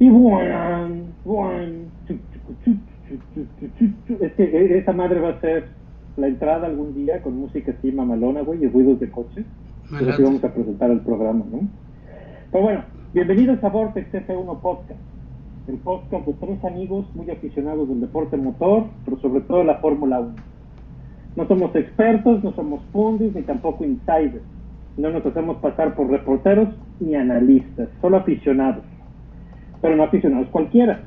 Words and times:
Y 0.00 0.08
one, 0.08 1.04
one, 1.26 1.84
es 4.18 4.32
que 4.32 4.44
e, 4.44 4.78
esa 4.78 4.94
madre 4.94 5.20
va 5.20 5.28
a 5.28 5.40
ser 5.42 5.66
la 6.16 6.26
entrada 6.26 6.68
algún 6.68 6.94
día 6.94 7.20
con 7.20 7.36
música 7.36 7.74
así 7.76 7.92
mamalona, 7.92 8.40
güey, 8.40 8.64
y 8.64 8.68
ruidos 8.68 8.98
de 8.98 9.10
coches. 9.10 9.44
Es 9.92 10.18
lo 10.18 10.24
vamos 10.24 10.42
a 10.42 10.54
presentar 10.54 10.90
el 10.90 11.00
programa, 11.00 11.44
¿no? 11.52 11.68
Pero 12.50 12.64
bueno, 12.64 12.84
bienvenidos 13.12 13.62
a 13.62 13.68
Vortex 13.68 14.10
F1 14.10 14.60
Podcast, 14.62 15.00
el 15.68 15.76
podcast 15.76 16.26
de 16.26 16.32
tres 16.32 16.64
amigos 16.64 17.04
muy 17.14 17.30
aficionados 17.30 17.86
del 17.86 18.00
deporte 18.00 18.38
motor, 18.38 18.84
pero 19.04 19.18
sobre 19.18 19.42
todo 19.42 19.64
la 19.64 19.80
Fórmula 19.80 20.20
1. 20.20 20.34
No 21.36 21.46
somos 21.46 21.76
expertos, 21.76 22.42
no 22.42 22.54
somos 22.54 22.80
pundits, 22.90 23.36
ni 23.36 23.42
tampoco 23.42 23.84
insiders. 23.84 24.40
No 24.96 25.10
nos 25.10 25.26
hacemos 25.26 25.58
pasar 25.58 25.94
por 25.94 26.08
reporteros 26.08 26.70
ni 27.00 27.16
analistas, 27.16 27.90
solo 28.00 28.16
aficionados 28.16 28.82
pero 29.80 29.96
no 29.96 30.04
aficionados 30.04 30.48
cualquiera. 30.48 31.00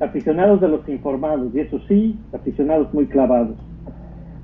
Aficionados 0.00 0.60
de 0.60 0.68
los 0.68 0.88
informados, 0.88 1.54
y 1.54 1.60
eso 1.60 1.78
sí, 1.86 2.18
aficionados 2.32 2.92
muy 2.94 3.06
clavados. 3.06 3.56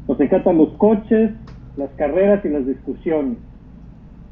Nos 0.07 0.21
encantan 0.21 0.59
los 0.59 0.71
coches, 0.75 1.31
las 1.77 1.91
carreras 1.93 2.45
y 2.45 2.49
las 2.49 2.67
discusiones. 2.67 3.39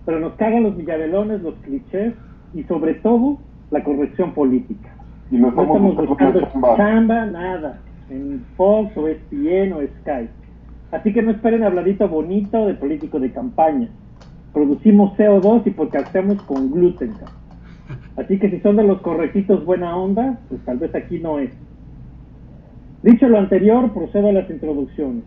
Pero 0.04 0.20
nos 0.20 0.34
cagan 0.34 0.62
los 0.62 0.76
villavelones, 0.76 1.42
los 1.42 1.54
clichés 1.56 2.14
y 2.54 2.62
sobre 2.64 2.94
todo 2.94 3.38
la 3.70 3.82
corrección 3.82 4.32
política. 4.32 4.90
Y 5.30 5.36
no 5.38 5.48
estamos 5.48 5.96
buscando 5.96 6.40
chamba. 6.52 6.76
chamba, 6.76 7.26
nada. 7.26 7.78
En 8.10 8.44
Fox 8.56 8.96
o 8.96 9.08
ESPN 9.08 9.72
o 9.72 9.80
Sky. 10.00 10.28
Así 10.92 11.12
que 11.12 11.22
no 11.22 11.32
esperen 11.32 11.64
habladito 11.64 12.08
bonito 12.08 12.66
de 12.66 12.74
político 12.74 13.18
de 13.18 13.32
campaña. 13.32 13.88
Producimos 14.52 15.16
CO2 15.16 15.62
y 15.66 15.70
podcastemos 15.70 16.40
con 16.42 16.70
gluten. 16.70 17.14
Así 18.16 18.38
que 18.38 18.50
si 18.50 18.60
son 18.60 18.76
de 18.76 18.84
los 18.84 19.00
correctitos 19.00 19.64
buena 19.64 19.96
onda, 19.96 20.38
pues 20.48 20.60
tal 20.64 20.78
vez 20.78 20.94
aquí 20.94 21.18
no 21.18 21.38
es. 21.38 21.50
Dicho 23.02 23.28
lo 23.28 23.38
anterior, 23.38 23.92
procedo 23.92 24.28
a 24.28 24.32
las 24.32 24.48
introducciones. 24.48 25.24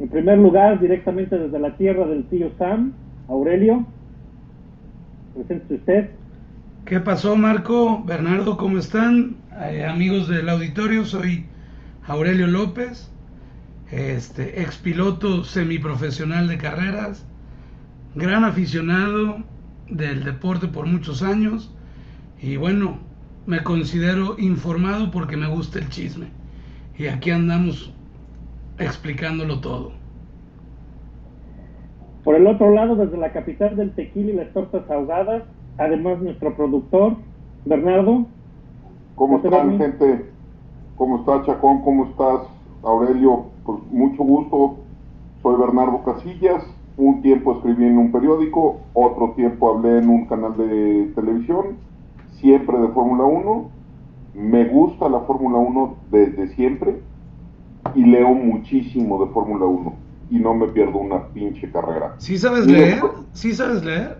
En 0.00 0.08
primer 0.08 0.38
lugar, 0.38 0.80
directamente 0.80 1.38
desde 1.38 1.58
la 1.58 1.76
tierra 1.76 2.06
del 2.06 2.24
tío 2.24 2.50
Sam, 2.58 2.92
Aurelio. 3.28 3.86
Presente 5.34 5.74
usted. 5.74 6.10
¿Qué 6.84 7.00
pasó, 7.00 7.36
Marco? 7.36 8.02
Bernardo, 8.04 8.56
¿cómo 8.56 8.78
están? 8.78 9.36
Eh, 9.70 9.84
amigos 9.84 10.28
del 10.28 10.48
auditorio, 10.48 11.04
soy 11.04 11.46
Aurelio 12.06 12.46
López, 12.46 13.10
este, 13.90 14.60
ex 14.60 14.76
piloto 14.76 15.44
semiprofesional 15.44 16.48
de 16.48 16.58
carreras, 16.58 17.24
gran 18.16 18.44
aficionado 18.44 19.38
del 19.88 20.24
deporte 20.24 20.66
por 20.66 20.86
muchos 20.86 21.22
años 21.22 21.73
y 22.44 22.58
bueno, 22.58 22.98
me 23.46 23.62
considero 23.62 24.38
informado 24.38 25.10
porque 25.10 25.34
me 25.34 25.48
gusta 25.48 25.78
el 25.78 25.88
chisme. 25.88 26.26
Y 26.98 27.06
aquí 27.06 27.30
andamos 27.30 27.94
explicándolo 28.78 29.60
todo. 29.60 29.92
Por 32.22 32.36
el 32.36 32.46
otro 32.46 32.70
lado, 32.74 32.96
desde 32.96 33.16
la 33.16 33.32
capital 33.32 33.76
del 33.76 33.94
tequila 33.94 34.30
y 34.30 34.34
las 34.34 34.52
tortas 34.52 34.90
ahogadas, 34.90 35.44
además 35.78 36.20
nuestro 36.20 36.54
productor, 36.54 37.16
Bernardo. 37.64 38.26
¿Cómo 39.14 39.40
¿Qué 39.40 39.48
te 39.48 39.56
están, 39.56 39.78
gente? 39.78 40.30
¿Cómo 40.96 41.20
estás, 41.20 41.46
Chacón? 41.46 41.80
¿Cómo 41.82 42.10
estás, 42.10 42.46
Aurelio? 42.82 43.46
Pues 43.64 43.78
mucho 43.90 44.22
gusto. 44.22 44.76
Soy 45.42 45.58
Bernardo 45.58 46.04
Casillas. 46.04 46.62
Un 46.98 47.22
tiempo 47.22 47.54
escribí 47.54 47.86
en 47.86 47.96
un 47.96 48.12
periódico, 48.12 48.80
otro 48.92 49.32
tiempo 49.34 49.74
hablé 49.74 49.98
en 49.98 50.08
un 50.08 50.26
canal 50.26 50.56
de 50.56 51.10
televisión, 51.16 51.76
siempre 52.44 52.78
de 52.78 52.88
Fórmula 52.88 53.24
1. 53.24 53.70
Me 54.34 54.64
gusta 54.66 55.08
la 55.08 55.20
Fórmula 55.20 55.58
1 55.58 55.96
desde 56.10 56.48
siempre 56.54 57.00
y 57.94 58.04
leo 58.04 58.28
muchísimo 58.34 59.24
de 59.24 59.32
Fórmula 59.32 59.64
1 59.64 59.94
y 60.30 60.38
no 60.40 60.52
me 60.54 60.68
pierdo 60.68 60.98
una 60.98 61.28
pinche 61.32 61.70
carrera. 61.70 62.16
¿Sí 62.18 62.36
sabes 62.36 62.66
leer? 62.66 63.00
¿Sí 63.32 63.54
sabes 63.54 63.82
leer? 63.84 64.18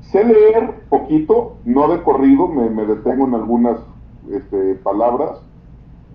Sé 0.00 0.24
leer 0.24 0.86
poquito, 0.88 1.60
no 1.64 1.88
de 1.88 2.02
corrido, 2.02 2.48
me, 2.48 2.68
me 2.70 2.84
detengo 2.84 3.26
en 3.26 3.34
algunas 3.34 3.78
este, 4.32 4.74
palabras. 4.76 5.38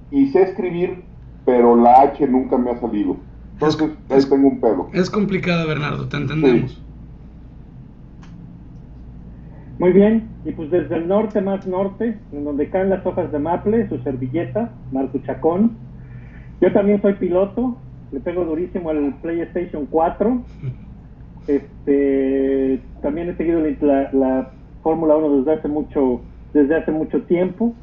Y 0.09 0.27
sé 0.31 0.41
escribir, 0.41 1.05
pero 1.45 1.75
la 1.77 2.01
H 2.01 2.27
nunca 2.27 2.57
me 2.57 2.71
ha 2.71 2.79
salido. 2.81 3.15
Entonces, 3.53 3.81
Es- 3.81 4.11
ahí 4.11 4.17
es- 4.17 4.29
tengo 4.29 4.47
un 4.49 4.59
pedo. 4.59 4.89
Es 4.93 5.09
complicado, 5.09 5.67
Bernardo, 5.67 6.07
te 6.09 6.17
entendemos. 6.17 6.81
Muy 9.81 9.93
bien, 9.93 10.29
y 10.45 10.51
pues 10.51 10.69
desde 10.69 10.95
el 10.95 11.07
norte 11.07 11.41
más 11.41 11.65
norte, 11.65 12.15
en 12.31 12.43
donde 12.43 12.69
caen 12.69 12.91
las 12.91 13.03
hojas 13.03 13.31
de 13.31 13.39
maple, 13.39 13.89
su 13.89 13.97
servilleta, 14.03 14.69
Marco 14.91 15.17
Chacón. 15.25 15.71
Yo 16.61 16.71
también 16.71 17.01
soy 17.01 17.15
piloto, 17.15 17.77
le 18.11 18.19
pego 18.19 18.45
durísimo 18.45 18.91
al 18.91 19.15
PlayStation 19.23 19.87
4. 19.87 20.41
Este, 21.47 22.79
también 23.01 23.29
he 23.29 23.35
seguido 23.35 23.59
la, 23.81 24.11
la 24.13 24.51
Fórmula 24.83 25.15
1 25.15 25.37
desde 25.37 25.53
hace 25.53 25.67
mucho, 25.67 26.21
desde 26.53 26.75
hace 26.75 26.91
mucho 26.91 27.23
tiempo. 27.23 27.73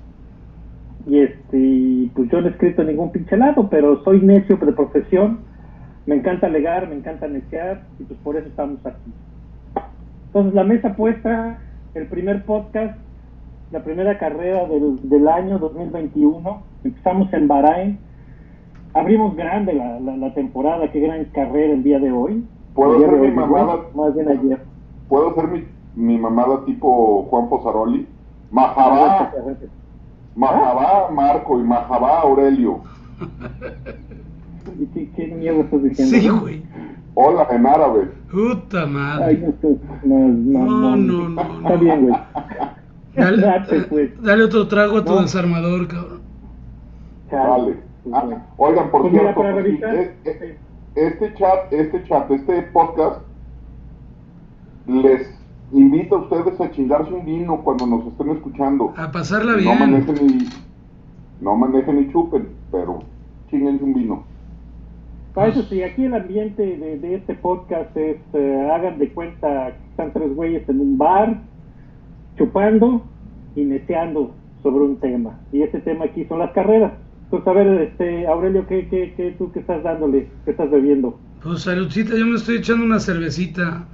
Y 1.04 1.18
este, 1.18 2.10
pues 2.14 2.30
yo 2.30 2.40
no 2.40 2.46
he 2.46 2.50
escrito 2.52 2.84
ningún 2.84 3.10
pinche 3.10 3.36
lado, 3.36 3.68
pero 3.68 4.04
soy 4.04 4.20
necio 4.20 4.56
de 4.56 4.72
profesión. 4.72 5.40
Me 6.06 6.14
encanta 6.14 6.46
alegar, 6.46 6.88
me 6.88 6.94
encanta 6.94 7.26
neciar, 7.26 7.82
y 7.98 8.04
pues 8.04 8.20
por 8.20 8.36
eso 8.36 8.46
estamos 8.46 8.78
aquí. 8.86 9.12
Entonces, 10.26 10.54
la 10.54 10.62
mesa 10.62 10.94
puesta, 10.94 11.58
el 11.98 12.06
primer 12.06 12.44
podcast, 12.44 12.96
la 13.72 13.82
primera 13.82 14.18
carrera 14.18 14.66
del, 14.66 15.08
del 15.08 15.28
año 15.28 15.58
2021. 15.58 16.62
Empezamos 16.84 17.32
en 17.32 17.48
Bahrein. 17.48 17.98
Abrimos 18.94 19.36
grande 19.36 19.74
la, 19.74 20.00
la, 20.00 20.16
la 20.16 20.34
temporada, 20.34 20.90
qué 20.90 21.00
gran 21.00 21.24
carrera 21.26 21.74
el 21.74 21.82
día 21.82 21.98
de 21.98 22.10
hoy. 22.10 22.44
¿Puedo 22.74 22.96
hacer 22.96 23.12
mi 23.12 23.26
hoy, 23.26 23.32
mamada? 23.32 23.76
Más 23.94 24.14
bien 24.14 24.28
ayer. 24.28 24.60
¿Puedo 25.08 25.30
hacer 25.30 25.48
mi, 25.48 25.64
mi 25.96 26.18
mamada 26.18 26.64
tipo 26.64 27.24
Juan 27.24 27.48
Posaroli? 27.48 28.06
Majabá, 28.50 29.32
Majabá 30.34 31.10
Marco 31.10 31.58
y 31.58 31.62
Majabá 31.64 32.20
Aurelio. 32.20 32.80
¿Y 34.78 34.86
¿Qué, 34.86 35.10
qué 35.10 35.26
miedo 35.26 35.60
estás 35.62 35.82
diciendo? 35.82 36.16
Sí, 36.16 36.28
güey. 36.28 36.62
Hola 37.14 37.46
en 37.50 37.66
árabe. 37.66 38.10
Puta 38.30 38.82
Ay, 38.82 38.88
madre. 38.90 39.54
no, 40.04 40.28
no, 40.28 40.28
no, 40.28 40.66
No, 40.66 40.96
no, 40.96 40.96
no, 40.96 41.28
no, 41.28 41.40
Está 41.58 41.70
no. 41.74 41.78
bien, 41.78 42.06
güey. 42.08 42.20
Dale, 43.16 43.42
Date, 43.42 43.80
pues. 43.88 44.22
dale 44.22 44.44
otro 44.44 44.68
trago 44.68 44.98
a 44.98 45.04
tu 45.04 45.14
No. 45.14 45.22
desarmador, 45.22 45.88
cabrón. 45.88 46.20
Chale. 47.30 47.76
Ah, 48.12 48.24
oigan, 48.56 48.90
por 48.90 49.02
Pues 49.02 49.12
cierto, 49.12 49.42
es- 49.44 50.10
es- 50.24 50.56
este 50.94 51.34
chat, 51.34 51.72
este 51.72 52.04
chat, 52.04 52.30
este 52.30 52.62
podcast, 52.72 53.20
les 54.86 55.28
invita 55.72 56.16
a 56.16 56.18
ustedes 56.20 56.60
a 56.60 56.70
chingarse 56.70 57.12
un 57.12 57.24
vino 57.26 57.58
cuando 57.62 57.86
nos 57.86 58.06
estén 58.06 58.30
escuchando. 58.30 58.94
A 58.96 59.10
pasarla 59.10 59.52
No 59.52 59.58
bien. 59.58 59.78
manejen 59.78 60.26
ni, 60.26 60.48
no 61.40 61.56
manejen 61.56 61.96
ni 61.96 62.12
chupen, 62.12 62.48
pero 62.72 63.00
chinguense 63.50 63.84
un 63.84 63.94
vino. 63.94 64.24
Ah, 65.38 65.48
eso 65.48 65.62
sí, 65.62 65.82
aquí 65.82 66.04
el 66.04 66.14
ambiente 66.14 66.62
de, 66.62 66.98
de 66.98 67.14
este 67.14 67.34
podcast 67.34 67.96
es, 67.96 68.16
eh, 68.34 68.68
hagan 68.72 68.98
de 68.98 69.08
cuenta 69.10 69.72
que 69.72 69.90
están 69.90 70.12
tres 70.12 70.34
güeyes 70.34 70.68
en 70.68 70.80
un 70.80 70.98
bar, 70.98 71.38
chupando 72.36 73.02
y 73.56 73.64
neceando 73.64 74.34
sobre 74.62 74.84
un 74.84 74.96
tema. 74.96 75.38
Y 75.52 75.62
ese 75.62 75.80
tema 75.80 76.06
aquí 76.06 76.24
son 76.24 76.40
las 76.40 76.52
carreras. 76.52 76.92
Entonces, 77.24 77.48
a 77.48 77.52
ver, 77.52 77.82
este, 77.82 78.26
Aurelio, 78.26 78.66
¿qué, 78.66 78.88
qué, 78.88 79.12
qué, 79.16 79.34
tú 79.38 79.52
qué 79.52 79.60
estás 79.60 79.82
dándole? 79.82 80.28
¿Qué 80.44 80.52
estás 80.52 80.70
bebiendo? 80.70 81.18
Pues 81.42 81.62
saludcita, 81.62 82.16
yo 82.16 82.26
me 82.26 82.36
estoy 82.36 82.56
echando 82.56 82.84
una 82.84 82.98
cervecita. 82.98 83.84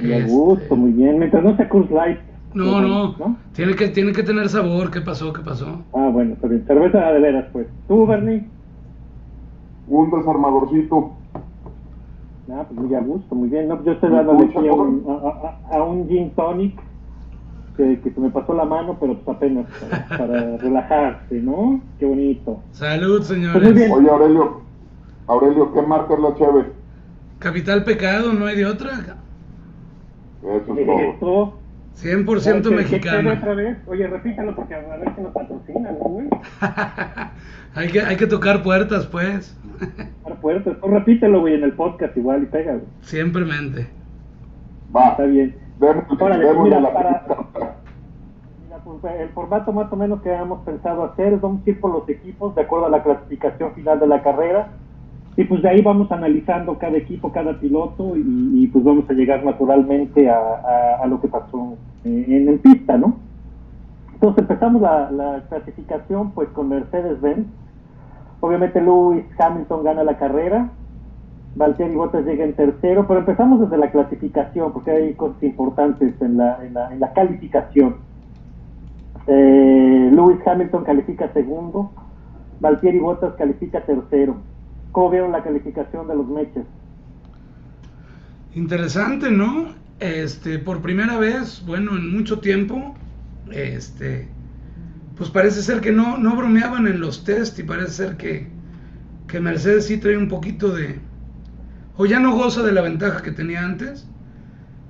Me 0.00 0.18
Este, 0.18 0.30
gusta, 0.30 0.74
muy 0.74 0.92
bien. 0.92 1.18
Mientras 1.18 1.42
no 1.44 1.56
sea 1.56 1.68
Cruz 1.68 1.90
Light. 1.90 2.18
No, 2.54 2.64
pues, 2.72 2.82
no, 3.28 3.36
Tiene 3.52 3.74
que, 3.74 3.88
tiene 3.88 4.12
que 4.12 4.22
tener 4.22 4.48
sabor. 4.48 4.90
¿Qué 4.90 5.02
pasó? 5.02 5.32
¿Qué 5.32 5.42
pasó? 5.42 5.82
Ah, 5.92 6.08
bueno, 6.12 6.32
está 6.34 6.48
bien. 6.48 6.64
Cerveza 6.66 7.12
de 7.12 7.20
veras, 7.20 7.44
pues. 7.52 7.66
¿Tú, 7.86 8.06
Bernie? 8.06 8.44
Un 9.88 10.10
desarmadorcito. 10.10 11.12
Ah, 12.50 12.64
pues 12.68 12.80
muy 12.80 12.94
a 12.94 13.00
gusto, 13.00 13.34
muy 13.34 13.48
bien. 13.48 13.68
No, 13.68 13.74
pues 13.76 13.86
yo 13.86 13.92
estoy 13.92 14.10
Mucha 14.10 14.58
aquí 14.60 14.68
a 14.68 14.72
un, 14.72 15.04
a, 15.08 15.74
a- 15.74 15.78
a 15.78 15.82
un 15.82 16.08
gin 16.08 16.30
tonic 16.34 16.78
que, 17.76 18.00
que 18.00 18.10
se 18.10 18.20
me 18.20 18.30
pasó 18.30 18.54
la 18.54 18.64
mano, 18.64 18.96
pero 19.00 19.18
pues 19.18 19.36
apenas 19.36 19.66
para, 19.80 20.06
para 20.18 20.56
relajarse, 20.58 21.40
¿no? 21.40 21.80
Qué 21.98 22.06
bonito. 22.06 22.60
Salud, 22.72 23.18
Pues 23.18 23.30
muy 23.30 23.36
señores. 23.38 23.74
bien. 23.74 23.92
Oye, 23.92 24.08
Aurelio, 24.10 24.60
Aurelio, 25.26 25.72
¿qué 25.72 25.82
marca 25.82 26.14
es 26.14 26.20
la 26.20 26.34
cheve? 26.34 26.72
Capital 27.40 27.84
pecado, 27.84 28.32
no 28.32 28.46
hay 28.46 28.56
de 28.56 28.66
otra. 28.66 28.92
Eso 30.42 30.78
es 30.78 30.86
todo. 30.86 30.98
Esto. 30.98 31.58
100% 31.96 32.04
¿Qué- 32.24 32.24
qué 32.26 32.40
chévere 32.40 32.76
mexicana. 32.76 33.32
otra 33.38 33.54
vez? 33.54 33.78
Oye, 33.88 34.06
repítalo 34.06 34.54
porque 34.54 34.74
a 34.74 34.78
ver 34.80 35.14
si 35.16 35.20
nos 35.22 35.32
patrocinan, 35.32 35.94
¿no, 35.98 36.04
güey? 36.04 36.28
hay, 37.74 37.88
que, 37.88 38.00
hay 38.02 38.16
que 38.16 38.26
tocar 38.26 38.62
puertas, 38.62 39.06
pues. 39.06 39.56
Para 40.22 40.36
puertas. 40.36 40.76
Tú 40.80 40.88
repítelo, 40.88 41.40
güey, 41.40 41.54
en 41.54 41.64
el 41.64 41.72
podcast 41.72 42.16
igual 42.16 42.42
y 42.42 42.46
pega, 42.46 42.72
güey. 42.72 42.84
Siempremente. 43.00 43.86
Va, 44.94 45.08
Está 45.10 45.24
bien. 45.24 45.54
démosle, 45.78 46.16
Órale, 46.24 46.44
démosle 46.46 46.62
mira, 46.76 46.80
la 46.80 46.92
para- 46.92 47.24
pista. 47.26 47.36
Mira, 48.64 48.78
pues, 48.84 49.14
el 49.20 49.28
formato 49.30 49.72
más 49.72 49.92
o 49.92 49.96
menos 49.96 50.22
que 50.22 50.32
hemos 50.32 50.60
pensado 50.64 51.04
hacer 51.04 51.32
es 51.34 51.40
vamos 51.40 51.66
a 51.66 51.70
ir 51.70 51.80
por 51.80 51.92
los 51.92 52.08
equipos 52.08 52.54
de 52.54 52.62
acuerdo 52.62 52.86
a 52.86 52.90
la 52.90 53.02
clasificación 53.02 53.72
final 53.74 54.00
de 54.00 54.06
la 54.06 54.22
carrera 54.22 54.68
y 55.38 55.44
pues 55.44 55.60
de 55.60 55.68
ahí 55.68 55.82
vamos 55.82 56.10
analizando 56.10 56.78
cada 56.78 56.96
equipo, 56.96 57.30
cada 57.30 57.60
piloto 57.60 58.14
y, 58.16 58.66
pues 58.68 58.82
vamos 58.84 59.04
a 59.10 59.12
llegar 59.12 59.44
naturalmente 59.44 60.30
a, 60.30 61.04
lo 61.06 61.20
que 61.20 61.28
pasó 61.28 61.76
en, 62.04 62.48
el 62.48 62.58
pista, 62.58 62.96
¿no? 62.96 63.18
Entonces 64.14 64.38
empezamos 64.42 64.80
la, 64.80 65.10
la 65.10 65.42
clasificación 65.50 66.30
pues 66.30 66.48
con 66.50 66.70
Mercedes-Benz. 66.70 67.46
Obviamente 68.40 68.80
Lewis 68.80 69.24
Hamilton 69.38 69.84
gana 69.84 70.04
la 70.04 70.18
carrera, 70.18 70.70
Valtteri 71.56 71.94
Bottas 71.94 72.26
llega 72.26 72.44
en 72.44 72.52
tercero, 72.52 73.06
pero 73.06 73.20
empezamos 73.20 73.60
desde 73.60 73.78
la 73.78 73.90
clasificación, 73.90 74.72
porque 74.72 74.90
hay 74.90 75.14
cosas 75.14 75.42
importantes 75.42 76.14
en 76.20 76.36
la, 76.36 76.58
en 76.64 76.74
la, 76.74 76.92
en 76.92 77.00
la 77.00 77.12
calificación. 77.14 77.96
Eh, 79.26 80.10
Lewis 80.12 80.38
Hamilton 80.46 80.84
califica 80.84 81.32
segundo, 81.32 81.90
Valtteri 82.60 82.98
Bottas 82.98 83.34
califica 83.36 83.80
tercero. 83.80 84.36
¿Cómo 84.92 85.10
vieron 85.10 85.32
la 85.32 85.42
calificación 85.42 86.06
de 86.08 86.14
los 86.14 86.28
meches? 86.28 86.64
Interesante, 88.54 89.30
¿no? 89.30 89.68
Este, 89.98 90.58
por 90.58 90.82
primera 90.82 91.18
vez, 91.18 91.64
bueno, 91.66 91.96
en 91.96 92.14
mucho 92.14 92.38
tiempo, 92.40 92.94
este, 93.50 94.28
pues 95.16 95.30
parece 95.30 95.62
ser 95.62 95.80
que 95.80 95.92
no, 95.92 96.18
no 96.18 96.36
bromeaban 96.36 96.86
en 96.86 97.00
los 97.00 97.24
test 97.24 97.58
y 97.58 97.62
parece 97.62 97.90
ser 97.90 98.16
que, 98.16 98.48
que 99.28 99.40
Mercedes 99.40 99.86
sí 99.86 99.98
trae 99.98 100.16
un 100.16 100.28
poquito 100.28 100.68
de, 100.68 101.00
o 101.96 102.04
ya 102.06 102.20
no 102.20 102.36
goza 102.36 102.62
de 102.62 102.72
la 102.72 102.82
ventaja 102.82 103.22
que 103.22 103.32
tenía 103.32 103.64
antes. 103.64 104.08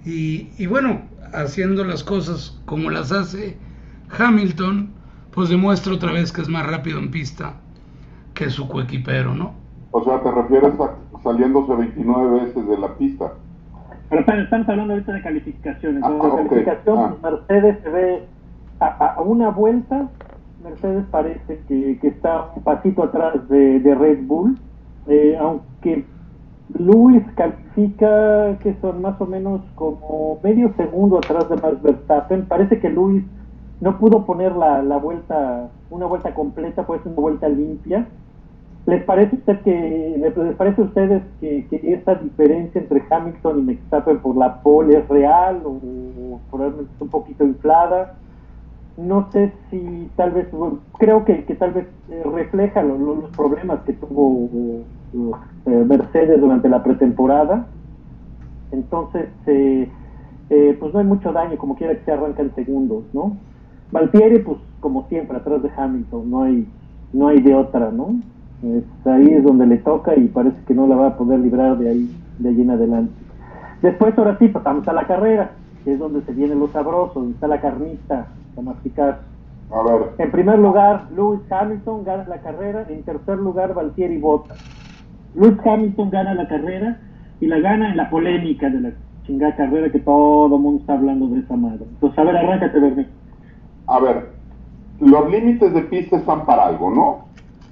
Y, 0.04 0.66
bueno, 0.66 1.02
haciendo 1.32 1.84
las 1.84 2.04
cosas 2.04 2.60
como 2.64 2.90
las 2.90 3.10
hace 3.10 3.56
Hamilton, 4.16 4.90
pues 5.32 5.48
demuestra 5.48 5.94
otra 5.94 6.12
vez 6.12 6.30
que 6.30 6.42
es 6.42 6.48
más 6.48 6.64
rápido 6.64 7.00
en 7.00 7.10
pista 7.10 7.54
que 8.34 8.50
su 8.50 8.68
coequipero, 8.68 9.34
¿no? 9.34 9.54
O 9.90 10.04
sea, 10.04 10.22
te 10.22 10.30
refieres 10.30 10.74
a 10.78 10.94
saliéndose 11.24 11.74
29 11.74 12.44
veces 12.44 12.68
de 12.68 12.78
la 12.78 12.94
pista. 12.94 13.32
Pero 14.08 14.20
estamos 14.20 14.68
hablando 14.68 14.92
ahorita 14.92 15.12
de 15.12 15.22
calificaciones. 15.22 16.02
Ah, 16.04 16.10
la 16.10 16.48
calificación, 16.48 16.98
ah. 16.98 17.16
Mercedes 17.22 17.78
se 17.82 17.88
ve 17.88 18.28
a, 18.80 19.20
una 19.22 19.50
vuelta, 19.50 20.08
Mercedes 20.62 21.04
parece 21.10 21.60
que, 21.68 21.98
está 22.02 22.50
un 22.54 22.62
pasito 22.62 23.04
atrás 23.04 23.48
de, 23.48 23.94
Red 23.94 24.26
Bull, 24.26 24.58
eh, 25.06 25.36
aunque 25.40 26.04
Luis 26.78 27.22
califica 27.36 28.58
que 28.58 28.74
son 28.80 29.00
más 29.00 29.20
o 29.20 29.26
menos 29.26 29.60
como 29.76 30.38
medio 30.42 30.72
segundo 30.76 31.18
atrás 31.18 31.48
de 31.48 31.56
Max 31.56 31.80
Verstappen. 31.82 32.46
Parece 32.46 32.80
que 32.80 32.90
Luis 32.90 33.24
no 33.80 33.98
pudo 33.98 34.24
poner 34.24 34.56
la, 34.56 34.80
vuelta, 34.96 35.68
una 35.90 36.06
vuelta 36.06 36.34
completa, 36.34 36.86
pues 36.86 37.00
una 37.04 37.16
vuelta 37.16 37.48
limpia. 37.48 38.06
¿Les 38.86 39.02
parece 39.02 39.36
usted 39.36 39.60
que 39.62 40.32
les 40.36 40.54
parece 40.56 40.80
a 40.80 40.84
ustedes 40.84 41.22
que, 41.40 41.66
que 41.68 41.92
esa 41.92 42.14
diferencia 42.14 42.80
entre 42.80 43.02
Hamilton 43.10 43.60
y 43.60 43.64
Verstappen 43.64 44.18
por 44.18 44.36
la 44.36 44.62
pole 44.62 44.98
es 44.98 45.08
real 45.08 45.60
o, 45.64 45.70
o 45.70 46.40
probablemente 46.50 46.92
un 47.00 47.08
poquito 47.08 47.44
inflada? 47.44 48.14
No 48.96 49.30
sé 49.30 49.52
si 49.70 50.10
tal 50.16 50.32
vez, 50.32 50.48
creo 50.98 51.24
que, 51.24 51.44
que 51.44 51.54
tal 51.54 51.72
vez 51.72 51.86
eh, 52.10 52.22
refleja 52.34 52.82
los 52.82 53.30
problemas 53.36 53.80
que 53.80 53.92
tuvo 53.92 54.48
eh, 55.66 55.84
Mercedes 55.86 56.40
durante 56.40 56.68
la 56.68 56.82
pretemporada. 56.82 57.66
Entonces, 58.72 59.28
eh, 59.46 59.88
pues 60.80 60.92
no 60.92 61.00
hay 61.00 61.04
mucho 61.04 61.32
daño, 61.32 61.56
como 61.58 61.76
quiera 61.76 61.94
que 61.94 62.04
se 62.04 62.12
arranca 62.12 62.42
en 62.42 62.54
segundos, 62.54 63.04
¿no? 63.12 63.36
Valtieri, 63.92 64.38
pues 64.40 64.58
como 64.80 65.06
siempre, 65.08 65.36
atrás 65.36 65.62
de 65.62 65.70
Hamilton, 65.76 66.30
no 66.30 66.42
hay, 66.42 66.66
no 67.12 67.28
hay 67.28 67.40
de 67.40 67.54
otra, 67.54 67.90
¿no? 67.90 68.16
ahí 69.04 69.28
es 69.28 69.44
donde 69.44 69.66
le 69.66 69.76
toca 69.76 70.16
y 70.16 70.26
parece 70.28 70.56
que 70.66 70.74
no 70.74 70.88
la 70.88 70.96
va 70.96 71.06
a 71.08 71.16
poder 71.16 71.38
librar 71.38 71.78
de 71.78 71.90
ahí, 71.90 72.10
de 72.38 72.48
ahí 72.48 72.62
en 72.62 72.70
adelante. 72.70 73.12
Después, 73.82 74.16
ahora 74.18 74.36
sí, 74.38 74.48
pasamos 74.48 74.88
a 74.88 74.92
la 74.92 75.06
carrera, 75.06 75.52
que 75.84 75.92
es 75.92 75.98
donde 75.98 76.22
se 76.22 76.32
viene 76.32 76.54
lo 76.56 76.66
sabroso, 76.68 77.20
donde 77.20 77.34
está 77.34 77.46
la 77.46 77.60
carnita, 77.60 78.28
masticar. 78.62 79.20
A 79.70 79.82
ver. 79.82 80.12
En 80.18 80.30
primer 80.30 80.58
lugar, 80.58 81.08
Lewis 81.14 81.40
Hamilton 81.50 82.04
gana 82.04 82.24
la 82.28 82.40
carrera. 82.40 82.86
En 82.88 83.02
tercer 83.02 83.38
lugar, 83.38 83.74
Valtieri 83.74 84.18
Bottas. 84.18 84.58
Lewis 85.34 85.58
Hamilton 85.64 86.10
gana 86.10 86.34
la 86.34 86.46
carrera 86.46 86.98
y 87.40 87.46
la 87.46 87.58
gana 87.58 87.90
en 87.90 87.96
la 87.96 88.08
polémica 88.08 88.70
de 88.70 88.80
la 88.80 88.92
chingada 89.26 89.56
carrera 89.56 89.90
que 89.90 89.98
todo 89.98 90.56
mundo 90.56 90.80
está 90.80 90.94
hablando 90.94 91.26
de 91.28 91.40
esa 91.40 91.56
madre. 91.56 91.84
Entonces, 91.84 92.18
a 92.18 92.24
ver, 92.24 92.36
arráncate, 92.36 92.78
Bernie. 92.78 93.08
A 93.88 94.00
ver, 94.00 94.30
los 95.00 95.30
límites 95.30 95.74
de 95.74 95.82
pista 95.82 96.16
están 96.16 96.46
para 96.46 96.66
algo, 96.66 96.90
¿no? 96.90 97.26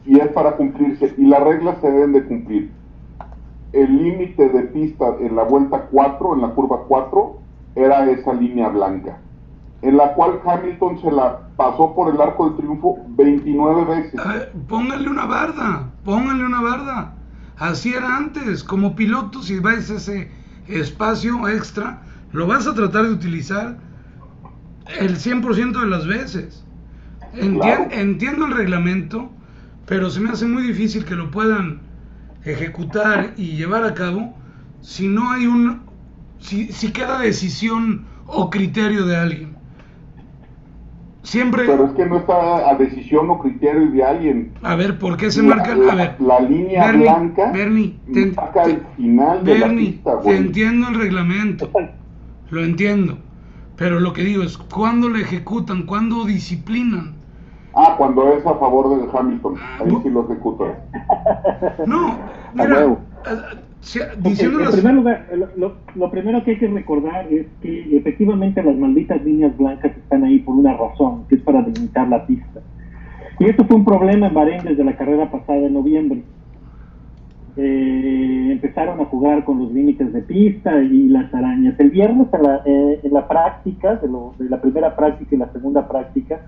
Y 0.04 0.18
es 0.18 0.28
para 0.28 0.56
cumplirse, 0.56 1.14
y 1.16 1.26
las 1.26 1.42
reglas 1.42 1.78
se 1.80 1.90
deben 1.90 2.12
de 2.12 2.24
cumplir. 2.24 2.70
El 3.72 3.96
límite 3.96 4.48
de 4.48 4.62
pista 4.64 5.16
en 5.20 5.34
la 5.34 5.44
vuelta 5.44 5.86
4, 5.90 6.34
en 6.34 6.42
la 6.42 6.48
curva 6.50 6.82
4, 6.86 7.36
era 7.76 8.10
esa 8.10 8.34
línea 8.34 8.68
blanca 8.68 9.18
en 9.84 9.98
la 9.98 10.14
cual 10.14 10.40
Hamilton 10.44 10.98
se 11.02 11.12
la 11.12 11.40
pasó 11.56 11.94
por 11.94 12.12
el 12.12 12.20
arco 12.20 12.48
del 12.48 12.56
triunfo 12.56 12.96
29 13.08 13.84
veces. 13.84 14.20
pónganle 14.66 15.10
una 15.10 15.26
barda, 15.26 15.90
pónganle 16.04 16.46
una 16.46 16.62
barda. 16.62 17.14
Así 17.58 17.92
era 17.92 18.16
antes, 18.16 18.64
como 18.64 18.96
piloto, 18.96 19.42
si 19.42 19.60
ves 19.60 19.90
ese 19.90 20.30
espacio 20.68 21.46
extra, 21.48 22.02
lo 22.32 22.46
vas 22.46 22.66
a 22.66 22.74
tratar 22.74 23.04
de 23.04 23.12
utilizar 23.12 23.76
el 24.98 25.16
100% 25.16 25.78
de 25.78 25.86
las 25.86 26.06
veces. 26.06 26.64
Entiendo 27.34 28.46
el 28.46 28.52
reglamento, 28.52 29.28
pero 29.86 30.08
se 30.08 30.20
me 30.20 30.30
hace 30.30 30.46
muy 30.46 30.62
difícil 30.62 31.04
que 31.04 31.14
lo 31.14 31.30
puedan 31.30 31.82
ejecutar 32.44 33.34
y 33.36 33.56
llevar 33.56 33.84
a 33.84 33.92
cabo 33.92 34.34
si 34.80 35.08
no 35.08 35.30
hay 35.30 35.46
un, 35.46 35.82
si, 36.38 36.72
si 36.72 36.90
queda 36.90 37.18
decisión 37.18 38.06
o 38.26 38.48
criterio 38.48 39.04
de 39.04 39.16
alguien. 39.16 39.63
Siempre. 41.24 41.64
Pero 41.64 41.86
es 41.86 41.92
que 41.92 42.04
no 42.04 42.18
está 42.18 42.68
a 42.68 42.74
decisión 42.74 43.30
o 43.30 43.38
criterio 43.38 43.90
de 43.90 44.04
alguien. 44.04 44.52
A 44.62 44.76
ver, 44.76 44.98
¿por 44.98 45.16
qué 45.16 45.30
se 45.30 45.42
marca? 45.42 45.74
La, 45.74 45.92
a 45.92 45.96
ver, 45.96 46.16
la 46.20 46.40
línea 46.40 46.92
blanca 46.92 47.50
Bernie, 47.50 47.98
te, 48.12 48.24
el 48.24 48.82
final 48.96 49.42
de 49.42 49.58
la 49.58 49.68
pista, 49.68 50.20
te 50.20 50.36
entiendo 50.36 50.88
el 50.88 50.94
reglamento. 50.96 51.70
Lo 52.50 52.62
entiendo. 52.62 53.18
Pero 53.76 54.00
lo 54.00 54.12
que 54.12 54.22
digo 54.22 54.42
es, 54.42 54.58
¿cuándo 54.58 55.08
lo 55.08 55.18
ejecutan? 55.18 55.84
¿Cuándo 55.84 56.24
disciplinan? 56.24 57.14
Ah, 57.74 57.94
cuando 57.96 58.32
es 58.34 58.46
a 58.46 58.54
favor 58.54 59.00
de 59.00 59.18
Hamilton. 59.18 59.56
Ahí 59.80 59.98
sí 60.02 60.10
lo 60.10 60.24
ejecutan. 60.26 60.74
No, 61.86 62.18
mira, 62.52 62.96
en 63.94 64.36
primer 64.72 64.94
lugar, 64.94 65.26
lo, 65.56 66.10
primero 66.10 66.42
que 66.42 66.52
hay 66.52 66.58
que 66.58 66.68
recordar 66.68 67.30
es 67.30 67.46
que 67.60 67.96
efectivamente 67.96 68.62
las 68.62 68.76
malditas 68.76 69.22
líneas 69.22 69.56
blancas 69.56 69.96
están 69.96 70.24
ahí 70.24 70.38
por 70.38 70.56
una 70.56 70.76
razón, 70.76 71.24
que 71.28 71.36
es 71.36 71.42
para 71.42 71.62
delimitar 71.62 72.08
la 72.08 72.26
pista. 72.26 72.60
Y 73.38 73.44
esto 73.44 73.64
fue 73.64 73.76
un 73.76 73.84
problema 73.84 74.28
en 74.28 74.34
Bahrein 74.34 74.64
desde 74.64 74.84
la 74.84 74.96
carrera 74.96 75.30
pasada 75.30 75.58
de 75.60 75.70
noviembre. 75.70 76.22
Eh, 77.56 78.48
empezaron 78.52 79.00
a 79.00 79.04
jugar 79.04 79.44
con 79.44 79.58
los 79.60 79.72
límites 79.72 80.12
de 80.12 80.22
pista 80.22 80.82
y 80.82 81.08
las 81.08 81.32
arañas. 81.34 81.78
El 81.78 81.90
viernes 81.90 82.28
en 82.32 82.42
la, 82.42 82.62
eh, 82.64 83.00
en 83.02 83.12
la 83.12 83.28
práctica, 83.28 83.96
de, 83.96 84.08
de, 84.08 84.50
la 84.50 84.60
primera 84.60 84.96
práctica 84.96 85.34
y 85.34 85.38
la 85.38 85.52
segunda 85.52 85.86
práctica, 85.86 86.40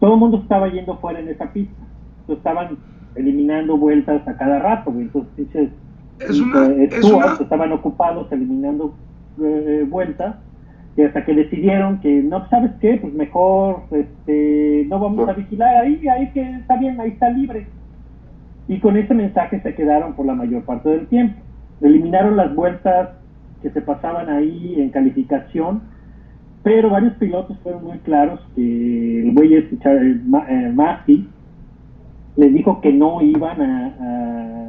todo 0.00 0.14
el 0.14 0.20
mundo 0.20 0.38
estaba 0.38 0.68
yendo 0.68 0.96
fuera 0.96 1.20
en 1.20 1.28
esa 1.28 1.52
pista. 1.52 1.82
estaban 2.28 2.78
eliminando 3.14 3.76
vueltas 3.76 4.26
a 4.26 4.36
cada 4.36 4.58
rato. 4.58 4.92
Entonces, 4.96 5.70
es 6.20 6.40
una, 6.40 6.66
es 6.66 7.04
una... 7.04 7.36
estaban 7.40 7.72
ocupados 7.72 8.30
eliminando 8.32 8.94
eh, 9.42 9.86
vueltas 9.88 10.36
y 10.96 11.02
hasta 11.02 11.24
que 11.24 11.32
decidieron 11.32 12.00
que 12.00 12.22
no 12.22 12.48
sabes 12.48 12.72
qué 12.80 12.98
pues 13.00 13.14
mejor 13.14 13.84
este 13.92 14.86
no 14.88 14.98
vamos 14.98 15.28
a 15.28 15.32
vigilar 15.32 15.76
ahí 15.76 16.06
ahí 16.08 16.30
que 16.32 16.42
está 16.42 16.76
bien 16.76 17.00
ahí 17.00 17.10
está 17.10 17.30
libre 17.30 17.66
y 18.66 18.80
con 18.80 18.96
ese 18.96 19.14
mensaje 19.14 19.60
se 19.60 19.74
quedaron 19.74 20.14
por 20.14 20.26
la 20.26 20.34
mayor 20.34 20.62
parte 20.64 20.90
del 20.90 21.06
tiempo. 21.06 21.40
Eliminaron 21.80 22.36
las 22.36 22.54
vueltas 22.54 23.10
que 23.62 23.70
se 23.70 23.80
pasaban 23.80 24.28
ahí 24.28 24.74
en 24.78 24.90
calificación 24.90 25.82
pero 26.64 26.90
varios 26.90 27.14
pilotos 27.14 27.56
fueron 27.62 27.84
muy 27.84 27.98
claros 27.98 28.40
que 28.54 29.22
el 29.22 29.32
güey 29.32 29.54
este 29.54 29.78
eh, 30.48 31.24
les 32.36 32.54
dijo 32.54 32.80
que 32.80 32.92
no 32.92 33.22
iban 33.22 33.62
a 33.62 33.94
a 34.00 34.67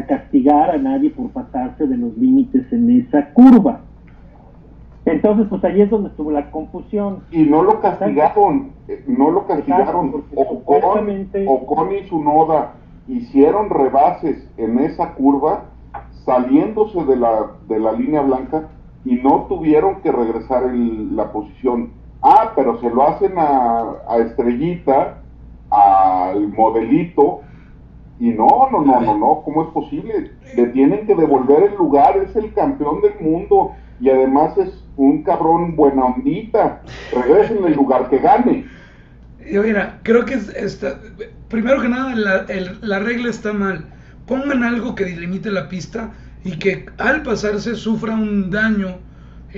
castigar 0.00 0.70
a 0.70 0.78
nadie 0.78 1.10
por 1.10 1.30
pasarse 1.30 1.86
de 1.86 1.96
los 1.96 2.16
límites 2.16 2.72
en 2.72 2.90
esa 2.90 3.32
curva. 3.32 3.80
Entonces, 5.04 5.46
pues 5.50 5.62
ahí 5.64 5.82
es 5.82 5.90
donde 5.90 6.10
estuvo 6.10 6.30
la 6.30 6.50
confusión. 6.50 7.24
Y 7.30 7.42
no 7.42 7.62
lo 7.62 7.80
castigaron, 7.80 8.70
eh, 8.88 9.04
no 9.06 9.30
lo 9.30 9.46
castigaron. 9.46 10.24
Ocon, 10.34 11.92
y 11.92 12.08
su 12.08 12.22
noda 12.22 12.74
hicieron 13.08 13.68
rebases 13.68 14.48
en 14.56 14.78
esa 14.78 15.14
curva 15.14 15.64
saliéndose 16.24 17.04
de 17.04 17.16
la, 17.16 17.50
de 17.68 17.80
la 17.80 17.92
línea 17.92 18.22
blanca 18.22 18.68
y 19.04 19.16
no 19.16 19.46
tuvieron 19.48 20.00
que 20.02 20.12
regresar 20.12 20.72
la 20.72 21.32
posición. 21.32 21.90
Ah, 22.22 22.52
pero 22.54 22.80
se 22.80 22.88
lo 22.88 23.02
hacen 23.02 23.36
a, 23.36 23.94
a 24.08 24.18
Estrellita, 24.18 25.18
al 25.70 26.48
modelito, 26.48 27.40
y 28.22 28.30
no, 28.30 28.68
no, 28.70 28.84
no, 28.84 29.00
no, 29.00 29.18
no, 29.18 29.42
¿cómo 29.44 29.64
es 29.64 29.70
posible? 29.70 30.30
Le 30.54 30.68
tienen 30.68 31.08
que 31.08 31.14
devolver 31.16 31.64
el 31.64 31.74
lugar, 31.76 32.16
es 32.18 32.36
el 32.36 32.54
campeón 32.54 33.00
del 33.00 33.14
mundo 33.18 33.72
y 33.98 34.10
además 34.10 34.56
es 34.58 34.84
un 34.96 35.24
cabrón 35.24 35.74
buena 35.74 36.04
ondita. 36.04 36.82
Regresen 37.12 37.64
el 37.64 37.74
lugar 37.74 38.08
que 38.10 38.18
gane. 38.18 38.64
Yo 39.50 39.64
mira, 39.64 39.98
creo 40.04 40.24
que 40.24 40.34
está, 40.34 41.00
primero 41.48 41.82
que 41.82 41.88
nada 41.88 42.14
la, 42.14 42.46
la 42.80 42.98
regla 43.00 43.28
está 43.28 43.52
mal. 43.52 43.86
Pongan 44.28 44.62
algo 44.62 44.94
que 44.94 45.04
delimite 45.04 45.50
la 45.50 45.68
pista 45.68 46.12
y 46.44 46.60
que 46.60 46.86
al 46.98 47.24
pasarse 47.24 47.74
sufra 47.74 48.14
un 48.14 48.52
daño. 48.52 48.98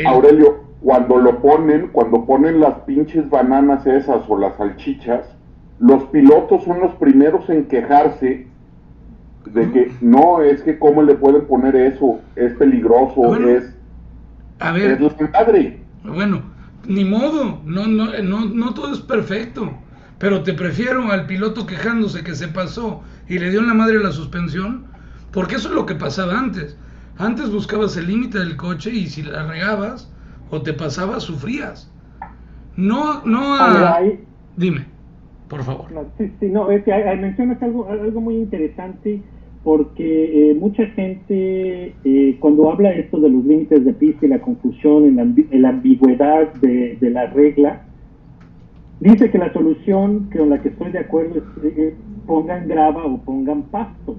Aurelio, 0.07 0.65
cuando 0.81 1.19
lo 1.19 1.43
ponen, 1.43 1.89
cuando 1.89 2.25
ponen 2.25 2.61
las 2.61 2.79
pinches 2.87 3.29
bananas 3.29 3.87
esas 3.87 4.23
o 4.27 4.39
las 4.39 4.57
salchichas, 4.57 5.27
los 5.81 6.05
pilotos 6.05 6.65
son 6.65 6.81
los 6.81 6.95
primeros 6.95 7.51
en 7.51 7.67
quejarse 7.67 8.54
de 9.47 9.71
que 9.71 9.93
no, 10.01 10.41
es 10.43 10.63
que 10.63 10.79
cómo 10.79 11.03
le 11.03 11.15
pueden 11.15 11.47
poner 11.47 11.77
eso, 11.77 12.21
es 12.37 12.55
peligroso, 12.55 13.37
es... 13.37 13.75
A 14.61 14.73
ver, 14.73 14.99
padre. 15.33 15.81
Bueno, 16.05 16.43
ni 16.87 17.05
modo, 17.05 17.61
no, 17.65 17.87
no, 17.87 18.07
no, 18.23 18.45
no 18.47 18.75
todo 18.75 18.93
es 18.93 19.01
perfecto, 19.01 19.73
pero 20.19 20.43
te 20.43 20.55
prefiero 20.55 21.11
al 21.11 21.27
piloto 21.27 21.67
quejándose 21.67 22.23
que 22.23 22.35
se 22.35 22.49
pasó 22.49 23.03
y 23.29 23.39
le 23.39 23.51
dio 23.51 23.61
en 23.61 23.67
la 23.67 23.75
madre 23.75 23.99
la 23.99 24.13
suspensión, 24.13 24.87
porque 25.33 25.57
eso 25.57 25.69
es 25.69 25.75
lo 25.75 25.87
que 25.87 25.95
pasaba 25.95 26.39
antes. 26.39 26.79
Antes 27.19 27.51
buscabas 27.51 27.97
el 27.97 28.07
límite 28.07 28.39
del 28.39 28.57
coche 28.57 28.91
y 28.91 29.07
si 29.09 29.23
la 29.23 29.47
regabas 29.47 30.11
o 30.51 30.63
te 30.63 30.73
pasabas, 30.73 31.25
sufrías. 31.25 31.91
No, 32.77 33.25
no 33.25 33.55
a... 33.55 34.01
Dime, 34.57 34.87
por 35.49 35.63
favor. 35.63 35.87
sí, 36.19 36.33
sí, 36.41 36.47
no, 36.47 36.71
es 36.71 36.85
que 36.85 36.93
mencionas 37.21 37.63
algo, 37.63 37.89
algo 37.89 38.21
muy 38.21 38.37
interesante 38.37 39.23
porque 39.65 40.51
eh, 40.51 40.55
mucha 40.55 40.85
gente 40.89 41.95
eh, 42.05 42.37
cuando 42.39 42.71
habla 42.71 42.93
esto 42.93 43.19
de 43.19 43.31
los 43.31 43.45
límites 43.47 43.83
de 43.83 43.95
pista 43.95 44.27
y 44.27 44.29
la 44.29 44.41
confusión 44.41 45.07
en 45.07 45.63
la, 45.63 45.69
ambigüedad 45.71 46.53
de, 46.57 46.99
la 47.01 47.27
regla, 47.29 47.83
dice 49.01 49.31
que 49.31 49.39
la 49.39 49.51
solución 49.55 50.29
con 50.31 50.51
la 50.51 50.61
que 50.61 50.69
estoy 50.69 50.93
de 50.93 50.99
acuerdo 50.99 51.43
es 51.63 51.95
pongan 52.27 52.69
grava 52.69 53.07
o 53.07 53.19
pongan 53.23 53.63
pasto. 53.63 54.17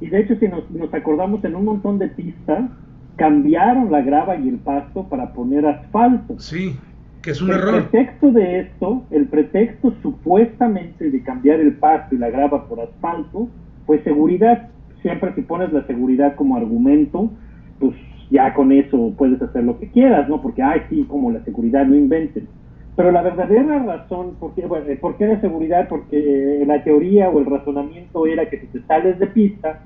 Y 0.00 0.06
de 0.06 0.20
hecho 0.20 0.36
si 0.36 0.46
nos, 0.46 0.70
nos 0.70 0.94
acordamos 0.94 1.44
en 1.44 1.56
un 1.56 1.64
montón 1.64 1.98
de 1.98 2.06
pistas, 2.08 2.70
cambiaron 3.16 3.90
la 3.90 4.02
grava 4.02 4.36
y 4.36 4.48
el 4.48 4.58
pasto 4.58 5.08
para 5.08 5.32
poner 5.32 5.66
asfalto. 5.66 6.38
Sí, 6.38 6.76
que 7.22 7.32
es 7.32 7.42
un 7.42 7.50
el 7.50 7.56
error. 7.56 7.74
El 7.74 7.84
pretexto 7.86 8.30
de 8.30 8.60
esto, 8.60 9.02
el 9.10 9.26
pretexto 9.26 9.92
supuestamente 10.00 11.10
de 11.10 11.22
cambiar 11.24 11.58
el 11.58 11.72
pasto 11.74 12.14
y 12.14 12.18
la 12.18 12.30
grava 12.30 12.68
por 12.68 12.78
asfalto, 12.78 13.48
pues 13.86 14.02
seguridad, 14.04 14.68
siempre 15.02 15.34
si 15.34 15.42
pones 15.42 15.72
la 15.72 15.86
seguridad 15.86 16.34
como 16.34 16.56
argumento, 16.56 17.30
pues 17.78 17.94
ya 18.30 18.54
con 18.54 18.72
eso 18.72 19.12
puedes 19.16 19.40
hacer 19.40 19.64
lo 19.64 19.78
que 19.78 19.88
quieras, 19.88 20.28
¿no? 20.28 20.40
Porque, 20.40 20.62
ay, 20.62 20.82
sí, 20.88 21.04
como 21.08 21.30
la 21.30 21.44
seguridad, 21.44 21.86
no 21.86 21.94
inventen. 21.94 22.48
Pero 22.96 23.10
la 23.10 23.22
verdadera 23.22 23.80
razón, 23.80 24.36
¿por 24.38 24.54
qué, 24.54 24.66
bueno, 24.66 24.86
¿por 25.00 25.16
qué 25.16 25.26
la 25.26 25.40
seguridad? 25.40 25.88
Porque 25.88 26.62
eh, 26.62 26.66
la 26.66 26.82
teoría 26.84 27.28
o 27.28 27.40
el 27.40 27.46
razonamiento 27.46 28.26
era 28.26 28.48
que 28.48 28.60
si 28.60 28.66
te 28.68 28.82
sales 28.82 29.18
de 29.18 29.26
pista, 29.26 29.80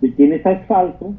si 0.00 0.10
tienes 0.12 0.46
asfalto, 0.46 1.14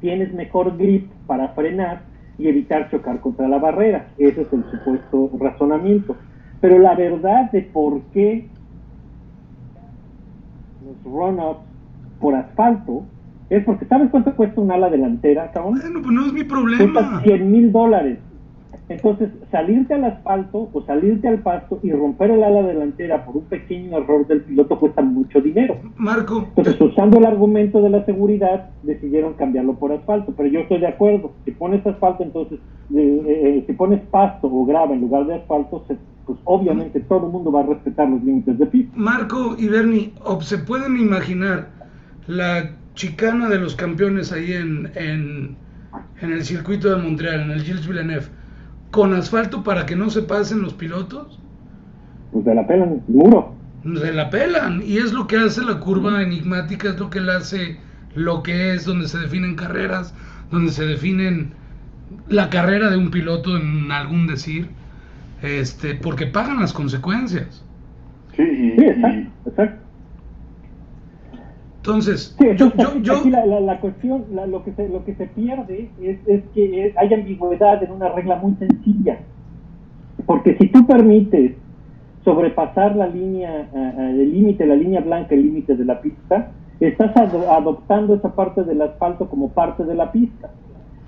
tienes 0.00 0.32
mejor 0.34 0.76
grip 0.76 1.10
para 1.26 1.48
frenar 1.48 2.02
y 2.38 2.48
evitar 2.48 2.90
chocar 2.90 3.20
contra 3.20 3.48
la 3.48 3.58
barrera. 3.58 4.08
Ese 4.18 4.42
es 4.42 4.52
el 4.52 4.64
supuesto 4.70 5.30
razonamiento. 5.38 6.16
Pero 6.60 6.78
la 6.78 6.94
verdad 6.94 7.50
de 7.50 7.62
por 7.62 8.00
qué 8.12 8.48
los 11.04 11.12
run-ups 11.12 11.60
por 12.20 12.34
asfalto 12.34 13.04
es 13.50 13.64
porque 13.64 13.84
¿sabes 13.86 14.10
cuánto 14.10 14.34
cuesta 14.34 14.60
un 14.60 14.70
ala 14.70 14.88
delantera, 14.88 15.50
cabrón? 15.52 15.78
Bueno, 15.80 16.00
pues 16.02 16.12
no 16.14 16.26
es 16.26 16.32
mi 16.32 16.44
problema. 16.44 16.92
Cuesta 16.92 17.20
100 17.22 17.52
mil 17.52 17.72
dólares. 17.72 18.18
Entonces, 18.88 19.30
salirte 19.50 19.94
al 19.94 20.04
asfalto 20.04 20.68
o 20.72 20.82
salirte 20.82 21.28
al 21.28 21.38
pasto 21.38 21.78
y 21.82 21.92
romper 21.92 22.30
el 22.30 22.42
ala 22.42 22.62
delantera 22.62 23.24
por 23.24 23.36
un 23.36 23.44
pequeño 23.44 23.98
error 23.98 24.26
del 24.26 24.42
piloto 24.42 24.78
cuesta 24.78 25.02
mucho 25.02 25.40
dinero. 25.40 25.76
Marco. 25.96 26.46
Entonces, 26.56 26.80
usando 26.80 27.18
el 27.18 27.26
argumento 27.26 27.82
de 27.82 27.90
la 27.90 28.04
seguridad, 28.04 28.70
decidieron 28.82 29.34
cambiarlo 29.34 29.74
por 29.74 29.92
asfalto. 29.92 30.32
Pero 30.36 30.48
yo 30.48 30.60
estoy 30.60 30.80
de 30.80 30.88
acuerdo. 30.88 31.32
Si 31.44 31.52
pones 31.52 31.86
asfalto, 31.86 32.22
entonces, 32.22 32.58
eh, 32.94 33.22
eh, 33.26 33.64
si 33.66 33.72
pones 33.74 34.00
pasto 34.10 34.48
o 34.48 34.64
grava 34.64 34.94
en 34.94 35.00
lugar 35.00 35.26
de 35.26 35.34
asfalto, 35.34 35.84
pues 36.34 36.40
obviamente 36.44 37.00
todo 37.00 37.26
el 37.26 37.32
mundo 37.32 37.52
va 37.52 37.60
a 37.60 37.66
respetar 37.66 38.08
los 38.08 38.22
límites 38.22 38.58
de 38.58 38.66
pista. 38.66 38.92
Marco 38.96 39.54
y 39.58 39.68
Bernie, 39.68 40.12
¿se 40.40 40.58
pueden 40.58 40.98
imaginar 40.98 41.68
la 42.26 42.70
chicana 42.94 43.48
de 43.48 43.58
los 43.58 43.74
campeones 43.74 44.32
ahí 44.32 44.52
en, 44.52 44.90
en, 44.94 45.56
en 46.20 46.32
el 46.32 46.44
circuito 46.44 46.94
de 46.94 47.02
Montreal, 47.02 47.40
en 47.40 47.50
el 47.50 47.62
Gilles 47.62 47.86
Villeneuve? 47.86 48.26
con 48.92 49.14
asfalto 49.14 49.64
para 49.64 49.86
que 49.86 49.96
no 49.96 50.10
se 50.10 50.22
pasen 50.22 50.62
los 50.62 50.74
pilotos? 50.74 51.40
Pues 52.30 52.44
se 52.44 52.54
la 52.54 52.66
pelan, 52.66 53.02
muro. 53.08 53.54
Se 53.82 54.12
la 54.12 54.30
pelan. 54.30 54.82
Y 54.86 54.98
es 54.98 55.12
lo 55.12 55.26
que 55.26 55.38
hace 55.38 55.64
la 55.64 55.80
curva 55.80 56.22
enigmática, 56.22 56.90
es 56.90 57.00
lo 57.00 57.10
que 57.10 57.18
hace 57.18 57.78
lo 58.14 58.42
que 58.42 58.74
es, 58.74 58.84
donde 58.84 59.08
se 59.08 59.18
definen 59.18 59.56
carreras, 59.56 60.14
donde 60.50 60.70
se 60.70 60.84
definen 60.84 61.54
la 62.28 62.50
carrera 62.50 62.90
de 62.90 62.98
un 62.98 63.10
piloto 63.10 63.56
en 63.56 63.90
algún 63.90 64.26
decir, 64.26 64.68
este, 65.42 65.94
porque 65.94 66.26
pagan 66.26 66.60
las 66.60 66.72
consecuencias. 66.72 67.64
Sí, 68.36 68.74
sí 68.76 68.84
exacto, 68.84 69.30
exacto. 69.46 69.82
Entonces, 71.78 72.36
yo, 72.38 72.68
aquí 73.16 73.30
la, 73.30 73.80
cuestión, 73.80 74.24
lo, 74.32 74.62
que 74.62 74.72
se, 74.72 74.88
lo 74.88 75.04
que 75.04 75.16
se 75.16 75.26
pierde 75.26 75.90
es, 76.00 76.16
es 76.28 76.44
que 76.54 76.94
hay 76.96 77.12
ambigüedad 77.12 77.82
en 77.82 77.90
una 77.90 78.08
regla 78.10 78.36
muy 78.36 78.54
sencilla. 78.54 79.18
Porque 80.24 80.56
si 80.58 80.68
tú 80.68 80.86
permites 80.86 81.56
sobrepasar 82.24 82.94
la 82.94 83.08
línea, 83.08 83.68
el 83.98 84.32
límite, 84.32 84.64
la 84.64 84.76
línea 84.76 85.00
blanca, 85.00 85.34
el 85.34 85.42
límite 85.42 85.74
de 85.74 85.84
la 85.84 86.00
pista, 86.00 86.52
estás 86.78 87.16
adoptando 87.16 88.14
esa 88.14 88.32
parte 88.32 88.62
del 88.62 88.80
asfalto 88.82 89.28
como 89.28 89.48
parte 89.50 89.84
de 89.84 89.96
la 89.96 90.12
pista. 90.12 90.50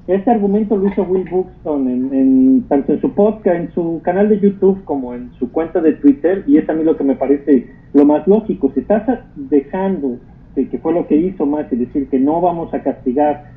Este 0.07 0.31
argumento 0.31 0.77
lo 0.77 0.89
hizo 0.89 1.03
Will 1.05 1.29
Buxton 1.31 1.89
en, 1.89 2.65
tanto 2.69 2.93
en 2.93 3.01
su 3.01 3.15
podcast, 3.15 3.57
en 3.57 3.73
su 3.73 4.01
canal 4.03 4.29
de 4.29 4.39
YouTube 4.39 4.85
como 4.85 5.15
en 5.15 5.33
su 5.39 5.51
cuenta 5.51 5.81
de 5.81 5.95
Twitter, 5.95 6.45
y 6.47 6.59
es 6.59 6.69
a 6.69 6.75
mí 6.75 6.85
lo 6.85 6.97
que 6.97 7.05
me 7.05 7.17
parece 7.17 7.69
lo 7.95 8.05
más 8.05 8.27
lógico. 8.27 8.71
Si 8.75 8.81
estás 8.81 9.21
dejando 9.35 10.19
que 10.55 10.79
fue 10.79 10.93
lo 10.93 11.07
que 11.07 11.17
hizo 11.17 11.47
más, 11.47 11.73
es 11.73 11.79
decir, 11.79 12.09
que 12.09 12.19
no 12.19 12.41
vamos 12.41 12.73
a 12.75 12.83
castigar 12.83 13.51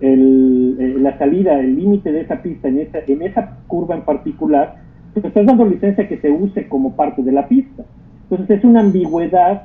el, 0.00 0.76
eh, 0.78 0.94
la 0.98 1.18
salida, 1.18 1.58
el 1.58 1.76
límite 1.76 2.12
de 2.12 2.22
esa 2.22 2.40
pista 2.42 2.68
en 2.68 2.78
esa, 2.78 3.00
en 3.06 3.22
esa 3.22 3.58
curva 3.66 3.96
en 3.96 4.02
particular, 4.02 4.76
pues 5.12 5.26
estás 5.26 5.46
dando 5.46 5.64
licencia 5.64 6.08
que 6.08 6.18
se 6.18 6.30
use 6.30 6.68
como 6.68 6.94
parte 6.94 7.22
de 7.22 7.32
la 7.32 7.48
pista. 7.48 7.84
Entonces 8.30 8.58
es 8.58 8.64
una 8.64 8.80
ambigüedad 8.80 9.64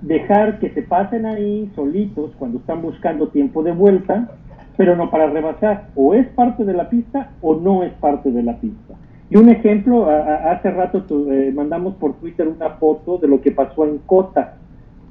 dejar 0.00 0.58
que 0.60 0.70
se 0.70 0.82
pasen 0.82 1.26
ahí 1.26 1.70
solitos 1.74 2.30
cuando 2.38 2.58
están 2.58 2.82
buscando 2.82 3.28
tiempo 3.28 3.62
de 3.62 3.72
vuelta, 3.72 4.30
pero 4.78 4.96
no 4.96 5.10
para 5.10 5.26
rebasar. 5.26 5.88
O 5.94 6.14
es 6.14 6.26
parte 6.28 6.64
de 6.64 6.72
la 6.72 6.88
pista 6.88 7.32
o 7.42 7.56
no 7.56 7.82
es 7.82 7.92
parte 7.94 8.30
de 8.30 8.42
la 8.42 8.56
pista. 8.56 8.94
Y 9.28 9.36
un 9.36 9.50
ejemplo, 9.50 10.08
hace 10.08 10.70
rato 10.70 11.04
eh, 11.30 11.52
mandamos 11.54 11.96
por 11.96 12.14
Twitter 12.14 12.48
una 12.48 12.70
foto 12.76 13.18
de 13.18 13.28
lo 13.28 13.42
que 13.42 13.50
pasó 13.50 13.84
en 13.84 13.98
Cota 13.98 14.54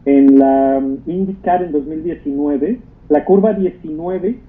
en 0.05 0.39
la 0.39 0.81
IndyCar 1.05 1.63
en 1.63 1.74
2019, 1.74 2.79
la 3.09 3.25
curva 3.25 3.53
19, 3.53 4.29
eh, 4.29 4.39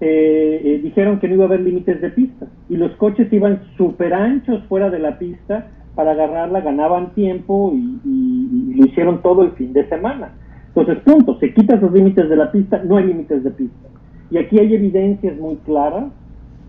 eh, 0.00 0.80
dijeron 0.82 1.18
que 1.18 1.28
no 1.28 1.34
iba 1.34 1.44
a 1.44 1.46
haber 1.48 1.60
límites 1.60 2.00
de 2.00 2.10
pista 2.10 2.46
y 2.68 2.76
los 2.76 2.92
coches 2.96 3.32
iban 3.32 3.62
súper 3.76 4.14
anchos 4.14 4.62
fuera 4.68 4.90
de 4.90 5.00
la 5.00 5.18
pista 5.18 5.66
para 5.96 6.12
agarrarla, 6.12 6.60
ganaban 6.60 7.12
tiempo 7.14 7.72
y, 7.74 8.74
lo 8.76 8.86
hicieron 8.86 9.22
todo 9.22 9.42
el 9.42 9.50
fin 9.52 9.72
de 9.72 9.88
semana. 9.88 10.30
Entonces, 10.74 11.02
punto, 11.04 11.38
se 11.38 11.52
quitan 11.52 11.80
los 11.80 11.92
límites 11.92 12.28
de 12.28 12.36
la 12.36 12.50
pista, 12.50 12.82
no 12.82 12.96
hay 12.96 13.06
límites 13.06 13.44
de 13.44 13.50
pista. 13.50 13.88
Y 14.30 14.38
aquí 14.38 14.58
hay 14.58 14.74
evidencias 14.74 15.38
muy 15.38 15.56
claras 15.56 16.06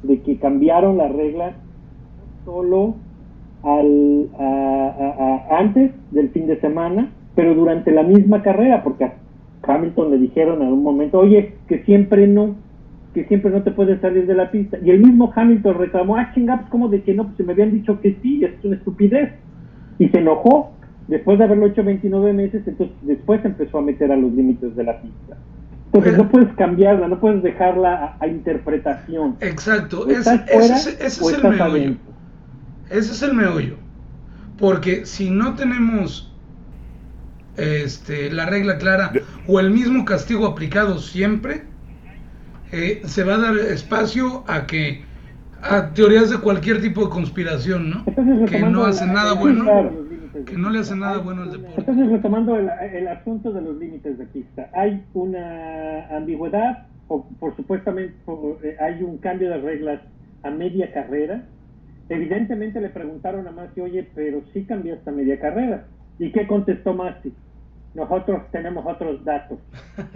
de 0.03 0.21
que 0.21 0.37
cambiaron 0.37 0.97
la 0.97 1.07
regla 1.07 1.53
solo 2.43 2.95
al, 3.63 4.27
antes 5.49 5.91
del 6.11 6.29
fin 6.29 6.47
de 6.47 6.59
semana, 6.59 7.09
pero 7.35 7.55
durante 7.55 7.91
la 7.91 8.03
misma 8.03 8.41
carrera, 8.41 8.83
porque 8.83 9.05
a 9.05 9.13
Hamilton 9.65 10.11
le 10.11 10.17
dijeron 10.17 10.61
en 10.61 10.73
un 10.73 10.83
momento, 10.83 11.19
oye, 11.19 11.53
que 11.69 11.83
siempre 11.85 12.27
no, 12.27 12.55
que 13.13 13.23
siempre 13.25 13.51
no 13.51 13.63
te 13.63 13.71
puedes 13.71 14.01
salir 14.01 14.27
de 14.27 14.35
la 14.35 14.51
pista. 14.51 14.77
Y 14.83 14.89
el 14.89 14.99
mismo 14.99 15.31
Hamilton 15.33 15.77
reclamó, 15.77 16.17
ah, 16.17 16.31
chingados, 16.33 16.67
como 16.69 16.89
de 16.89 17.01
que 17.03 17.13
no? 17.13 17.23
Pues 17.23 17.37
se 17.37 17.43
me 17.43 17.53
habían 17.53 17.71
dicho 17.71 18.01
que 18.01 18.17
sí, 18.21 18.43
es 18.43 18.51
una 18.65 18.75
estupidez. 18.75 19.31
Y 19.99 20.09
se 20.09 20.19
enojó, 20.19 20.71
después 21.07 21.37
de 21.37 21.45
haberlo 21.45 21.67
hecho 21.67 21.83
29 21.83 22.33
meses, 22.33 22.63
entonces 22.67 22.95
después 23.01 23.43
empezó 23.43 23.79
a 23.79 23.81
meter 23.81 24.11
a 24.11 24.15
los 24.15 24.31
límites 24.33 24.75
de 24.75 24.83
la 24.83 25.01
pista. 25.01 25.37
Entonces 25.93 26.17
no 26.17 26.29
puedes 26.29 26.53
cambiarla, 26.55 27.07
no 27.07 27.19
puedes 27.19 27.43
dejarla 27.43 28.17
a, 28.19 28.27
interpretación. 28.27 29.35
Exacto, 29.41 30.07
ese, 30.07 30.43
es 30.99 31.21
el 31.21 31.43
meollo. 31.43 31.95
Ese 32.89 33.11
es 33.11 33.21
el 33.21 33.35
meollo. 33.35 33.75
Porque 34.57 35.05
si 35.05 35.29
no 35.29 35.53
tenemos 35.53 36.33
este, 37.57 38.31
la 38.31 38.47
regla 38.47 38.79
clara 38.79 39.11
o 39.47 39.59
el 39.59 39.69
mismo 39.69 40.03
castigo 40.03 40.47
aplicado 40.47 40.97
siempre, 40.97 41.61
eh, 42.71 43.03
se 43.05 43.23
va 43.23 43.35
a 43.35 43.37
dar 43.37 43.57
espacio 43.57 44.43
a 44.47 44.65
que 44.65 45.03
a 45.61 45.93
teorías 45.93 46.29
de 46.31 46.39
cualquier 46.39 46.81
tipo 46.81 47.05
de 47.05 47.09
conspiración, 47.09 47.89
¿no? 47.91 48.05
que 48.47 48.59
no 48.59 48.85
hacen 48.85 49.13
nada 49.13 49.33
bueno, 49.33 49.63
que 50.45 50.57
no 50.57 50.69
le 50.69 50.79
hacen 50.79 50.99
nada 50.99 51.19
bueno 51.19 51.43
al 51.43 51.51
deporte. 51.51 51.79
Entonces, 51.79 52.09
retomando 52.09 52.55
el, 52.55 52.69
el 52.69 53.07
asunto 53.07 53.51
de 53.51 53.61
los 53.61 53.77
límites 53.77 54.17
de 54.17 54.25
pista, 54.25 54.69
hay 54.73 55.03
una 55.13 56.07
ambigüedad, 56.15 56.87
o 57.07 57.25
por 57.39 57.55
supuestamente 57.55 58.15
eh, 58.63 58.77
hay 58.79 59.03
un 59.03 59.17
cambio 59.17 59.49
de 59.49 59.57
reglas 59.59 60.01
a 60.43 60.49
media 60.49 60.91
carrera. 60.91 61.45
Evidentemente 62.09 62.81
le 62.81 62.89
preguntaron 62.89 63.47
a 63.47 63.51
Masi, 63.51 63.81
oye, 63.81 64.09
pero 64.15 64.41
sí 64.53 64.65
cambiaste 64.65 65.09
a 65.09 65.13
media 65.13 65.39
carrera. 65.39 65.85
¿Y 66.19 66.31
qué 66.31 66.47
contestó 66.47 66.93
Masi? 66.93 67.33
nosotros 67.93 68.41
tenemos 68.51 68.85
otros 68.85 69.23
datos, 69.23 69.59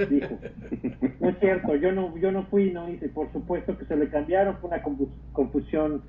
dijo. 0.09 0.37
No 1.19 1.29
es 1.29 1.39
cierto, 1.39 1.75
yo 1.75 1.91
no, 1.91 2.15
yo 2.17 2.31
no 2.31 2.43
fui, 2.43 2.71
no 2.71 2.89
hice, 2.89 3.09
por 3.09 3.31
supuesto 3.31 3.77
que 3.77 3.85
se 3.85 3.95
le 3.95 4.07
cambiaron, 4.09 4.57
fue 4.57 4.69
una 4.69 4.81
confusión 5.33 6.01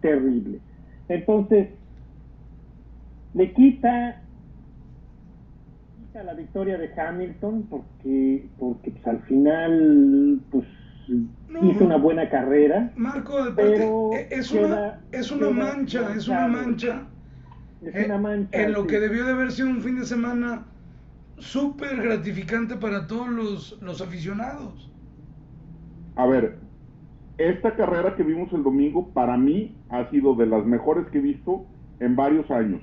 terrible. 0.00 0.60
Entonces, 1.08 1.68
le 3.34 3.52
quita, 3.52 4.22
quita 5.98 6.24
la 6.24 6.34
victoria 6.34 6.78
de 6.78 6.90
Hamilton 6.92 7.66
porque, 7.70 8.48
porque 8.58 8.90
pues, 8.90 9.06
al 9.06 9.22
final 9.22 10.40
pues 10.50 10.66
hizo 11.62 11.84
una 11.84 11.96
buena 11.96 12.28
carrera. 12.28 12.92
Marco, 12.96 13.36
pero 13.56 14.10
es 14.12 14.50
una, 14.52 15.00
es 15.12 15.30
una 15.30 15.50
mancha, 15.50 16.14
es 16.14 16.28
una 16.28 16.48
mancha. 16.48 17.06
Es 17.82 18.06
una 18.06 18.18
mancha. 18.18 18.62
En 18.62 18.72
lo 18.72 18.86
que 18.86 19.00
debió 19.00 19.24
de 19.24 19.32
haber 19.32 19.52
sido 19.52 19.68
un 19.68 19.82
fin 19.82 19.98
de 19.98 20.04
semana 20.04 20.66
súper 21.38 21.96
gratificante 22.02 22.76
para 22.76 23.06
todos 23.06 23.28
los, 23.28 23.78
los 23.80 24.00
aficionados. 24.02 24.90
A 26.16 26.26
ver, 26.26 26.58
esta 27.38 27.74
carrera 27.74 28.14
que 28.16 28.22
vimos 28.22 28.52
el 28.52 28.62
domingo 28.62 29.08
para 29.14 29.36
mí 29.36 29.74
ha 29.88 30.08
sido 30.10 30.34
de 30.34 30.46
las 30.46 30.64
mejores 30.66 31.06
que 31.08 31.18
he 31.18 31.22
visto 31.22 31.64
en 31.98 32.14
varios 32.14 32.50
años. 32.50 32.82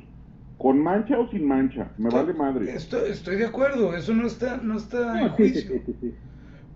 Con 0.57 0.79
mancha 0.79 1.19
o 1.19 1.29
sin 1.29 1.45
mancha, 1.45 1.91
me 1.97 2.09
vale 2.09 2.33
madre. 2.33 2.73
Estoy, 2.73 3.11
estoy 3.11 3.35
de 3.35 3.45
acuerdo, 3.45 3.95
eso 3.95 4.13
no 4.13 4.25
está, 4.25 4.57
no 4.57 4.77
está 4.77 5.21
en 5.21 5.29
juicio. 5.29 5.81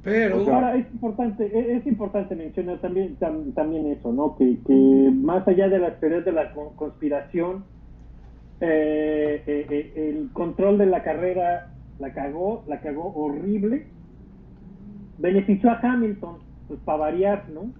Pero 0.04 0.38
ahora 0.38 0.76
es 0.76 0.92
importante, 0.92 1.46
e, 1.46 1.78
es, 1.78 1.86
importante 1.86 2.36
mencionar 2.36 2.80
también, 2.80 3.18
también 3.18 3.88
eso, 3.88 4.12
¿no? 4.12 4.36
Que, 4.36 4.58
que 4.66 5.12
más 5.14 5.48
allá 5.48 5.70
de 5.70 5.80
las 5.80 6.00
teorías 6.00 6.26
de 6.26 6.32
la 6.32 6.54
conspiración, 6.54 7.64
eh, 8.62 9.44
eh, 9.46 9.66
eh, 9.70 10.10
el 10.10 10.32
control 10.34 10.78
de 10.78 10.88
la 10.88 11.04
carrera 11.04 11.72
la 12.00 12.14
cagó, 12.14 12.64
la 12.68 12.82
cagó 12.82 13.14
horrible. 13.16 13.88
Benefició 15.20 15.70
a 15.70 15.80
Hamilton, 15.82 16.38
pues 16.68 16.80
para 16.82 16.98
variar, 16.98 17.50
¿no? 17.50 17.72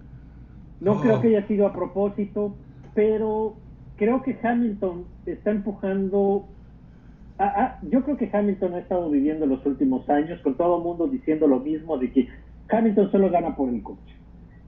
No 0.80 1.00
creo 1.00 1.20
que 1.20 1.28
haya 1.28 1.46
sido 1.46 1.66
a 1.66 1.72
propósito, 1.72 2.56
pero 2.94 3.54
creo 3.96 4.22
que 4.22 4.38
Hamilton 4.42 5.04
está 5.26 5.50
empujando. 5.50 6.46
yo 7.82 8.02
creo 8.04 8.16
que 8.16 8.30
Hamilton 8.32 8.74
ha 8.74 8.78
estado 8.78 9.10
viviendo 9.10 9.46
los 9.46 9.64
últimos 9.66 10.08
años 10.08 10.40
con 10.40 10.56
todo 10.56 10.78
el 10.78 10.84
mundo 10.84 11.08
diciendo 11.08 11.46
lo 11.46 11.60
mismo 11.60 11.98
de 11.98 12.12
que 12.12 12.28
Hamilton 12.68 13.10
solo 13.10 13.30
gana 13.30 13.56
por 13.56 13.68
el 13.68 13.82
coche. 13.82 14.14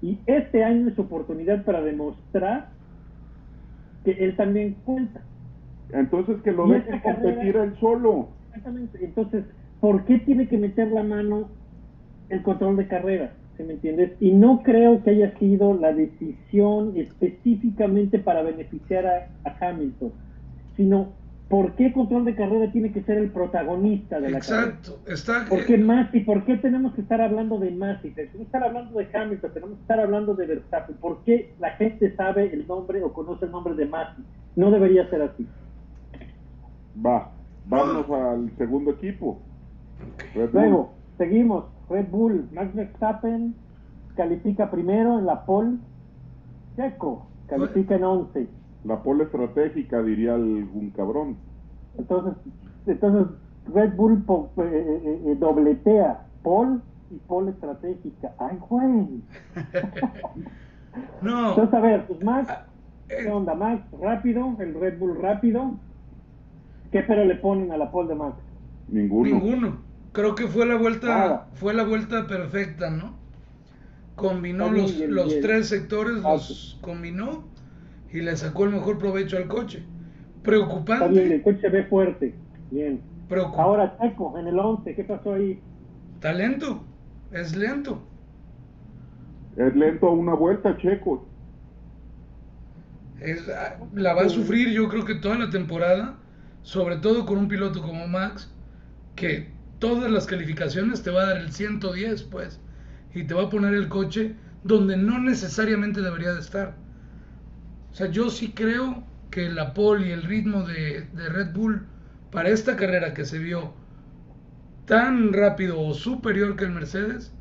Y 0.03 0.19
este 0.27 0.63
año 0.63 0.89
es 0.89 0.95
su 0.95 1.03
oportunidad 1.03 1.65
para 1.65 1.81
demostrar 1.81 2.69
que 4.05 4.13
él 4.13 4.37
también 4.37 4.77
cuenta. 4.85 5.23
Entonces 5.93 6.43
que 6.43 6.53
lo 6.53 6.67
deje 6.69 7.01
competir 7.01 7.57
él 7.57 7.75
solo. 7.81 8.29
Exactamente. 8.49 9.05
Entonces, 9.05 9.45
¿por 9.81 10.05
qué 10.05 10.19
tiene 10.19 10.49
que 10.49 10.59
meter 10.59 10.89
la 10.89 11.03
mano 11.03 11.49
el 12.29 12.43
control 12.43 12.77
de 12.77 12.89
carrera? 12.89 13.33
¿Se 13.57 13.65
me 13.65 13.75
entiendes? 13.75 14.13
Y 14.21 14.33
no 14.33 14.63
creo 14.63 15.03
que 15.03 15.11
haya 15.11 15.39
sido 15.39 15.75
la 15.75 15.93
decisión 15.93 16.97
específicamente 16.97 18.19
para 18.19 18.43
beneficiar 18.43 19.07
a, 19.07 19.29
Hamilton, 19.61 20.13
sino 20.77 21.13
¿por 21.49 21.75
qué 21.75 21.93
control 21.93 22.25
de 22.25 22.35
carrera 22.35 22.73
tiene 22.73 22.93
que 22.93 23.03
ser 23.05 23.19
el 23.19 23.31
protagonista 23.31 24.21
de 24.21 24.31
la 24.31 24.41
carrera? 24.41 24.63
Exacto, 24.71 24.99
está... 25.07 25.47
¿Por 25.49 25.65
qué 25.67 25.79
Masi? 25.79 26.21
¿Por 26.21 26.45
qué 26.45 26.57
tenemos 26.57 26.95
que 26.95 27.03
estar 27.03 27.21
hablando 27.21 27.59
de 27.59 27.71
Masi? 27.71 28.11
Tenemos 28.11 28.37
que 28.37 28.43
estar 28.43 28.65
hablando 28.65 28.99
de 28.99 29.09
Hamilton, 29.13 29.53
tenemos 29.53 29.77
que 29.77 29.83
estar 29.83 30.01
hablando 30.01 30.35
de 30.35 30.47
Verstappen. 30.47 30.97
¿Por 30.97 31.23
qué 31.25 31.55
la 31.61 31.71
gente 31.73 32.15
sabe 32.17 32.53
el 32.53 32.67
nombre 32.67 33.03
o 33.03 33.13
conoce 33.13 33.45
el 33.45 33.53
nombre 33.53 33.75
de 33.75 33.87
Masi? 33.87 34.23
No 34.57 34.71
debería 34.71 35.09
ser 35.11 35.23
así. 35.23 35.47
Va, 37.05 37.31
Vamos 37.67 38.11
al 38.11 38.51
segundo 38.59 38.93
equipo. 38.93 39.41
Luego, 40.53 40.93
seguimos. 41.19 41.65
Red 41.89 42.09
Bull, 42.11 42.49
Max 42.53 42.75
Verstappen 42.75 43.55
califica 44.17 44.71
primero 44.71 45.19
en 45.19 45.27
la 45.27 45.45
pole. 45.45 45.77
Checo 46.77 47.27
califica 47.47 47.97
en 47.97 48.05
11. 48.05 48.49
La 48.85 49.03
pole 49.03 49.25
estratégica, 49.25 50.03
diría 50.03 50.35
algún 50.35 50.91
cabrón. 50.91 51.37
Entonces, 51.97 52.35
entonces 52.87 53.37
Red 53.73 53.95
Bull 53.95 54.25
eh, 54.29 54.63
eh, 54.63 55.23
eh, 55.27 55.37
dobletea 55.39 56.27
pole 56.43 56.81
y 57.11 57.17
pole 57.27 57.53
estratégica. 57.53 58.35
¡Ay, 58.39 58.59
güey! 58.69 58.87
no. 61.23 61.51
Entonces, 61.51 61.75
a 61.75 61.81
ver, 61.81 62.07
pues 62.07 62.23
Max, 62.23 62.49
ah, 62.51 62.67
¿qué 63.09 63.31
onda? 63.31 63.55
Max, 63.55 63.83
rápido, 64.01 64.57
el 64.59 64.75
Red 64.75 64.99
Bull 64.99 65.17
rápido. 65.21 65.75
¿Qué 66.91 67.03
pero 67.03 67.25
le 67.25 67.37
ponen 67.37 67.73
a 67.73 67.77
la 67.77 67.91
pole 67.91 68.09
de 68.09 68.15
Max? 68.15 68.37
Ninguno. 68.89 69.31
Ninguno. 69.31 69.79
Creo 70.15 70.35
que 70.35 70.47
fue 70.47 70.65
la 70.65 70.77
vuelta, 70.77 71.49
fue 71.53 71.75
la 71.75 71.85
vuelta 71.85 72.27
perfecta, 72.27 72.89
¿no? 72.89 73.15
Combinó 74.17 74.71
los, 74.71 74.97
los 75.01 75.41
tres 75.41 75.69
sectores, 75.69 76.23
los 76.23 76.79
combinó 76.81 77.45
y 78.11 78.23
le 78.23 78.35
sacó 78.37 78.65
el 78.65 78.71
mejor 78.71 78.99
provecho 78.99 79.37
al 79.37 79.49
coche. 79.49 79.83
Preocupante. 80.43 81.09
Bien, 81.09 81.33
el 81.33 81.43
coche 81.43 81.69
ve 81.69 81.85
fuerte. 81.85 82.35
Bien. 82.71 83.03
Ahora 83.57 83.99
Checo, 84.01 84.39
en 84.39 84.47
el 84.47 84.59
11, 84.59 84.95
¿qué 84.95 85.05
pasó 85.05 85.35
ahí? 85.35 85.61
Está 86.15 86.33
lento, 86.33 86.85
es 87.33 87.57
lento. 87.57 88.03
Es 89.57 89.75
lento 89.75 90.07
a 90.07 90.13
una 90.13 90.35
vuelta, 90.35 90.77
Checo. 90.79 91.27
Es, 93.21 93.49
ah, 93.49 93.79
la 93.95 94.15
va 94.15 94.23
a 94.23 94.29
sufrir 94.29 94.71
yo 94.71 94.89
creo 94.89 95.05
que 95.05 95.15
toda 95.17 95.37
la 95.39 95.51
temporada 95.51 96.19
sobre 96.65 96.97
todo 96.97 97.27
con 97.27 97.39
un 97.39 97.47
piloto 97.47 97.83
como 97.83 98.09
Max, 98.09 98.51
que 99.15 99.54
todas 99.79 100.11
las 100.11 100.27
calificaciones 100.27 101.03
te 101.03 101.11
va 101.11 101.23
a 101.23 101.27
dar 101.27 101.37
el 101.39 101.53
110, 101.53 102.23
pues, 102.25 102.61
y 103.15 103.25
te 103.25 103.35
va 103.35 103.45
a 103.45 103.51
poner 103.51 103.75
el 103.75 103.89
coche 103.89 104.35
donde 104.63 104.97
no 104.97 105.19
necesariamente 105.19 106.01
debería 106.01 106.33
de 106.33 106.41
estar. 106.41 106.75
O 107.93 107.95
sea, 107.95 108.11
yo 108.11 108.31
sí 108.31 108.53
creo 108.53 109.05
que 109.31 109.49
la 109.49 109.75
pole 109.75 110.09
y 110.09 110.13
el 110.13 110.23
ritmo 110.23 110.63
de, 110.63 111.09
de 111.13 111.29
Red 111.29 111.53
Bull 111.53 111.87
para 112.31 112.49
esta 112.49 112.77
carrera 112.77 113.15
que 113.15 113.25
se 113.25 113.39
vio 113.39 113.75
tan 114.87 115.33
rápido 115.33 115.81
o 115.81 115.95
superior 115.95 116.57
que 116.57 116.65
el 116.65 116.73
Mercedes 116.73 117.33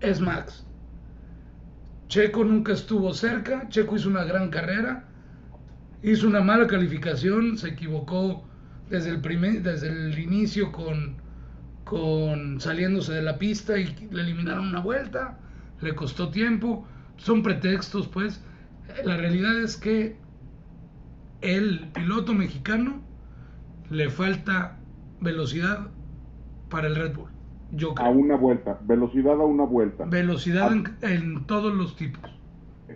es 0.00 0.20
Max. 0.20 0.64
Checo 2.08 2.44
nunca 2.44 2.72
estuvo 2.72 3.12
cerca, 3.12 3.68
Checo 3.68 3.96
hizo 3.96 4.08
una 4.08 4.24
gran 4.24 4.48
carrera, 4.50 5.04
hizo 6.02 6.26
una 6.26 6.40
mala 6.40 6.66
calificación, 6.66 7.58
se 7.58 7.68
equivocó 7.68 8.44
desde 8.88 9.10
el, 9.10 9.20
primer, 9.20 9.62
desde 9.62 9.88
el 9.88 10.18
inicio 10.18 10.72
con, 10.72 11.16
con 11.88 12.60
saliéndose 12.60 13.14
de 13.14 13.22
la 13.22 13.38
pista 13.38 13.78
y 13.78 13.86
le 14.10 14.20
eliminaron 14.20 14.68
una 14.68 14.80
vuelta, 14.80 15.38
le 15.80 15.94
costó 15.94 16.28
tiempo, 16.30 16.84
son 17.16 17.42
pretextos 17.42 18.08
pues. 18.08 18.44
La 19.04 19.16
realidad 19.16 19.58
es 19.62 19.76
que 19.76 20.16
el 21.40 21.88
piloto 21.94 22.34
mexicano 22.34 23.00
le 23.90 24.10
falta 24.10 24.76
velocidad 25.20 25.88
para 26.68 26.88
el 26.88 26.96
Red 26.96 27.16
Bull. 27.16 27.30
Yo 27.72 27.94
A 27.98 28.10
una 28.10 28.36
vuelta, 28.36 28.78
velocidad 28.82 29.40
a 29.40 29.44
una 29.44 29.64
vuelta. 29.64 30.04
Velocidad 30.04 30.70
en, 31.02 31.44
todos 31.46 31.74
los 31.74 31.96
tipos. 31.96 32.30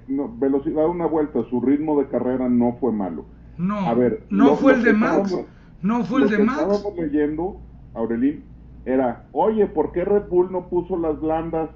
No, 0.08 0.34
velocidad 0.36 0.84
a 0.84 0.88
una 0.88 1.06
vuelta, 1.06 1.40
su 1.48 1.60
ritmo 1.62 1.98
de 2.00 2.08
carrera 2.08 2.48
no 2.48 2.76
fue 2.78 2.92
malo. 2.92 3.24
No, 3.56 3.78
a 3.78 3.94
ver, 3.94 4.24
no 4.28 4.56
fue 4.56 4.74
el 4.74 4.82
de 4.82 4.92
Max. 4.92 5.34
No 5.80 6.04
fue 6.04 6.22
el 6.22 6.30
de 6.30 6.38
Max. 6.38 6.60
Estábamos 6.60 6.94
leyendo, 6.96 7.60
Aurelín, 7.94 8.51
era, 8.84 9.24
oye, 9.32 9.66
¿por 9.66 9.92
qué 9.92 10.04
Red 10.04 10.28
Bull 10.28 10.50
no 10.50 10.68
puso 10.68 10.96
las 10.96 11.20
blandas 11.20 11.70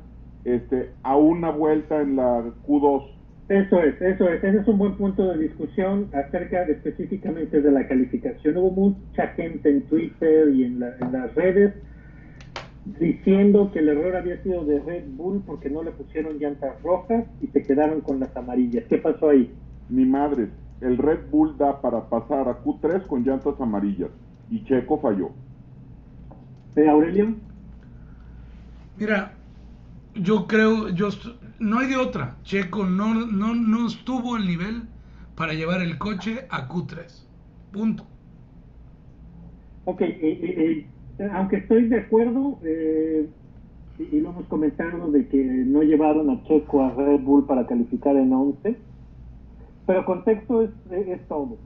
este, 0.45 0.91
a 1.03 1.17
una 1.17 1.51
vuelta 1.51 2.01
en 2.01 2.17
la 2.17 2.43
Q2? 2.67 3.17
Eso 3.49 3.81
es, 3.81 4.01
eso 4.03 4.29
es, 4.29 4.43
ese 4.43 4.59
es 4.59 4.67
un 4.67 4.79
buen 4.79 4.97
punto 4.97 5.25
de 5.29 5.39
discusión 5.39 6.09
acerca 6.13 6.65
específicamente 6.65 7.61
de 7.61 7.71
la 7.71 7.87
calificación. 7.87 8.57
Hubo 8.57 8.73
mucha 8.73 9.29
gente 9.29 9.71
en 9.71 9.83
Twitter 9.83 10.49
y 10.53 10.65
en, 10.65 10.81
las 10.81 11.35
redes 11.37 11.75
diciendo 12.99 13.71
que 13.73 13.79
el 13.81 13.89
error 13.89 14.17
había 14.17 14.43
sido 14.43 14.65
de 14.65 14.81
Red 14.81 15.05
Bull 15.17 15.43
porque 15.47 15.71
no 15.71 15.85
le 15.85 15.93
pusieron 15.93 16.39
llantas 16.39 16.81
rojas 16.83 17.25
y 17.41 17.47
se 17.49 17.63
quedaron 17.63 18.01
con 18.01 18.19
las 18.19 18.37
amarillas. 18.37 18.85
¿Qué 18.89 18.99
pasó 18.99 19.29
ahí? 19.29 19.53
Mi 19.89 20.05
madre, 20.05 20.49
el 20.81 20.99
Red 20.99 21.31
Bull 21.31 21.57
da 21.57 21.81
para 21.81 22.09
pasar 22.09 22.49
a 22.49 22.65
Q3 22.65 23.07
con 23.07 23.23
llantas 23.23 23.61
amarillas 23.61 24.11
y 24.51 24.65
Checo 24.65 24.99
falló. 24.99 25.31
¿Eh, 26.77 26.89
Aurelio? 26.89 27.35
Mira, 28.99 29.33
yo 30.15 30.47
creo, 30.47 30.89
yo 30.91 31.09
no 31.59 31.79
hay 31.79 31.89
de 31.89 31.97
otra. 31.97 32.37
Checo 32.43 32.85
no, 32.85 33.15
no, 33.15 33.55
no 33.55 33.87
estuvo 33.87 34.37
al 34.37 34.47
nivel 34.47 34.83
para 35.35 35.55
llevar 35.55 35.83
el 35.83 35.99
coche 35.99 36.47
a 36.51 36.69
Q3. 36.69 37.27
Punto. 37.73 38.07
Ok, 39.85 40.01
eh, 40.01 40.19
eh, 40.23 40.87
eh, 41.19 41.29
aunque 41.33 41.57
estoy 41.59 41.89
de 41.89 42.01
acuerdo, 42.01 42.59
y, 43.99 44.21
lo 44.21 44.31
hemos 44.31 44.47
comentado, 44.47 45.11
de 45.11 45.29
que 45.29 45.43
no 45.43 45.83
llevaron 45.83 46.29
a 46.31 46.43
Checo 46.45 46.83
a 46.83 46.91
Red 46.91 47.21
Bull 47.21 47.47
para 47.47 47.67
calificar 47.67 48.17
en 48.17 48.33
11, 48.33 48.77
pero 49.87 50.05
contexto 50.05 50.63
es, 50.63 50.71
es 50.91 51.27
todo. 51.29 51.57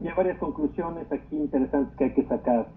Y 0.00 0.08
hay 0.08 0.14
varias 0.16 0.38
conclusiones 0.38 1.10
aquí 1.12 1.36
interesantes 1.36 1.94
que 1.96 2.04
hay 2.04 2.14
que 2.14 2.24
sacar. 2.24 2.68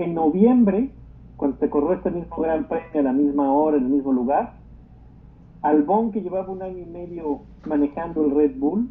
En 0.00 0.14
noviembre, 0.14 0.88
cuando 1.36 1.58
se 1.58 1.68
corrió 1.68 1.92
este 1.92 2.10
mismo 2.10 2.34
Gran 2.38 2.66
Premio 2.68 3.00
a 3.00 3.02
la 3.02 3.12
misma 3.12 3.52
hora, 3.52 3.76
en 3.76 3.84
el 3.84 3.90
mismo 3.90 4.14
lugar, 4.14 4.54
Albón, 5.60 6.10
que 6.10 6.22
llevaba 6.22 6.50
un 6.50 6.62
año 6.62 6.78
y 6.78 6.86
medio 6.86 7.40
manejando 7.66 8.24
el 8.24 8.34
Red 8.34 8.58
Bull, 8.58 8.88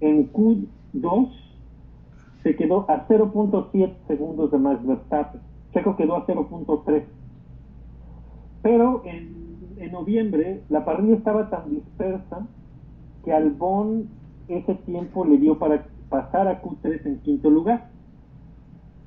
en 0.00 0.30
Q2 0.30 1.30
se 2.42 2.54
quedó 2.54 2.84
a 2.90 3.08
0.7 3.08 3.94
segundos 4.06 4.50
de 4.50 4.58
Max 4.58 4.86
Verstappen. 4.86 5.40
Checo 5.72 5.96
quedó 5.96 6.16
a 6.16 6.26
0.3. 6.26 7.02
Pero 8.60 9.02
en, 9.06 9.90
noviembre 9.90 10.64
la 10.68 10.84
parrilla 10.84 11.14
estaba 11.14 11.48
tan 11.48 11.70
dispersa 11.70 12.46
que 13.24 13.32
Albón 13.32 14.10
ese 14.48 14.74
tiempo 14.74 15.24
le 15.24 15.38
dio 15.38 15.58
para 15.58 15.86
pasar 16.10 16.46
a 16.46 16.60
Q3 16.60 17.06
en 17.06 17.18
quinto 17.20 17.48
lugar. 17.48 17.88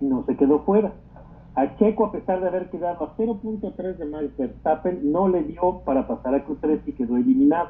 No 0.01 0.25
se 0.25 0.35
quedó 0.35 0.61
fuera. 0.63 0.91
A 1.55 1.77
Checo, 1.77 2.05
a 2.05 2.11
pesar 2.11 2.41
de 2.41 2.47
haber 2.47 2.69
quedado 2.69 3.05
a 3.05 3.15
0.3 3.15 3.95
de 3.95 4.05
Max 4.05 4.25
Verstappen, 4.37 5.11
no 5.11 5.29
le 5.29 5.43
dio 5.43 5.81
para 5.85 6.05
pasar 6.05 6.35
a 6.35 6.45
Q3 6.45 6.81
y 6.85 6.91
quedó 6.91 7.15
eliminado. 7.15 7.69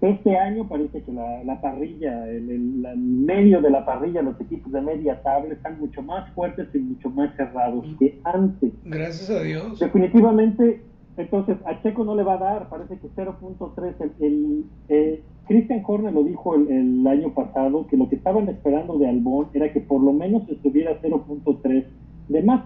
Este 0.00 0.36
año 0.36 0.68
parece 0.68 1.02
que 1.02 1.12
la, 1.12 1.60
parrilla, 1.62 2.28
el, 2.28 2.50
el, 2.50 2.98
medio 2.98 3.62
de 3.62 3.70
la 3.70 3.86
parrilla, 3.86 4.20
los 4.20 4.38
equipos 4.40 4.70
de 4.72 4.82
media 4.82 5.22
tabla 5.22 5.54
están 5.54 5.78
mucho 5.78 6.02
más 6.02 6.28
fuertes 6.34 6.68
y 6.74 6.78
mucho 6.78 7.08
más 7.08 7.34
cerrados 7.36 7.86
que 7.98 8.20
antes. 8.24 8.72
Gracias 8.84 9.30
a 9.30 9.42
Dios. 9.42 9.78
Definitivamente, 9.78 10.82
entonces 11.16 11.56
a 11.64 11.80
Checo 11.82 12.04
no 12.04 12.16
le 12.16 12.24
va 12.24 12.34
a 12.34 12.38
dar, 12.38 12.68
parece 12.68 12.98
que 12.98 13.08
0.3. 13.08 13.94
El, 14.00 14.12
el 14.18 14.64
eh, 14.88 15.22
Christian 15.46 15.82
Horner 15.86 16.12
lo 16.12 16.24
dijo 16.24 16.54
el, 16.54 17.06
año 17.06 17.32
pasado, 17.32 17.86
que 17.86 17.96
lo 17.96 18.08
que 18.08 18.16
estaban 18.16 18.48
esperando 18.48 18.98
de 18.98 19.08
Albón 19.08 19.48
era 19.54 19.72
que 19.72 19.80
por 19.80 20.02
lo 20.02 20.12
menos 20.12 20.48
estuviera 20.48 21.00
0.3 21.00 21.84
de 22.28 22.42
más. 22.42 22.64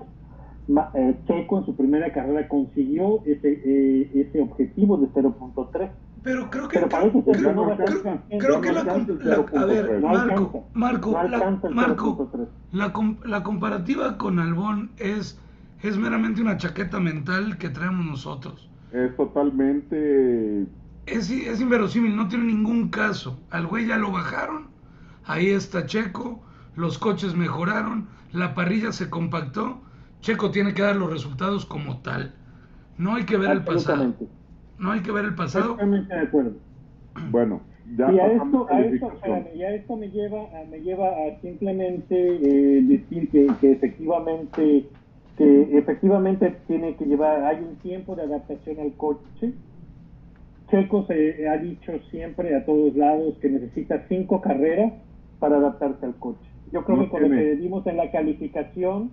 Eh, 0.95 1.17
Checo 1.27 1.59
en 1.59 1.65
su 1.65 1.75
primera 1.75 2.13
carrera 2.13 2.47
consiguió 2.47 3.23
ese, 3.25 3.63
eh, 3.65 4.11
ese 4.15 4.43
objetivo 4.43 4.99
de 4.99 5.07
0.3 5.09 5.91
pero 6.23 6.51
creo 6.51 6.69
que, 6.69 6.81
creo, 6.81 8.61
que 8.61 8.73
la, 8.73 8.81
a 8.81 9.65
ver, 9.65 10.01
Marco, 10.01 10.67
Marco, 10.75 11.13
la, 11.13 11.59
Marco, 11.71 12.31
la, 12.73 12.93
la 13.25 13.43
comparativa 13.43 14.19
con 14.19 14.39
Albón 14.39 14.91
es, 14.99 15.41
es 15.83 15.97
meramente 15.97 16.43
una 16.43 16.57
chaqueta 16.57 16.99
mental 16.99 17.57
que 17.57 17.69
traemos 17.69 18.05
nosotros. 18.05 18.69
Es 18.93 19.17
totalmente... 19.17 20.67
Es, 21.07 21.31
es 21.31 21.61
inverosímil, 21.61 22.17
no 22.17 22.29
tiene 22.29 22.45
ningún 22.45 22.89
caso. 22.89 23.41
Al 23.51 23.67
güey 23.67 23.87
ya 23.87 23.97
lo 23.97 24.11
bajaron, 24.11 24.67
ahí 25.25 25.49
está 25.49 25.87
Checo, 25.87 26.43
los 26.75 26.99
coches 26.99 27.35
mejoraron, 27.35 28.09
la 28.33 28.55
parrilla 28.55 28.93
se 28.93 29.09
compactó, 29.09 29.81
Checo 30.21 30.51
tiene 30.51 30.75
que 30.75 30.83
dar 30.83 30.97
los 30.97 31.11
resultados 31.11 31.65
como 31.67 32.01
tal. 32.01 32.35
No 32.97 33.15
hay 33.15 33.25
que 33.25 33.37
ver 33.37 33.51
el 33.51 33.65
pasado. 33.65 34.15
No 34.79 34.93
hay 34.93 35.01
que 35.01 35.13
ver 35.13 35.25
el 35.25 35.35
pasado. 35.35 35.73
Totalmente 35.73 36.15
de 36.15 36.21
acuerdo. 36.21 36.53
Bueno, 37.31 37.63
ya 37.97 38.13
y 38.13 38.19
a 38.21 38.33
esto, 38.33 38.67
a 38.71 38.81
esto, 38.81 39.13
esto 39.25 39.97
me 39.97 40.11
lleva 40.11 40.43
a, 40.43 40.65
me 40.71 40.81
lleva 40.81 41.09
a 41.09 41.41
simplemente 41.41 42.15
eh, 42.15 42.83
decir 42.83 43.29
que, 43.31 43.49
que, 43.61 43.73
efectivamente 43.73 44.89
que 45.37 45.79
efectivamente 45.79 46.57
tiene 46.67 46.97
que 46.97 47.07
llevar 47.07 47.45
hay 47.45 47.63
un 47.63 47.77
tiempo 47.77 48.15
de 48.17 48.23
adaptación 48.23 48.81
al 48.81 48.93
coche. 48.95 49.55
Checo 50.71 51.07
se 51.07 51.49
ha 51.49 51.57
dicho 51.57 51.93
siempre 52.11 52.55
a 52.55 52.67
todos 52.67 52.95
lados 52.95 53.39
que 53.41 53.49
necesita 53.49 54.05
cinco 54.09 54.41
carreras 54.41 54.93
para 55.39 55.57
adaptarse 55.57 56.05
al 56.05 56.17
coche. 56.17 56.45
Yo 56.73 56.85
creo 56.85 57.01
que 57.01 57.09
con 57.09 57.23
lo 57.23 57.31
que 57.31 57.55
vimos 57.55 57.87
en 57.87 57.97
la 57.97 58.11
calificación, 58.11 59.11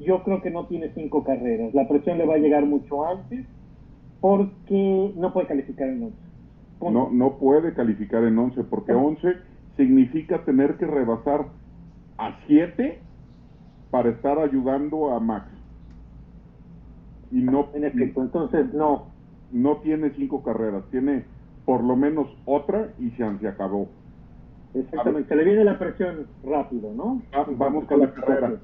yo 0.00 0.22
creo 0.22 0.42
que 0.42 0.50
no 0.50 0.66
tiene 0.66 0.90
cinco 0.94 1.24
carreras. 1.24 1.74
La 1.74 1.88
presión 1.88 2.18
le 2.18 2.26
va 2.26 2.34
a 2.34 2.38
llegar 2.38 2.64
mucho 2.66 3.06
antes 3.06 3.46
porque 4.20 5.12
no 5.16 5.32
puede 5.32 5.46
calificar 5.46 5.88
en 5.88 6.02
11. 6.04 6.16
No, 6.90 7.10
no 7.10 7.38
puede 7.38 7.74
calificar 7.74 8.24
en 8.24 8.38
11 8.38 8.64
porque 8.64 8.92
11 8.92 9.34
significa 9.76 10.44
tener 10.44 10.76
que 10.76 10.86
rebasar 10.86 11.46
a 12.18 12.38
7 12.46 12.98
para 13.90 14.10
estar 14.10 14.38
ayudando 14.38 15.14
a 15.14 15.20
Max. 15.20 15.46
Y 17.30 17.42
no 17.42 17.68
en 17.74 17.84
efecto, 17.84 18.22
entonces 18.22 18.72
no 18.74 19.10
no 19.52 19.78
tiene 19.78 20.10
cinco 20.10 20.42
carreras, 20.42 20.84
tiene 20.90 21.24
por 21.64 21.82
lo 21.82 21.96
menos 21.96 22.28
otra 22.44 22.90
y 22.98 23.10
se, 23.10 23.38
se 23.38 23.48
acabó. 23.48 23.88
Exactamente, 24.74 25.28
se 25.28 25.36
le 25.36 25.44
viene 25.44 25.64
la 25.64 25.78
presión 25.78 26.26
rápido, 26.44 26.92
¿no? 26.94 27.20
Ah, 27.32 27.44
vamos 27.56 27.84
con 27.86 28.00
la 28.00 28.12
carrera. 28.12 28.54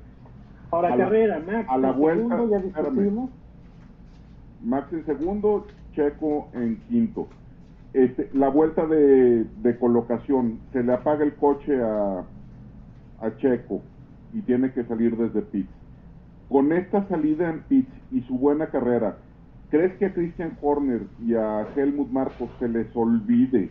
Ahora 0.71 0.97
carrera, 0.97 1.43
Max. 1.47 1.69
A 1.69 1.79
la 1.79 1.93
vuelta, 1.93 2.45
ya 2.51 2.59
discutimos. 2.59 3.31
Max 4.65 4.93
en 4.93 5.07
segundo, 5.07 5.67
Checo 5.95 6.49
en 6.53 6.77
quinto. 6.89 7.29
Este, 7.93 8.29
la 8.35 8.49
vuelta 8.49 8.87
de, 8.87 9.47
colocación, 9.81 10.61
se 10.73 10.83
le 10.83 10.93
apaga 10.93 11.25
el 11.25 11.35
coche 11.35 11.83
a, 11.83 12.25
a 13.21 13.37
Checo 13.39 13.81
y 14.35 14.43
tiene 14.43 14.73
que 14.73 14.85
salir 14.85 15.17
desde 15.17 15.43
pits. 15.43 15.71
Con 16.49 16.73
esta 16.73 17.07
salida 17.09 17.49
en 17.49 17.61
pits 17.63 17.91
y 18.13 18.21
su 18.23 18.39
buena 18.39 18.67
carrera, 18.67 19.17
¿crees 19.71 19.95
que 19.95 20.07
a 20.07 20.15
Christian 20.15 20.59
Horner 20.61 21.03
y 21.25 21.35
a 21.35 21.67
Helmut 21.75 22.11
Marcos 22.11 22.51
se 22.59 22.69
les 22.69 22.95
olvide 22.95 23.71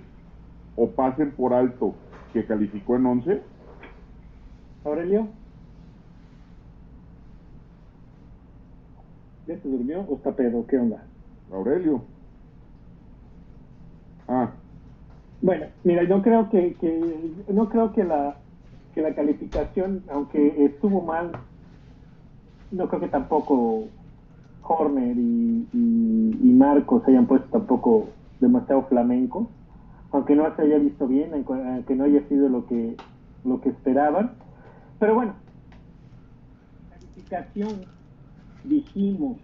o 0.76 0.90
pasen 0.90 1.32
por 1.32 1.54
alto 1.54 1.94
que 2.34 2.46
calificó 2.46 2.96
en 2.96 3.06
11? 3.06 3.42
Aurelio. 4.84 5.28
¿Ya 9.48 9.58
se 9.60 9.68
durmió 9.68 10.02
o 10.02 10.16
está 10.16 10.36
pedo? 10.36 10.66
¿Qué 10.68 10.78
onda? 10.78 11.04
Aurelio. 11.52 12.02
Ah. 14.28 14.52
Bueno, 15.42 15.68
mira, 15.84 16.04
yo 16.04 16.22
creo 16.22 16.50
que, 16.50 16.74
que 16.76 17.32
no 17.50 17.70
creo 17.70 17.94
que 17.94 18.04
la 18.04 18.38
que 18.96 19.02
la 19.02 19.14
calificación, 19.14 20.04
aunque 20.10 20.66
estuvo 20.66 21.02
mal, 21.02 21.34
no 22.72 22.88
creo 22.88 23.02
que 23.02 23.10
tampoco 23.10 23.90
Horner 24.64 25.18
y, 25.18 25.68
y, 25.74 26.54
Marcos 26.54 27.04
se 27.04 27.12
hayan 27.12 27.28
puesto 27.28 27.48
tampoco 27.50 28.08
demasiado 28.40 28.84
flamenco, 28.84 29.50
aunque 30.12 30.34
no 30.34 30.56
se 30.56 30.62
haya 30.62 30.78
visto 30.78 31.08
bien, 31.08 31.32
aunque 31.34 31.96
no 31.96 32.06
haya 32.06 32.26
sido 32.30 32.48
lo 32.48 32.66
que 32.66 32.96
lo 33.44 33.60
que 33.60 33.70
esperaban. 33.70 34.32
Pero 34.98 35.14
bueno, 35.14 35.34
calificación 36.90 37.95
dijimos 38.68 39.38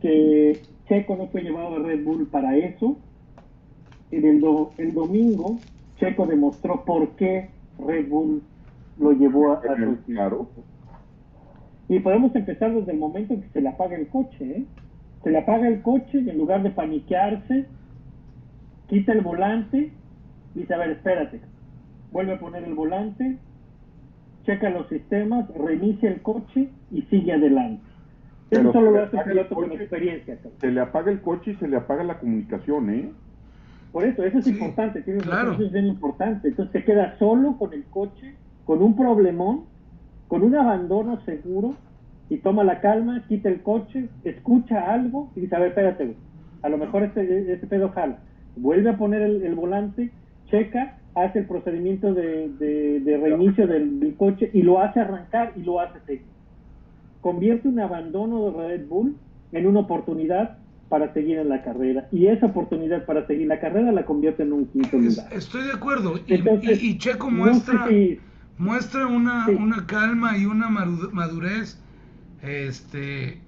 que 0.00 0.62
Checo 0.88 1.16
no 1.16 1.26
fue 1.28 1.42
llevado 1.42 1.76
a 1.76 1.78
Red 1.80 2.04
Bull 2.04 2.26
para 2.26 2.56
eso. 2.56 2.96
En 4.10 4.24
el, 4.24 4.42
el 4.78 4.94
domingo, 4.94 5.58
Checo 5.98 6.26
demostró 6.26 6.84
por 6.84 7.10
qué 7.16 7.50
Red 7.78 8.08
Bull 8.08 8.42
lo 8.98 9.12
llevó 9.12 9.52
a, 9.52 9.62
su 9.62 9.98
claro. 10.06 10.48
Y 11.88 12.00
podemos 12.00 12.34
empezar 12.34 12.74
desde 12.74 12.92
el 12.92 12.98
momento 12.98 13.34
en 13.34 13.42
que 13.42 13.48
se 13.48 13.60
le 13.60 13.68
apaga 13.68 13.96
el 13.96 14.08
coche. 14.08 14.58
¿eh? 14.58 14.64
Se 15.22 15.30
le 15.30 15.38
apaga 15.38 15.68
el 15.68 15.82
coche 15.82 16.20
y 16.20 16.30
en 16.30 16.38
lugar 16.38 16.62
de 16.62 16.70
paniquearse, 16.70 17.66
quita 18.88 19.12
el 19.12 19.20
volante 19.20 19.92
y 20.54 20.60
dice, 20.60 20.74
a 20.74 20.78
ver, 20.78 20.90
espérate, 20.90 21.40
vuelve 22.10 22.34
a 22.34 22.40
poner 22.40 22.64
el 22.64 22.74
volante, 22.74 23.38
checa 24.48 24.70
los 24.70 24.88
sistemas, 24.88 25.46
reinicia 25.54 26.08
el 26.08 26.22
coche 26.22 26.70
y 26.90 27.02
sigue 27.02 27.34
adelante. 27.34 27.82
Eso 28.50 28.72
solo 28.72 28.92
lo 28.92 29.02
hace 29.02 29.18
piloto 29.18 29.54
con 29.54 29.72
experiencia. 29.72 30.38
Se 30.58 30.72
le 30.72 30.80
apaga 30.80 31.12
el 31.12 31.20
coche 31.20 31.50
y 31.50 31.54
se 31.56 31.68
le 31.68 31.76
apaga 31.76 32.02
la 32.02 32.18
comunicación, 32.18 32.88
¿eh? 32.88 33.10
Por 33.92 34.06
eso, 34.06 34.24
eso 34.24 34.38
es 34.38 34.46
importante, 34.46 35.02
tiene 35.02 35.20
claro. 35.20 35.52
eso 35.52 35.64
es 35.64 35.72
bien 35.72 35.86
importante. 35.86 36.48
Entonces 36.48 36.72
se 36.72 36.82
queda 36.82 37.18
solo 37.18 37.58
con 37.58 37.74
el 37.74 37.84
coche, 37.84 38.36
con 38.64 38.82
un 38.82 38.96
problemón, 38.96 39.64
con 40.28 40.42
un 40.42 40.56
abandono 40.56 41.20
seguro 41.26 41.74
y 42.30 42.38
toma 42.38 42.64
la 42.64 42.80
calma, 42.80 43.24
quita 43.28 43.50
el 43.50 43.60
coche, 43.62 44.08
escucha 44.24 44.92
algo 44.92 45.30
y 45.36 45.40
dice, 45.40 45.56
a 45.56 45.58
ver, 45.58 45.68
espérate, 45.68 46.16
a 46.62 46.68
lo 46.70 46.78
mejor 46.78 47.02
este, 47.02 47.52
este 47.52 47.66
pedo 47.66 47.90
jala. 47.90 48.20
Vuelve 48.56 48.88
a 48.88 48.96
poner 48.96 49.20
el, 49.20 49.42
el 49.42 49.54
volante, 49.54 50.10
checa, 50.46 50.96
hace 51.22 51.40
el 51.40 51.46
procedimiento 51.46 52.14
de, 52.14 52.48
de, 52.58 53.00
de 53.00 53.16
reinicio 53.16 53.66
del, 53.66 54.00
del, 54.00 54.14
coche 54.16 54.50
y 54.52 54.62
lo 54.62 54.80
hace 54.80 55.00
arrancar 55.00 55.52
y 55.56 55.62
lo 55.62 55.80
hace 55.80 56.00
seguir. 56.06 56.26
Convierte 57.20 57.68
un 57.68 57.80
abandono 57.80 58.50
de 58.50 58.68
Red 58.68 58.86
Bull 58.86 59.16
en 59.52 59.66
una 59.66 59.80
oportunidad 59.80 60.58
para 60.88 61.12
seguir 61.12 61.38
en 61.38 61.48
la 61.48 61.62
carrera. 61.62 62.08
Y 62.12 62.26
esa 62.26 62.46
oportunidad 62.46 63.04
para 63.04 63.26
seguir 63.26 63.46
la 63.46 63.60
carrera 63.60 63.92
la 63.92 64.04
convierte 64.04 64.42
en 64.42 64.52
un 64.52 64.66
quinto 64.66 64.96
lugar. 64.98 65.28
Estoy 65.32 65.66
de 65.66 65.72
acuerdo. 65.72 66.18
Y, 66.26 66.34
Entonces, 66.34 66.82
y, 66.82 66.90
y 66.90 66.98
Checo 66.98 67.30
muestra, 67.30 67.74
no 67.74 67.86
sé 67.86 67.92
si, 67.92 68.20
muestra 68.56 69.06
una, 69.06 69.46
sí. 69.46 69.52
una 69.52 69.86
calma 69.86 70.36
y 70.38 70.46
una 70.46 70.68
madurez, 70.68 71.80
este, 72.42 73.40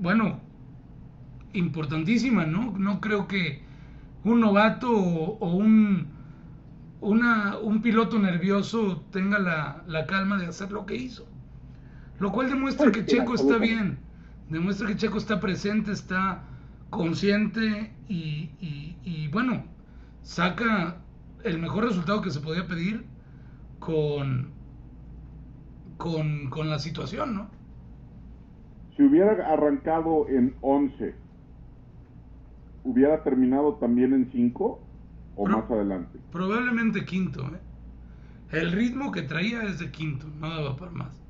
bueno, 0.00 0.40
importantísima, 1.52 2.44
¿no? 2.46 2.76
No 2.78 3.00
creo 3.00 3.26
que 3.26 3.60
un 4.24 4.40
novato 4.40 4.90
o, 4.90 5.38
o 5.38 5.56
un, 5.56 6.08
una, 7.02 7.58
un 7.58 7.82
piloto 7.82 8.18
nervioso 8.18 9.04
tenga 9.10 9.38
la, 9.40 9.82
la, 9.88 10.06
calma 10.06 10.38
de 10.38 10.46
hacer 10.46 10.70
lo 10.70 10.86
que 10.86 10.94
hizo. 10.94 11.26
Lo 12.20 12.30
cual 12.30 12.48
demuestra 12.48 12.90
pues, 12.90 12.98
que 12.98 13.06
Checo 13.06 13.34
está 13.34 13.58
bien, 13.58 13.98
demuestra 14.48 14.86
que 14.86 14.96
Checo 14.96 15.18
está 15.18 15.40
presente, 15.40 15.90
está 15.90 16.44
consciente 16.90 17.92
y, 18.08 18.50
y, 18.60 18.96
y, 19.02 19.28
bueno, 19.28 19.64
saca 20.22 20.98
el 21.42 21.58
mejor 21.58 21.86
resultado 21.86 22.22
que 22.22 22.30
se 22.30 22.40
podía 22.40 22.68
pedir 22.68 23.04
con, 23.80 24.50
con, 25.96 26.50
con 26.50 26.70
la 26.70 26.78
situación, 26.78 27.34
¿no? 27.34 27.50
Si 28.96 29.02
hubiera 29.02 29.32
arrancado 29.52 30.28
en 30.28 30.54
11, 30.60 31.16
¿hubiera 32.84 33.24
terminado 33.24 33.74
también 33.74 34.12
en 34.12 34.30
5 34.30 34.91
o 35.36 35.44
Pro, 35.44 35.58
más 35.58 35.70
adelante? 35.70 36.18
Probablemente 36.30 37.04
quinto, 37.04 37.42
¿eh? 37.42 37.60
El 38.52 38.70
ritmo 38.72 39.10
que 39.12 39.22
traía 39.22 39.62
es 39.62 39.78
de 39.78 39.90
quinto, 39.90 40.26
no 40.38 40.48
daba 40.48 40.76
para 40.76 40.90
más. 40.90 41.22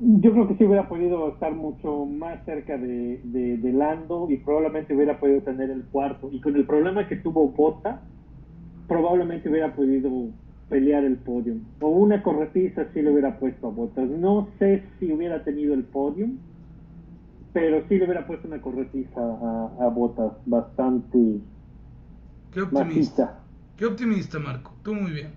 Yo 0.00 0.32
creo 0.32 0.48
que 0.48 0.56
sí 0.56 0.64
hubiera 0.64 0.86
podido 0.88 1.28
estar 1.28 1.54
mucho 1.54 2.04
más 2.04 2.44
cerca 2.44 2.76
de, 2.76 3.20
de, 3.24 3.56
de, 3.56 3.72
Lando 3.72 4.26
y 4.28 4.36
probablemente 4.36 4.94
hubiera 4.94 5.18
podido 5.18 5.40
tener 5.42 5.70
el 5.70 5.84
cuarto. 5.84 6.28
Y 6.30 6.40
con 6.40 6.56
el 6.56 6.66
problema 6.66 7.08
que 7.08 7.16
tuvo 7.16 7.48
Bota, 7.48 8.02
probablemente 8.86 9.48
hubiera 9.48 9.74
podido 9.74 10.10
pelear 10.68 11.04
el 11.04 11.16
podio. 11.16 11.54
O 11.80 11.88
una 11.88 12.22
corretiza 12.22 12.86
sí 12.92 13.00
le 13.00 13.12
hubiera 13.12 13.38
puesto 13.38 13.68
a 13.68 13.70
Botas. 13.70 14.08
No 14.10 14.48
sé 14.58 14.82
si 14.98 15.10
hubiera 15.10 15.42
tenido 15.44 15.72
el 15.72 15.84
podio, 15.84 16.28
pero 17.54 17.82
sí 17.88 17.96
le 17.96 18.04
hubiera 18.04 18.26
puesto 18.26 18.48
una 18.48 18.60
corretiza 18.60 19.20
a, 19.20 19.70
a 19.80 19.88
Botas 19.88 20.32
bastante 20.44 21.40
Qué 22.54 22.62
optimista. 22.62 23.40
Qué 23.76 23.84
optimista, 23.84 24.38
Marco. 24.38 24.72
Tú 24.82 24.94
muy 24.94 25.10
bien. 25.10 25.34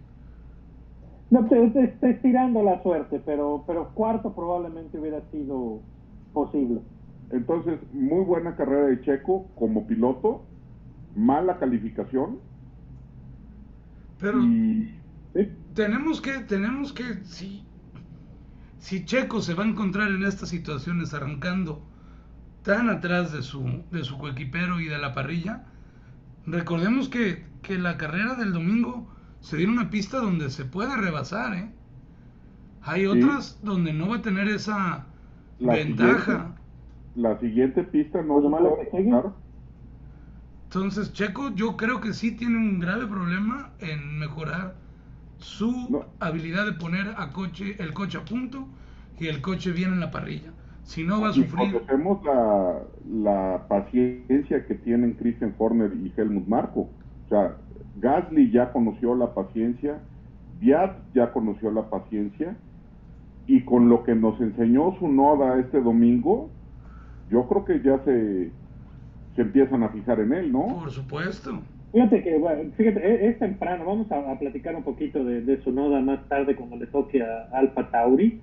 No, 1.31 1.45
te, 1.47 1.69
te, 1.71 1.87
te 1.87 2.11
estirando 2.11 2.63
la 2.63 2.81
suerte, 2.83 3.21
pero, 3.25 3.63
pero 3.67 3.89
cuarto 3.93 4.33
probablemente 4.33 4.99
hubiera 4.99 5.21
sido 5.31 5.81
posible. 6.31 6.79
Entonces, 7.31 7.79
muy 7.91 8.23
buena 8.23 8.55
carrera 8.55 8.87
de 8.87 9.01
Checo 9.01 9.47
como 9.55 9.87
piloto, 9.87 10.45
mala 11.15 11.57
calificación. 11.57 12.39
Pero 14.19 14.41
y... 14.41 14.95
¿Sí? 15.33 15.51
tenemos 15.73 16.21
que, 16.21 16.39
tenemos 16.39 16.93
que, 16.93 17.03
si, 17.23 17.65
si 18.79 19.05
Checo 19.05 19.41
se 19.41 19.53
va 19.53 19.63
a 19.63 19.67
encontrar 19.67 20.09
en 20.09 20.23
estas 20.23 20.49
situaciones 20.49 21.13
arrancando 21.13 21.81
tan 22.63 22.89
atrás 22.89 23.33
de 23.33 23.41
su, 23.41 23.83
de 23.91 24.03
su 24.03 24.17
coequipero 24.17 24.79
y 24.79 24.85
de 24.85 24.97
la 24.97 25.13
parrilla, 25.13 25.65
recordemos 26.47 27.09
que, 27.09 27.45
que 27.61 27.77
la 27.77 27.97
carrera 27.97 28.35
del 28.35 28.53
domingo 28.53 29.07
se 29.41 29.57
viene 29.57 29.73
una 29.73 29.89
pista 29.91 30.17
donde 30.19 30.49
se 30.49 30.65
puede 30.65 30.95
rebasar, 30.97 31.53
¿eh? 31.55 31.71
Hay 32.81 33.05
sí. 33.07 33.07
otras 33.07 33.59
donde 33.63 33.93
no 33.93 34.09
va 34.09 34.17
a 34.17 34.21
tener 34.23 34.47
esa 34.47 35.07
la 35.59 35.73
ventaja. 35.73 36.55
Siguiente, 36.55 36.61
la 37.15 37.39
siguiente 37.39 37.83
pista 37.83 38.21
no 38.23 38.41
se 38.41 38.49
puede 38.49 38.89
Entonces, 40.65 41.13
Checo, 41.13 41.53
yo 41.55 41.77
creo 41.77 42.01
que 42.01 42.13
sí 42.13 42.31
tiene 42.35 42.57
un 42.57 42.79
grave 42.79 43.07
problema 43.07 43.73
en 43.79 44.19
mejorar 44.19 44.75
su 45.39 45.71
no. 45.89 46.05
habilidad 46.19 46.65
de 46.65 46.73
poner 46.73 47.13
a 47.17 47.31
coche, 47.33 47.75
el 47.79 47.93
coche 47.93 48.17
a 48.19 48.25
punto 48.25 48.67
y 49.19 49.27
el 49.27 49.41
coche 49.41 49.71
bien 49.71 49.93
en 49.93 49.99
la 49.99 50.11
parrilla. 50.11 50.53
Si 50.87 51.03
no, 51.03 51.19
va 51.19 51.29
a 51.29 51.33
sufrir. 51.33 51.73
Conocemos 51.73 52.23
la, 52.23 52.81
la 53.09 53.67
paciencia 53.67 54.65
que 54.65 54.73
tienen 54.75 55.13
Christian 55.15 55.53
Horner 55.57 55.93
y 55.93 56.13
Helmut 56.15 56.47
Marco. 56.47 56.89
O 57.25 57.29
sea, 57.29 57.57
Gasly 57.97 58.51
ya 58.51 58.71
conoció 58.71 59.13
la 59.13 59.33
paciencia, 59.33 59.99
Viat 60.59 60.95
ya 61.13 61.33
conoció 61.33 61.71
la 61.71 61.89
paciencia, 61.89 62.55
y 63.47 63.65
con 63.65 63.89
lo 63.89 64.03
que 64.03 64.15
nos 64.15 64.39
enseñó 64.39 64.95
su 64.97 65.09
noda 65.09 65.59
este 65.59 65.81
domingo, 65.81 66.49
yo 67.29 67.47
creo 67.47 67.65
que 67.65 67.81
ya 67.81 67.99
se, 68.05 68.51
se 69.35 69.41
empiezan 69.41 69.83
a 69.83 69.89
fijar 69.89 70.21
en 70.21 70.31
él, 70.31 70.51
¿no? 70.53 70.79
Por 70.79 70.91
supuesto. 70.91 71.59
Fíjate 71.91 72.23
que, 72.23 72.37
bueno, 72.37 72.71
fíjate, 72.77 73.27
es, 73.27 73.39
temprano, 73.39 73.85
vamos 73.85 74.11
a, 74.11 74.31
a 74.31 74.39
platicar 74.39 74.75
un 74.75 74.83
poquito 74.83 75.23
de, 75.23 75.41
de, 75.41 75.61
su 75.63 75.71
noda 75.71 75.99
más 75.99 76.27
tarde 76.29 76.55
cuando 76.55 76.77
le 76.77 76.87
toque 76.87 77.21
a 77.21 77.49
Alfa 77.51 77.89
Tauri, 77.91 78.39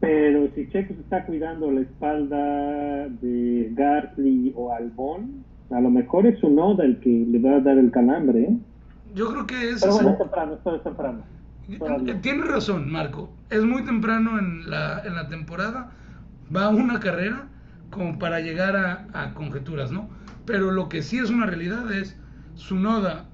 pero 0.00 0.48
si 0.54 0.68
Checo 0.68 0.94
se 0.94 1.00
está 1.00 1.24
cuidando 1.24 1.70
la 1.70 1.82
espalda 1.82 3.08
de 3.20 3.70
Gasly 3.72 4.52
o 4.56 4.72
Albon, 4.72 5.44
a 5.70 5.80
lo 5.80 5.90
mejor 5.90 6.26
es 6.26 6.38
su 6.40 6.50
noda 6.50 6.84
el 6.84 6.98
que 7.00 7.10
le 7.10 7.38
va 7.38 7.56
a 7.56 7.60
dar 7.60 7.78
el 7.78 7.90
calambre, 7.90 8.42
¿eh? 8.42 8.58
Yo 9.14 9.30
creo 9.30 9.46
que 9.46 9.70
es. 9.70 9.80
Pero 9.80 9.94
bueno, 9.94 10.10
es 10.10 10.18
temprano, 10.18 10.54
esto 10.54 10.76
es 10.76 10.82
temprano. 10.82 11.22
Tienes 12.22 12.48
razón, 12.48 12.90
Marco. 12.90 13.30
Es 13.50 13.62
muy 13.62 13.84
temprano 13.84 14.38
en 14.38 14.68
la, 14.68 15.02
en 15.04 15.14
la 15.14 15.28
temporada. 15.28 15.92
Va 16.54 16.68
una 16.68 16.98
carrera 16.98 17.46
como 17.90 18.18
para 18.18 18.40
llegar 18.40 18.76
a, 18.76 19.06
a, 19.12 19.34
conjeturas, 19.34 19.92
¿no? 19.92 20.08
Pero 20.46 20.72
lo 20.72 20.88
que 20.88 21.02
sí 21.02 21.18
es 21.18 21.30
una 21.30 21.46
realidad 21.46 21.92
es 21.92 22.16
su 22.54 22.76
noda 22.76 23.26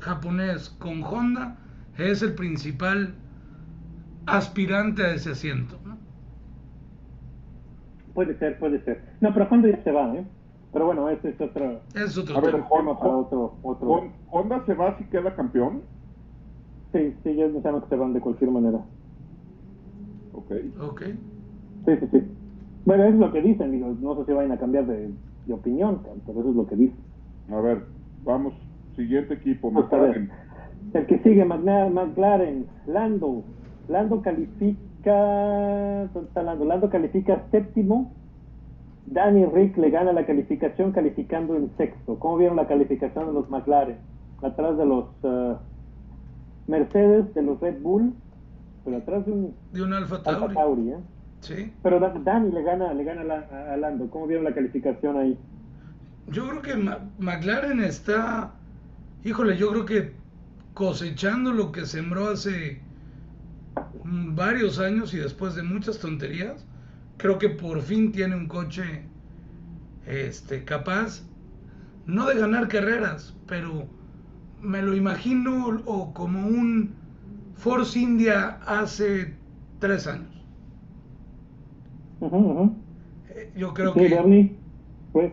japonés 0.00 0.70
con 0.78 1.02
Honda 1.02 1.56
es 1.98 2.22
el 2.22 2.34
principal 2.34 3.14
aspirante 4.26 5.04
a 5.04 5.14
ese 5.14 5.32
asiento. 5.32 5.79
Puede 8.20 8.38
ser, 8.38 8.58
puede 8.58 8.84
ser. 8.84 9.02
No, 9.22 9.32
pero 9.32 9.48
Honda 9.50 9.70
ya 9.70 9.82
se 9.82 9.90
va, 9.92 10.14
¿eh? 10.14 10.22
Pero 10.74 10.84
bueno, 10.84 11.08
ese 11.08 11.30
es 11.30 11.40
otro. 11.40 11.80
Es 11.94 12.18
otro 12.18 12.36
a 12.36 12.40
ver, 12.42 12.54
Honda, 12.68 12.98
para 12.98 13.16
otro, 13.16 13.58
otro. 13.62 14.12
¿Honda 14.30 14.62
se 14.66 14.74
va 14.74 14.98
si 14.98 15.04
queda 15.04 15.34
campeón? 15.34 15.80
Sí, 16.92 17.16
sí, 17.22 17.34
ya 17.34 17.50
sabemos 17.62 17.84
que 17.84 17.88
se 17.88 17.96
van 17.96 18.12
de 18.12 18.20
cualquier 18.20 18.50
manera. 18.50 18.84
Ok. 20.34 20.52
Ok. 20.80 21.02
Sí, 21.86 21.96
sí, 21.98 22.08
sí. 22.12 22.22
Bueno, 22.84 23.04
es 23.04 23.14
lo 23.14 23.32
que 23.32 23.40
dicen, 23.40 23.72
digo, 23.72 23.88
no 23.98 24.14
sé 24.16 24.26
si 24.26 24.32
vayan 24.34 24.52
a 24.52 24.58
cambiar 24.58 24.86
de, 24.86 25.14
de 25.46 25.54
opinión, 25.54 26.02
pero 26.26 26.40
eso 26.40 26.50
es 26.50 26.56
lo 26.56 26.66
que 26.66 26.76
dicen. 26.76 27.02
A 27.48 27.58
ver, 27.62 27.86
vamos, 28.22 28.52
siguiente 28.96 29.32
equipo, 29.32 29.70
McLaren. 29.70 30.30
El 30.92 31.06
que 31.06 31.20
sigue, 31.20 31.42
McLaren, 31.46 32.68
Lando. 32.84 33.44
Lando 33.88 34.20
califica. 34.20 34.89
¿Dónde 35.04 36.28
está 36.28 36.42
Lando? 36.42 36.64
Lando 36.64 36.90
califica 36.90 37.42
séptimo 37.50 38.12
Danny 39.10 39.44
Rick 39.44 39.76
le 39.76 39.90
gana 39.90 40.12
la 40.12 40.24
calificación 40.24 40.92
calificando 40.92 41.56
en 41.56 41.70
sexto. 41.76 42.18
¿Cómo 42.18 42.36
vieron 42.38 42.56
la 42.56 42.68
calificación 42.68 43.26
de 43.26 43.32
los 43.32 43.50
McLaren? 43.50 43.96
Atrás 44.42 44.78
de 44.78 44.86
los 44.86 45.06
uh, 45.22 45.56
Mercedes, 46.68 47.34
de 47.34 47.42
los 47.42 47.60
Red 47.60 47.80
Bull, 47.82 48.14
pero 48.84 48.98
atrás 48.98 49.26
de 49.26 49.32
un, 49.32 49.54
de 49.72 49.82
un 49.82 49.92
Alfa 49.92 50.22
Tauri. 50.22 50.42
Alfa 50.42 50.54
Tauri 50.54 50.90
¿eh? 50.90 50.96
Sí. 51.40 51.72
Pero 51.82 51.98
Danny 52.00 52.52
le 52.52 52.62
gana, 52.62 52.94
le 52.94 53.02
gana 53.02 53.44
a 53.72 53.76
Lando. 53.76 54.08
¿Cómo 54.10 54.26
vieron 54.26 54.44
la 54.44 54.54
calificación 54.54 55.16
ahí? 55.16 55.38
Yo 56.28 56.46
creo 56.48 56.62
que 56.62 56.76
Ma 56.76 56.98
McLaren 57.18 57.80
está, 57.80 58.52
híjole, 59.24 59.56
yo 59.56 59.70
creo 59.70 59.84
que 59.86 60.12
cosechando 60.74 61.52
lo 61.52 61.72
que 61.72 61.86
sembró 61.86 62.28
hace 62.28 62.80
varios 64.04 64.78
años 64.78 65.14
y 65.14 65.18
después 65.18 65.54
de 65.54 65.62
muchas 65.62 65.98
tonterías 65.98 66.66
creo 67.16 67.38
que 67.38 67.50
por 67.50 67.80
fin 67.82 68.12
tiene 68.12 68.34
un 68.34 68.46
coche 68.48 69.04
este, 70.06 70.64
capaz, 70.64 71.22
no 72.06 72.26
de 72.26 72.40
ganar 72.40 72.68
carreras, 72.68 73.36
pero 73.46 73.86
me 74.60 74.82
lo 74.82 74.94
imagino 74.94 75.80
o 75.84 76.12
como 76.12 76.46
un 76.46 76.94
Force 77.54 77.98
India 77.98 78.58
hace 78.66 79.34
tres 79.78 80.06
años. 80.06 80.46
Uh 82.20 82.28
-huh, 82.28 82.36
uh 82.36 82.60
-huh. 82.60 82.74
Yo 83.56 83.74
creo 83.74 83.92
sí, 83.92 84.00
que... 84.00 84.08
Bernie, 84.08 84.56
pues. 85.12 85.32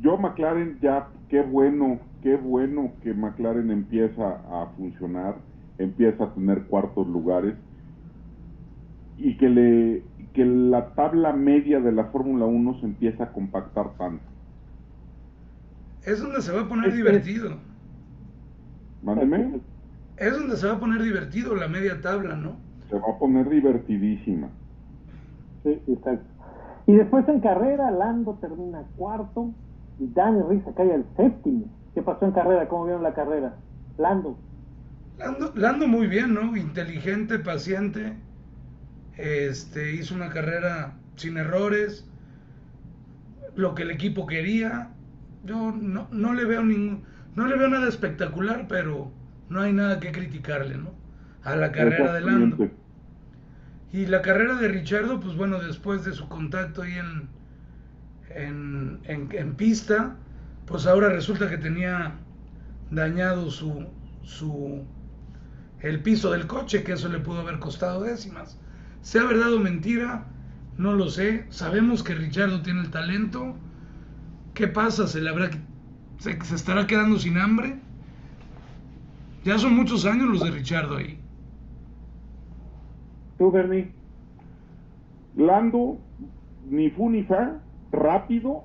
Yo 0.00 0.16
McLaren 0.16 0.78
ya, 0.80 1.08
qué 1.28 1.42
bueno, 1.42 1.98
qué 2.22 2.36
bueno 2.36 2.92
que 3.02 3.12
McLaren 3.12 3.70
empieza 3.70 4.40
a 4.50 4.66
funcionar, 4.76 5.36
empieza 5.78 6.24
a 6.24 6.34
tener 6.34 6.64
cuartos 6.64 7.06
lugares 7.06 7.54
y 9.16 9.36
que 9.36 9.48
le 9.48 10.02
que 10.32 10.44
la 10.44 10.94
tabla 10.94 11.32
media 11.32 11.80
de 11.80 11.90
la 11.90 12.04
Fórmula 12.04 12.44
1 12.44 12.80
se 12.80 12.86
empieza 12.86 13.24
a 13.24 13.32
compactar 13.32 13.94
tanto. 13.94 14.22
Es 16.04 16.22
donde 16.22 16.42
se 16.42 16.52
va 16.52 16.62
a 16.62 16.68
poner 16.68 16.94
divertido. 16.94 17.56
Mándeme. 19.02 19.60
Es 20.16 20.38
donde 20.38 20.56
se 20.56 20.66
va 20.66 20.74
a 20.74 20.80
poner 20.80 21.02
divertido 21.02 21.54
la 21.54 21.68
media 21.68 22.00
tabla, 22.00 22.36
¿no? 22.36 22.56
Se 22.88 22.96
va 22.96 23.14
a 23.14 23.18
poner 23.18 23.48
divertidísima. 23.48 24.48
Sí, 25.64 25.80
exacto. 25.88 26.26
Y 26.86 26.94
después 26.94 27.28
en 27.28 27.40
carrera, 27.40 27.90
Lando 27.90 28.34
termina 28.40 28.82
cuarto 28.96 29.50
y 29.98 30.06
Dani 30.06 30.42
Risa 30.48 30.72
cae 30.74 30.92
al 30.92 31.04
séptimo. 31.16 31.66
¿Qué 31.94 32.02
pasó 32.02 32.24
en 32.24 32.32
carrera? 32.32 32.68
¿Cómo 32.68 32.84
vieron 32.84 33.02
la 33.02 33.14
carrera? 33.14 33.56
Lando. 33.98 34.36
Lando, 35.18 35.52
Lando 35.54 35.86
muy 35.86 36.06
bien, 36.06 36.32
¿no? 36.32 36.56
Inteligente, 36.56 37.38
paciente. 37.38 38.16
Este, 39.18 39.92
hizo 39.94 40.14
una 40.14 40.30
carrera 40.30 40.98
sin 41.16 41.36
errores. 41.36 42.06
Lo 43.56 43.74
que 43.74 43.82
el 43.82 43.90
equipo 43.90 44.26
quería. 44.26 44.94
Yo 45.44 45.72
no, 45.72 46.08
no 46.12 46.32
le 46.34 46.44
veo 46.46 46.62
ningún, 46.64 47.04
no 47.34 47.46
le 47.46 47.56
veo 47.56 47.68
nada 47.68 47.88
espectacular, 47.88 48.66
pero 48.68 49.12
no 49.50 49.60
hay 49.60 49.72
nada 49.72 50.00
que 50.00 50.12
criticarle, 50.12 50.76
¿no? 50.78 50.94
A 51.42 51.56
la 51.56 51.72
carrera 51.72 52.12
de 52.14 52.20
Lando. 52.22 52.60
Y 53.92 54.06
la 54.06 54.22
carrera 54.22 54.54
de 54.54 54.68
Richardo, 54.68 55.20
pues 55.20 55.34
bueno, 55.36 55.58
después 55.60 56.04
de 56.04 56.12
su 56.12 56.28
contacto 56.28 56.82
ahí 56.82 56.94
en, 56.94 57.28
en, 58.34 59.00
en- 59.04 59.28
en 59.32 59.54
pista, 59.54 60.16
pues 60.66 60.86
ahora 60.86 61.08
resulta 61.08 61.48
que 61.48 61.58
tenía 61.58 62.14
dañado 62.90 63.50
su, 63.50 63.86
su 64.22 64.84
el 65.80 66.02
piso 66.02 66.30
del 66.30 66.46
coche, 66.46 66.82
que 66.82 66.92
eso 66.92 67.08
le 67.08 67.18
pudo 67.18 67.40
haber 67.40 67.58
costado 67.58 68.02
décimas. 68.02 68.58
Sea 69.02 69.24
verdad 69.24 69.54
o 69.54 69.60
mentira, 69.60 70.26
no 70.76 70.92
lo 70.92 71.08
sé. 71.08 71.46
Sabemos 71.50 72.02
que 72.02 72.14
Richardo 72.14 72.62
tiene 72.62 72.80
el 72.80 72.90
talento. 72.90 73.54
¿Qué 74.54 74.66
pasa? 74.66 75.06
¿Se 75.06 75.20
le 75.20 75.30
habrá 75.30 75.50
se, 76.18 76.40
se 76.42 76.54
estará 76.54 76.86
quedando 76.86 77.18
sin 77.18 77.38
hambre? 77.38 77.78
Ya 79.44 79.58
son 79.58 79.76
muchos 79.76 80.04
años 80.04 80.28
los 80.28 80.42
de 80.42 80.50
Richardo 80.50 80.96
ahí. 80.96 81.18
¿Tú, 83.38 83.52
Bernie? 83.52 83.92
Lando, 85.36 85.98
ni 86.68 86.90
fu 86.90 87.08
ni 87.08 87.22
fa, 87.22 87.60
rápido, 87.92 88.64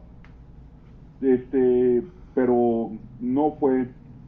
este, 1.21 2.01
pero 2.33 2.91
no 3.19 3.55
fue 3.59 3.87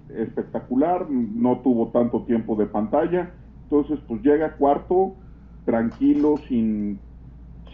espectacular, 0.09 1.09
no 1.09 1.59
tuvo 1.61 1.89
tanto 1.91 2.23
tiempo 2.25 2.55
de 2.55 2.67
pantalla, 2.67 3.33
entonces 3.63 3.99
pues 4.07 4.21
llega 4.21 4.55
cuarto, 4.55 5.15
tranquilo, 5.63 6.35
sin, 6.47 6.99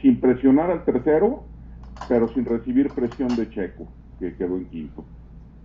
sin 0.01 0.19
presionar 0.19 0.71
al 0.71 0.85
tercero, 0.85 1.43
pero 2.07 2.27
sin 2.29 2.45
recibir 2.45 2.89
presión 2.89 3.35
de 3.35 3.49
Checo, 3.49 3.87
que 4.19 4.35
quedó 4.35 4.57
en 4.57 4.65
quinto. 4.69 5.05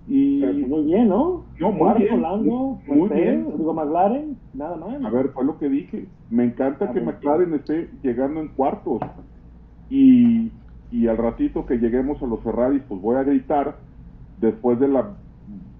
Y 0.09 0.40
Pero 0.40 0.52
pues 0.52 0.68
muy 0.68 0.85
bien, 0.85 1.09
¿no? 1.09 1.46
No, 1.59 1.72
muy 1.72 1.98
bien, 1.98 2.22
Lando, 2.22 2.81
muy- 2.87 3.09
bien. 3.09 3.44
Digo, 3.57 3.74
McLaren, 3.74 4.38
nada 4.52 4.76
más. 4.76 5.05
A 5.05 5.11
ver, 5.11 5.31
fue 5.31 5.44
lo 5.44 5.59
que 5.59 5.68
dije. 5.68 6.09
Me 6.31 6.44
encanta 6.44 6.85
A 6.85 6.92
que 6.92 7.00
ver. 7.00 7.05
McLaren 7.14 7.55
esté 7.55 7.90
llegando 8.02 8.40
en 8.40 8.48
cuartos. 8.48 9.00
Y, 9.88 10.52
y 10.90 11.07
al 11.09 11.16
ratito 11.16 11.66
que 11.66 11.79
lleguemos 11.79 12.22
a 12.22 12.26
los 12.26 12.40
Ferraris, 12.42 12.83
pues 12.88 13.00
voy 13.00 13.16
a 13.16 13.24
gritar 13.24 13.79
después 14.37 14.79
de 14.79 14.88
las 14.88 15.07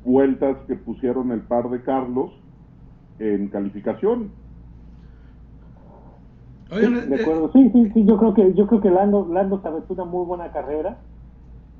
vueltas 0.07 0.57
que 0.66 0.77
pusieron 0.77 1.33
el 1.33 1.40
par 1.40 1.69
de 1.69 1.83
Carlos 1.83 2.33
en 3.19 3.49
calificación. 3.49 4.31
Sí, 6.71 6.81
de 6.81 7.16
eh, 7.16 7.21
acuerdo. 7.21 7.51
Sí, 7.53 7.71
sí, 7.73 7.90
sí, 7.92 8.05
yo 8.07 8.16
creo 8.16 8.35
que 8.35 8.55
yo 8.55 8.66
creo 8.66 8.81
que 8.81 8.90
Lando 8.90 9.29
Lando 9.31 9.61
se 9.61 9.69
aventó 9.69 9.95
una 9.95 10.05
muy 10.05 10.25
buena 10.25 10.51
carrera. 10.53 10.97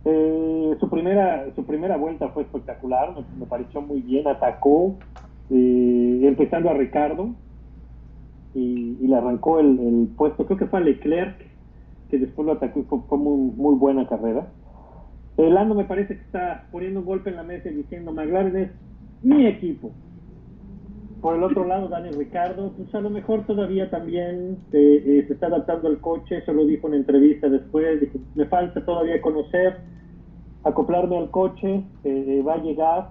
Eh, 0.05 0.77
su 0.79 0.89
primera 0.89 1.47
su 1.55 1.65
primera 1.65 1.97
vuelta 1.97 2.29
fue 2.29 2.43
espectacular, 2.43 3.15
me, 3.15 3.25
me 3.41 3.47
pareció 3.47 3.81
muy 3.81 4.01
bien, 4.01 4.29
atacó 4.29 4.97
eh, 5.51 6.21
empezando 6.23 6.71
a 6.71 6.75
Ricardo 6.75 7.31
y, 8.55 8.99
y 9.01 9.07
le 9.09 9.17
arrancó 9.17 9.59
el, 9.59 9.79
el 9.81 10.09
puesto, 10.17 10.47
creo 10.47 10.59
que 10.59 10.67
fue 10.67 10.79
a 10.79 10.83
Leclerc 10.83 11.37
que 12.09 12.19
después 12.19 12.47
lo 12.47 12.53
atacó 12.53 12.81
y 12.81 12.85
fue, 12.85 13.01
fue 13.09 13.19
muy, 13.19 13.51
muy 13.57 13.75
buena 13.75 14.07
carrera. 14.07 14.47
Eh, 15.38 15.51
Lando 15.51 15.75
me 15.75 15.85
parece 15.85 16.16
que 16.16 16.22
está 16.22 16.66
poniendo 16.72 17.01
un 17.01 17.07
golpe 17.07 17.31
en 17.31 17.37
la 17.37 17.42
mesa 17.42 17.68
y 17.68 17.75
diciendo 17.75 18.12
McLaren 18.12 18.57
es 18.57 18.70
mi 19.22 19.46
equipo. 19.46 19.92
Por 21.20 21.37
el 21.37 21.42
otro 21.42 21.64
lado, 21.66 21.88
Daniel 21.88 22.14
Ricardo, 22.16 22.72
pues 22.77 22.94
a 22.94 23.01
lo 23.01 23.11
mejor 23.11 23.44
todavía 23.46 23.90
también 23.90 24.59
eh, 24.72 25.03
eh, 25.05 25.25
se 25.27 25.35
está 25.35 25.49
adaptando 25.49 25.88
al 25.88 26.01
coche, 26.01 26.38
eso 26.38 26.53
lo 26.53 26.64
dijo 26.66 26.88
en 26.88 26.94
entrevista 26.94 27.49
después, 27.49 28.01
dijo, 28.01 28.18
me 28.35 28.46
falta 28.46 28.85
todavía 28.85 29.20
conocer, 29.20 29.79
acoplarme 30.62 31.18
al 31.18 31.31
coche, 31.31 31.85
eh, 32.05 32.42
va 32.46 32.55
a 32.55 32.62
llegar. 32.62 33.11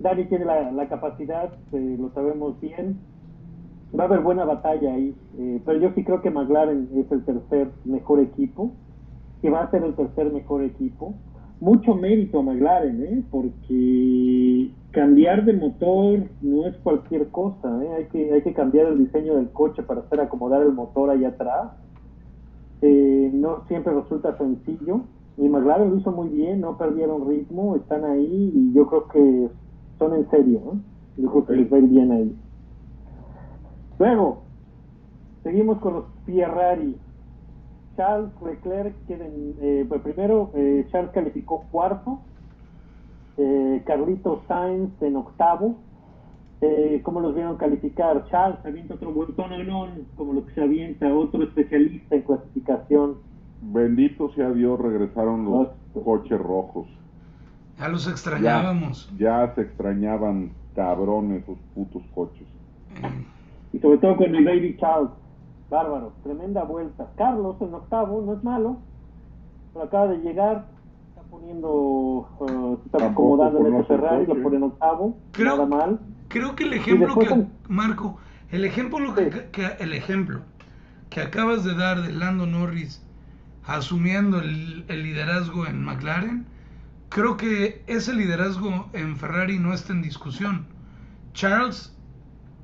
Dani 0.00 0.24
tiene 0.26 0.44
la, 0.44 0.72
la 0.72 0.88
capacidad, 0.88 1.52
eh, 1.72 1.96
lo 1.98 2.10
sabemos 2.10 2.60
bien, 2.60 2.98
va 3.98 4.04
a 4.04 4.06
haber 4.08 4.20
buena 4.20 4.44
batalla 4.44 4.92
ahí, 4.92 5.14
pero 5.64 5.78
yo 5.78 5.92
sí 5.94 6.02
creo 6.04 6.22
que 6.22 6.30
McLaren 6.30 6.88
es 6.96 7.10
el 7.12 7.24
tercer 7.24 7.68
mejor 7.84 8.20
equipo, 8.20 8.72
que 9.40 9.50
va 9.50 9.62
a 9.62 9.70
ser 9.70 9.84
el 9.84 9.94
tercer 9.94 10.32
mejor 10.32 10.62
equipo. 10.64 11.14
Mucho 11.62 11.94
mérito 11.94 12.40
a 12.40 12.42
McLaren, 12.42 13.04
¿eh? 13.04 13.24
porque 13.30 14.72
cambiar 14.90 15.44
de 15.44 15.52
motor 15.52 16.24
no 16.40 16.66
es 16.66 16.76
cualquier 16.78 17.28
cosa, 17.28 17.84
¿eh? 17.84 17.88
hay, 17.98 18.04
que, 18.06 18.32
hay 18.32 18.42
que 18.42 18.52
cambiar 18.52 18.88
el 18.88 18.98
diseño 18.98 19.36
del 19.36 19.48
coche 19.50 19.84
para 19.84 20.00
hacer 20.00 20.20
acomodar 20.20 20.62
el 20.62 20.72
motor 20.72 21.10
allá 21.10 21.28
atrás. 21.28 21.70
Eh, 22.80 23.30
no 23.32 23.62
siempre 23.68 23.94
resulta 23.94 24.36
sencillo. 24.38 25.02
Y 25.36 25.48
McLaren 25.48 25.90
lo 25.90 25.98
hizo 25.98 26.10
muy 26.10 26.30
bien, 26.30 26.62
no 26.62 26.76
perdieron 26.76 27.28
ritmo, 27.28 27.76
están 27.76 28.06
ahí 28.06 28.50
y 28.52 28.72
yo 28.72 28.88
creo 28.88 29.06
que 29.06 29.48
son 30.00 30.16
en 30.16 30.28
serio. 30.30 30.60
Yo 31.16 31.30
creo 31.30 31.46
que 31.46 31.52
les 31.54 31.72
va 31.72 31.76
a 31.76 31.80
ir 31.80 31.88
bien 31.88 32.10
ahí. 32.10 32.36
Luego, 34.00 34.42
seguimos 35.44 35.78
con 35.78 35.94
los 35.94 36.04
Ferrari. 36.26 36.96
Charles 37.96 38.30
Leclerc 38.44 38.94
queden, 39.06 39.54
eh, 39.60 39.84
pues 39.88 40.00
primero 40.02 40.50
eh, 40.54 40.86
Charles 40.90 41.10
calificó 41.12 41.64
cuarto, 41.70 42.20
eh, 43.36 43.82
Carlito 43.86 44.42
Sainz 44.48 44.90
en 45.00 45.16
octavo. 45.16 45.76
Eh, 46.60 47.00
¿Cómo 47.02 47.20
los 47.20 47.34
vieron 47.34 47.56
calificar? 47.56 48.24
Charles 48.30 48.58
se 48.62 48.68
avienta 48.68 48.94
otro 48.94 49.10
vueltón 49.12 49.50
no, 49.66 49.88
como 50.16 50.32
lo 50.32 50.46
que 50.46 50.54
se 50.54 50.62
avienta 50.62 51.12
otro 51.12 51.42
especialista 51.42 52.14
en 52.14 52.22
clasificación. 52.22 53.16
Bendito 53.62 54.32
sea 54.34 54.50
Dios, 54.50 54.78
regresaron 54.78 55.44
los 55.44 55.68
coches 56.04 56.38
rojos. 56.38 56.86
ya 57.78 57.88
los 57.88 58.06
extrañábamos. 58.08 59.12
Ya 59.18 59.52
se 59.54 59.62
extrañaban 59.62 60.52
cabrones 60.74 61.42
esos 61.42 61.58
putos 61.74 62.02
coches. 62.14 62.46
Y 63.72 63.78
sobre 63.78 63.98
todo 63.98 64.16
con 64.16 64.34
el 64.34 64.44
Baby 64.44 64.76
Charles. 64.78 65.10
Bárbaro, 65.76 66.12
tremenda 66.22 66.64
vuelta. 66.64 67.08
Carlos 67.16 67.56
en 67.62 67.72
octavo, 67.72 68.22
no 68.26 68.34
es 68.34 68.44
malo, 68.44 68.76
pero 69.72 69.86
acaba 69.86 70.08
de 70.08 70.18
llegar, 70.18 70.66
está 71.08 71.22
poniendo, 71.30 72.28
se 72.38 72.44
está 72.84 72.98
Tampoco 72.98 73.22
acomodando 73.38 73.58
en 73.60 73.64
conoce 73.64 73.80
este 73.80 73.94
el 73.94 74.00
Ferrari, 74.00 74.26
lo 74.26 74.42
pone 74.42 74.56
en 74.56 74.62
octavo, 74.64 75.16
Creo- 75.32 75.56
nada 75.56 75.66
mal. 75.66 76.00
Creo 76.28 76.54
que 76.54 76.64
el 76.64 76.74
ejemplo 76.74 77.06
después 77.14 77.28
que 77.28 77.46
Marco, 77.72 78.18
el 78.50 78.64
ejemplo 78.66 79.14
que, 79.14 79.32
Sí. 79.32 79.38
que- 79.50 79.76
el 79.80 79.94
ejemplo 79.94 80.40
que 81.08 81.20
acabas 81.22 81.64
de 81.64 81.74
dar 81.74 82.02
de 82.02 82.12
Lando 82.12 82.44
Norris 82.46 83.02
asumiendo 83.66 84.40
el, 84.40 84.84
el 84.88 85.02
liderazgo 85.02 85.66
en 85.66 85.82
McLaren, 85.82 86.44
creo 87.08 87.38
que 87.38 87.82
ese 87.86 88.12
liderazgo 88.12 88.88
en 88.92 89.16
Ferrari 89.16 89.58
no 89.58 89.72
está 89.72 89.92
en 89.94 90.02
discusión. 90.02 90.66
Charles 91.32 91.96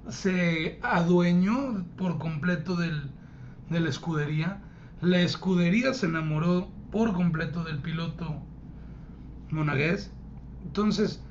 se 0.08 0.78
adueñó 0.82 1.84
por 1.96 2.18
completo 2.18 2.76
del, 2.76 3.10
de 3.70 3.80
la 3.80 3.88
escudería. 3.88 4.60
La 5.00 5.20
escudería 5.20 5.94
se 5.94 6.06
enamoró 6.06 6.68
por 6.90 7.12
completo 7.12 7.64
del 7.64 7.78
piloto 7.78 8.42
monagués. 9.50 10.10
Entonces, 10.64 11.22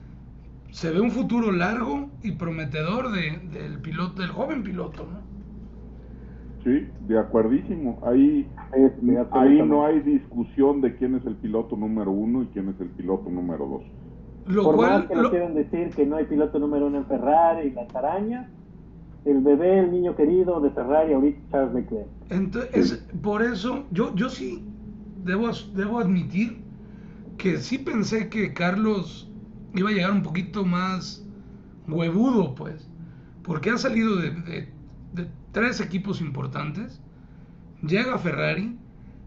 se 0.72 0.92
ve 0.92 1.00
un 1.02 1.12
futuro 1.12 1.52
largo 1.52 2.10
y 2.22 2.32
prometedor 2.34 3.12
de- 3.12 3.40
del 3.52 3.80
piloto, 3.80 4.22
del 4.22 4.32
joven 4.32 4.64
piloto, 4.64 5.06
¿no? 5.12 5.20
Sí, 6.64 6.88
de 7.00 7.20
acuerdísimo. 7.20 8.00
Ahí, 8.04 8.52
Este, 8.74 9.18
ahí 9.32 9.62
no 9.64 9.86
hay 9.86 10.02
discusión 10.02 10.82
de 10.82 10.96
quién 10.98 11.16
es 11.16 11.26
el 11.26 11.36
piloto 11.38 11.78
número 11.78 12.12
uno 12.12 12.44
y 12.44 12.48
quién 12.48 12.70
es 12.70 12.80
el 12.82 12.90
piloto 12.90 13.30
número 13.30 13.66
dos. 13.66 13.84
Lo 14.46 14.64
Por 14.64 14.76
cual, 14.76 14.92
más 15.00 15.08
que 15.08 15.16
lo- 15.16 15.24
no 15.24 15.30
quieran 15.30 15.56
decir 15.56 15.94
que 15.96 16.06
no 16.06 16.18
hay 16.18 16.26
piloto 16.26 16.60
número 16.60 16.88
uno 16.88 16.98
en 16.98 17.06
Ferrari 17.06 17.68
y 17.68 17.72
las 17.72 17.94
arañas, 17.96 18.50
el 19.28 19.42
bebé, 19.42 19.80
el 19.80 19.92
niño 19.92 20.16
querido 20.16 20.60
de 20.62 20.72
Ferrari, 20.72 21.14
ahorita 21.14 21.40
Charles 21.52 21.74
Leclerc. 21.76 22.08
Entonces, 22.30 23.06
por 23.22 23.42
eso, 23.44 23.86
yo, 23.92 24.14
yo 24.16 24.30
sí 24.30 24.64
debo, 25.24 25.52
debo 25.74 26.00
admitir 26.00 26.64
que 27.38 27.58
sí 27.60 27.78
pensé 27.80 28.30
que 28.30 28.54
Carlos 28.54 29.32
iba 29.76 29.90
a 29.90 29.94
llegar 29.94 30.12
un 30.12 30.24
poquito 30.24 30.66
más 30.66 31.26
huevudo, 31.88 32.56
pues, 32.56 32.90
porque 33.44 33.70
ha 33.72 33.78
salido 33.78 34.16
de, 34.18 34.32
de- 34.32 34.74
de 35.14 35.28
tres 35.52 35.80
equipos 35.82 36.22
importantes 36.22 37.02
llega 37.84 38.16
a 38.16 38.20
Ferrari 38.20 38.78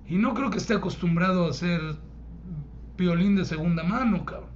y 0.08 0.18
no 0.18 0.34
creo 0.34 0.50
que 0.50 0.58
esté 0.58 0.74
acostumbrado 0.74 1.46
a 1.46 1.52
ser 1.52 1.80
violín 2.96 3.36
de 3.36 3.44
segunda 3.44 3.82
mano, 3.82 4.24
cabrón. 4.24 4.49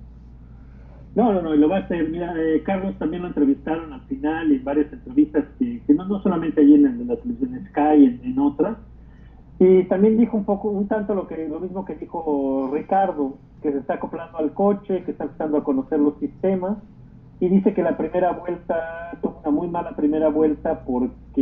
No, 1.15 1.33
no, 1.33 1.43
no, 1.43 1.55
lo 1.55 1.69
va 1.69 1.77
a 1.77 1.81
hacer. 1.81 2.09
Mira, 2.09 2.35
eh, 2.37 2.63
Carlos 2.65 2.95
también 2.99 3.23
lo 3.23 3.29
entrevistaron 3.29 3.93
al 3.93 4.01
final 4.03 4.51
en 4.51 4.65
varias 4.65 4.93
entrevistas, 4.93 5.45
que, 5.59 5.81
que 5.87 5.95
no, 5.95 6.21
solamente 6.23 6.61
allí 6.61 6.75
en, 6.75 6.87
en 6.87 7.07
la 7.07 7.17
televisión 7.17 7.67
Sky, 7.71 8.05
en, 8.05 8.21
en 8.25 8.39
otras. 8.39 8.77
Y 9.61 9.85
también 9.85 10.19
dijo 10.19 10.37
un 10.37 10.45
poco, 10.45 10.71
un 10.71 10.89
tanto 10.89 11.15
lo 11.15 11.29
que 11.29 11.49
lo 11.49 11.61
mismo 11.61 11.85
que 11.85 11.95
dijo 11.95 12.69
Ricardo, 12.73 13.35
que 13.63 13.71
se 13.71 13.79
está 13.79 13.95
acoplando 13.95 14.39
al 14.39 14.53
coche, 14.53 15.05
que 15.05 15.13
está 15.13 15.25
empezando 15.25 15.59
a 15.59 15.65
conocer 15.65 16.01
los 16.01 16.19
sistemas. 16.19 16.79
Y 17.39 17.49
dice 17.49 17.75
que 17.75 17.83
la 17.83 17.97
primera 17.97 18.33
vuelta, 18.33 19.19
tuvo 19.23 19.39
una 19.41 19.51
muy 19.51 19.69
mala 19.69 19.95
primera 19.95 20.29
vuelta 20.29 20.85
porque 20.85 21.39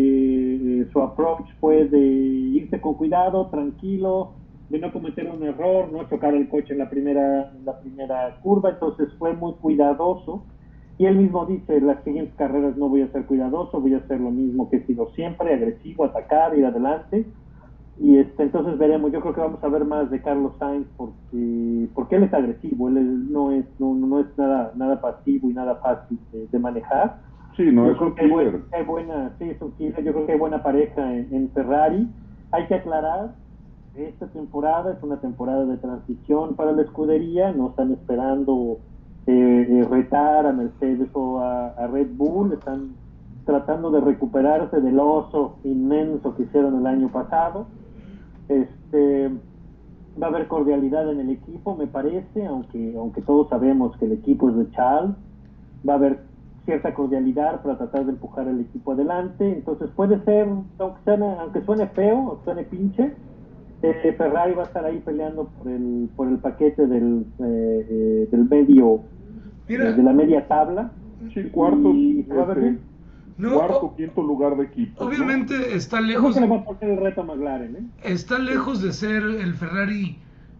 eh, 0.83 0.89
su 0.93 1.01
approach 1.01 1.47
fue 1.61 1.87
de 1.87 1.99
irse 1.99 2.81
con 2.81 2.95
cuidado, 2.95 3.47
tranquilo, 3.47 4.33
de 4.73 4.79
no 4.79 4.91
cometer 4.91 5.29
un 5.31 5.43
error, 5.43 5.93
no 5.93 6.09
chocar 6.09 6.35
el 6.35 6.49
coche 6.49 6.73
en 6.73 6.79
la 6.79 6.89
primera, 6.89 7.53
en 7.55 7.65
la 7.67 7.79
primera 7.79 8.39
curva, 8.43 8.71
entonces 8.71 9.09
fue 9.19 9.35
muy 9.35 9.53
cuidadoso. 9.57 10.45
Y 10.97 11.05
él 11.05 11.17
mismo 11.17 11.45
dice, 11.45 11.79
las 11.83 12.03
siguientes 12.05 12.35
carreras 12.37 12.75
no 12.79 12.89
voy 12.89 13.03
a 13.03 13.13
ser 13.13 13.27
cuidadoso, 13.27 13.81
voy 13.83 13.93
a 13.93 13.99
hacer 13.99 14.19
lo 14.19 14.31
mismo 14.31 14.71
que 14.71 14.77
he 14.79 14.87
sido 14.87 15.11
siempre, 15.11 15.53
agresivo, 15.53 16.05
atacar, 16.07 16.57
ir 16.57 16.65
adelante. 16.65 17.27
Y 18.01 18.17
este, 18.17 18.45
entonces 18.45 18.79
veremos, 18.79 19.13
yo 19.13 19.21
creo 19.21 19.35
que 19.35 19.41
vamos 19.43 19.63
a 19.63 19.69
ver 19.69 19.85
más 19.85 20.11
de 20.11 20.23
Carlos 20.23 20.55
Sainz 20.59 20.87
porque, 20.97 21.89
porque 21.95 22.17
él 22.17 22.23
es 22.25 22.33
agresivo, 22.33 22.89
él 22.89 23.31
no 23.31 23.53
es, 23.53 23.67
no, 23.79 23.95
no 23.95 24.21
es 24.21 24.27
nada, 24.39 24.73
nada 24.75 25.03
pasivo 25.03 25.51
y 25.51 25.53
nada 25.53 25.77
fácil 25.77 26.19
de, 26.33 26.47
de 26.47 26.59
manejar. 26.59 27.19
Sí, 27.59 27.65
no 27.71 27.87
Yo 27.87 27.93
es 27.93 28.01
un 28.01 28.15
hay, 28.17 28.31
killer. 28.31 28.61
hay 28.73 28.85
buena, 28.85 29.33
sí, 29.39 29.51
es 29.51 29.61
un 29.61 29.73
killer. 29.73 30.03
Yo 30.03 30.13
creo 30.15 30.25
que 30.25 30.33
hay 30.33 30.39
buena 30.39 30.63
pareja 30.63 31.15
en, 31.15 31.29
en 31.35 31.51
Ferrari. 31.51 32.09
Hay 32.53 32.67
que 32.67 32.75
aclarar, 32.77 33.35
esta 33.95 34.27
temporada 34.29 34.93
es 34.93 35.03
una 35.03 35.21
temporada 35.21 35.67
de 35.67 35.77
transición 35.77 36.55
para 36.55 36.73
la 36.73 36.83
escudería. 36.83 37.53
No 37.53 37.71
están 37.71 37.93
esperando 37.93 38.79
eh, 39.27 39.67
eh, 39.69 39.87
retar 39.91 40.47
a 40.47 40.53
Mercedes 40.53 41.09
o 41.13 41.41
a, 41.41 41.87
Red 41.89 42.09
Bull. 42.17 42.53
Están 42.55 42.95
tratando 43.45 43.91
de 43.91 44.01
recuperarse 44.01 44.81
del 44.81 44.99
oso 44.99 45.57
inmenso 45.65 46.35
que 46.35 46.45
hicieron 46.45 46.79
el 46.79 46.87
año 46.87 47.09
pasado. 47.09 47.67
Este, 48.49 49.29
va 50.21 50.29
a 50.29 50.31
haber 50.31 50.49
cordialidad 50.49 51.11
en 51.11 51.21
el 51.21 51.31
equipo, 51.31 51.77
me 51.77 51.87
parece, 51.87 52.47
aunque, 52.47 52.95
aunque 52.97 53.23
todos 53.23 53.49
sabemos 53.49 53.97
que 53.99 54.07
el 54.07 54.13
equipo 54.13 54.49
es 54.49 54.57
de 54.57 54.71
Charles. 54.71 55.17
Va 55.87 55.95
a 55.95 55.97
haber 55.97 56.21
cierta 56.65 56.95
cordialidad 56.95 57.61
para 57.63 57.77
tratar 57.77 58.07
de 58.07 58.13
empujar 58.13 58.49
el 58.49 58.61
equipo 58.61 58.93
adelante. 58.93 59.53
Entonces 59.53 59.91
puede 59.95 60.19
ser, 60.25 60.49
aunque 60.79 61.11
aunque 61.11 61.61
suene 61.63 61.89
feo, 61.89 62.41
suene 62.45 62.63
pinche, 62.63 63.13
eh, 63.83 64.15
Ferrari 64.17 64.55
va 64.55 64.63
a 64.63 64.67
estar 64.67 64.85
ahí 64.85 65.01
peleando 65.05 65.49
por 65.49 65.71
el, 65.71 66.09
por 66.17 66.29
el 66.29 66.39
paquete 66.39 66.87
del, 66.87 67.27
eh, 67.41 67.87
eh, 67.91 68.29
del 68.31 68.49
medio, 68.49 69.01
Mira, 69.69 69.91
eh, 69.91 69.93
de 69.95 70.03
la 70.03 70.13
media 70.13 70.47
tabla. 70.47 70.91
Sí, 71.33 71.45
cuartos, 71.51 71.95
Y 71.95 72.21
este, 72.21 72.79
no, 73.39 73.55
cuarto, 73.55 73.95
quinto 73.97 74.23
lugar 74.23 74.57
de 74.57 74.65
equipo. 74.65 75.03
¿no? 75.03 75.09
obviamente 75.11 75.75
está 75.75 76.01
lejos, 76.01 76.35
que 76.35 76.41
le 76.41 76.49
va 76.49 76.57
a 76.57 76.65
poner 76.65 76.91
el 76.91 76.97
reto 76.99 77.23
a 77.23 77.25
McLaren, 77.25 77.77
¿eh? 77.77 77.85
está 78.03 78.39
lejos 78.39 78.83
de 78.83 78.93
ser 78.93 79.23
el 79.23 79.55
Ferrari 79.55 80.19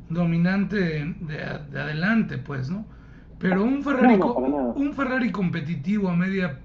dominante 0.09 0.77
de, 0.77 1.15
de 1.71 1.81
adelante, 1.81 2.39
pues, 2.39 2.71
¿no? 2.71 2.85
Pero 3.39 3.65
un 3.65 3.83
Ferrari, 3.83 4.19
No, 4.19 4.35
un 4.77 4.93
Ferrari 4.95 5.33
competitivo 5.33 6.09
a 6.09 6.15
media 6.15 6.61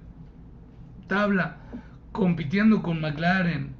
tabla, 1.08 1.56
compitiendo 2.12 2.82
con 2.82 3.00
McLaren, 3.00 3.70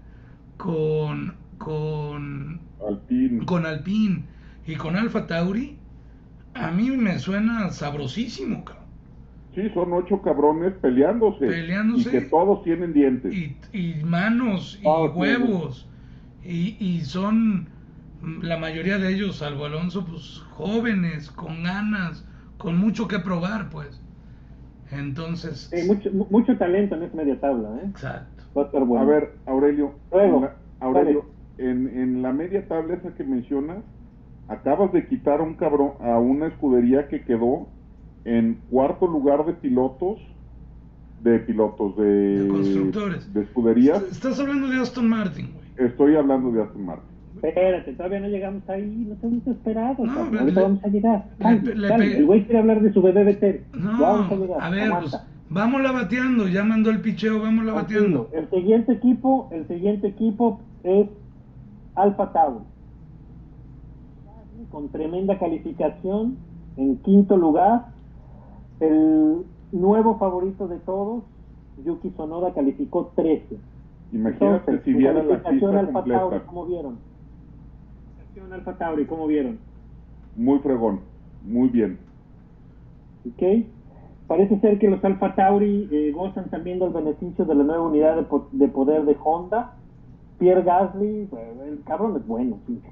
con, 0.56 1.36
con, 1.58 2.60
Alpine. 2.80 3.46
con 3.46 3.66
Alpine 3.66 4.28
y 4.64 4.76
con 4.76 4.96
Alfa 4.96 5.26
Tauri, 5.26 5.80
a 6.54 6.70
mí 6.72 6.90
me 6.92 7.18
suena 7.18 7.70
sabrosísimo, 7.72 8.64
cabrón. 8.64 8.86
Sí, 9.54 9.68
son 9.74 9.92
ocho 9.92 10.22
cabrones 10.22 10.74
peleándose. 10.80 11.46
Peleándose. 11.46 12.10
Y 12.10 12.10
que 12.10 12.20
todos 12.22 12.62
tienen 12.62 12.92
dientes. 12.92 13.34
y, 13.34 13.60
y 13.72 14.04
manos 14.04 14.78
y 14.80 14.86
Ah, 14.88 15.12
sí. 15.16 15.16
huevos 15.16 15.90
y, 16.42 16.76
y 16.84 17.04
son 17.04 17.70
mm, 18.20 18.42
la 18.42 18.56
mayoría 18.58 18.98
de 18.98 19.12
ellos 19.12 19.36
salvo 19.38 19.66
Alonso 19.66 20.04
pues 20.06 20.38
jóvenes 20.50 21.30
con 21.30 21.62
ganas 21.64 22.26
con 22.58 22.76
mucho 22.78 23.08
que 23.08 23.18
probar 23.18 23.70
pues 23.70 24.02
entonces 24.90 25.70
Sí, 25.70 25.82
mucho, 25.82 26.10
mu- 26.12 26.26
mucho 26.30 26.56
talento 26.58 26.94
en 26.94 27.02
esa 27.04 27.16
media 27.16 27.38
tabla, 27.40 27.76
¿eh? 27.82 27.92
exacto 27.92 28.44
Va 28.56 28.62
a 28.62 28.64
estar 28.66 28.84
bueno. 28.84 29.04
A 29.04 29.06
ver, 29.06 29.42
Aurelio. 29.46 30.00
Luego, 30.10 30.48
Aurelio, 30.80 31.34
en, 31.58 31.88
en 31.88 32.22
la 32.22 32.32
media 32.32 32.66
tabla 32.68 32.94
esa 32.94 33.14
que 33.14 33.24
mencionas, 33.24 33.78
acabas 34.48 34.92
de 34.92 35.06
quitar 35.06 35.40
a 35.40 35.42
un 35.42 35.54
cabrón, 35.54 35.92
a 36.00 36.18
una 36.18 36.46
escudería 36.46 37.08
que 37.08 37.22
quedó 37.22 37.68
en 38.24 38.58
cuarto 38.70 39.06
lugar 39.06 39.44
de 39.46 39.52
pilotos, 39.54 40.18
de 41.22 41.38
pilotos, 41.40 41.96
de, 41.96 42.42
De 42.42 42.48
constructores. 42.48 43.32
de 43.34 43.42
escuderías. 43.42 44.02
estás 44.10 44.38
hablando 44.40 44.68
de 44.68 44.76
Aston 44.80 45.08
Martin 45.08 45.46
güey 45.52 45.88
Estoy 45.88 46.16
hablando 46.16 46.50
de 46.52 46.62
Aston 46.62 46.84
Martin. 46.86 47.08
Espérate, 47.42 47.92
todavía 47.92 48.18
no 48.20 48.28
llegamos 48.28 48.68
ahí, 48.68 49.04
no 49.06 49.14
estamos 49.14 49.46
esperados. 49.46 49.98
No, 50.00 50.12
Ahorita 50.20 50.44
le- 50.44 50.52
vamos 50.62 50.84
a 50.84 50.88
llegar. 50.88 51.24
le- 51.38 51.74
le 51.76 52.16
El 52.18 52.26
güey 52.26 52.44
quiere 52.44 52.58
hablar 52.58 52.82
de 52.82 52.92
su 52.92 53.00
bebé 53.00 53.22
Betel. 53.24 53.60
no 53.74 54.00
Vamos 54.00 54.32
a 54.32 54.34
llegar. 54.36 54.58
a 54.60 54.70
ver 54.70 54.90
pues 55.00 55.16
vámonos 55.50 55.92
bateando 55.94 56.46
ya 56.48 56.62
mandó 56.64 56.90
el 56.90 57.00
picheo 57.00 57.40
vámonos 57.40 57.74
bateando. 57.74 58.28
El 58.32 58.50
siguiente 58.50 58.92
equipo, 58.92 59.48
el 59.52 59.66
siguiente 59.68 60.08
equipo 60.08 60.60
es 60.82 61.06
Alfa 62.02 62.32
Tauri. 62.32 62.64
Con 64.70 64.88
tremenda 64.88 65.38
calificación, 65.38 66.36
en 66.76 66.96
quinto 66.98 67.36
lugar. 67.36 67.86
El 68.80 69.44
nuevo 69.72 70.18
favorito 70.18 70.68
de 70.68 70.78
todos, 70.78 71.24
Yuki 71.84 72.10
Sonoda, 72.16 72.52
calificó 72.54 73.12
13. 73.16 73.58
Imagínate 74.12 74.70
Entonces, 74.70 74.84
si 74.84 74.92
la 75.00 75.12
calificación 75.14 75.52
pista 75.60 75.78
Alfa 75.80 75.92
Tauri, 76.04 76.20
completa. 76.20 76.46
¿cómo 76.46 76.66
vieron? 76.66 76.98
Calificación 78.16 78.52
Alfa 78.52 78.78
Tauri, 78.78 79.06
¿cómo 79.06 79.26
vieron? 79.26 79.58
Muy 80.36 80.58
fregón, 80.60 81.00
muy 81.44 81.68
bien. 81.68 81.98
¿ok? 83.26 83.64
Parece 84.26 84.60
ser 84.60 84.78
que 84.78 84.88
los 84.88 85.02
Alfa 85.04 85.34
Tauri 85.34 85.88
eh, 85.90 86.12
gozan 86.14 86.48
también 86.50 86.78
del 86.78 86.90
beneficio 86.90 87.44
de 87.44 87.54
la 87.54 87.64
nueva 87.64 87.82
unidad 87.88 88.16
de, 88.16 88.22
po- 88.22 88.48
de 88.52 88.68
poder 88.68 89.04
de 89.04 89.16
Honda. 89.24 89.74
Pierre 90.38 90.62
Gasly, 90.62 91.28
el 91.66 91.82
cabrón 91.84 92.16
es 92.16 92.26
bueno, 92.26 92.58
pinche. 92.66 92.88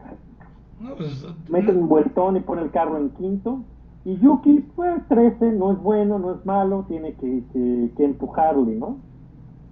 No, 0.81 0.95
pues, 0.95 1.25
mete 1.49 1.73
un 1.73 1.89
vueltón 1.89 2.37
y 2.37 2.41
pone 2.41 2.63
el 2.63 2.71
carro 2.71 2.99
en 2.99 3.11
quinto. 3.11 3.65
Y 4.05 4.19
Yuki, 4.19 4.65
pues 4.77 5.03
13, 5.09 5.53
no 5.53 5.73
es 5.73 5.79
bueno, 5.79 6.19
no 6.19 6.35
es 6.35 6.45
malo, 6.47 6.85
tiene 6.89 7.15
que, 7.15 7.43
que, 7.53 7.91
que 7.97 8.05
empujarle, 8.05 8.77
¿no? 8.77 8.99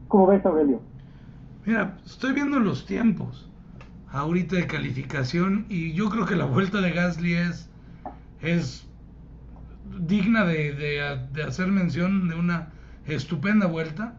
¿Cómo 0.09 0.27
ves, 0.27 0.45
Aurelio? 0.47 0.81
Mira, 1.67 1.97
estoy 2.05 2.33
viendo 2.33 2.59
los 2.59 2.85
tiempos 2.87 3.49
ahorita 4.11 4.57
de 4.57 4.67
calificación 4.67 5.67
y 5.69 5.93
yo 5.93 6.09
creo 6.11 6.27
que 6.27 6.37
la 6.37 6.45
vuelta 6.47 6.81
de 6.81 6.91
Gasly 6.93 7.35
es, 7.35 7.69
es 8.43 8.87
digna 10.01 10.45
de, 10.45 10.73
de- 10.73 11.19
de 11.33 11.43
hacer 11.43 11.69
mención 11.69 12.29
de 12.29 12.35
una 12.35 12.69
estupenda 13.07 13.67
vuelta. 13.67 14.15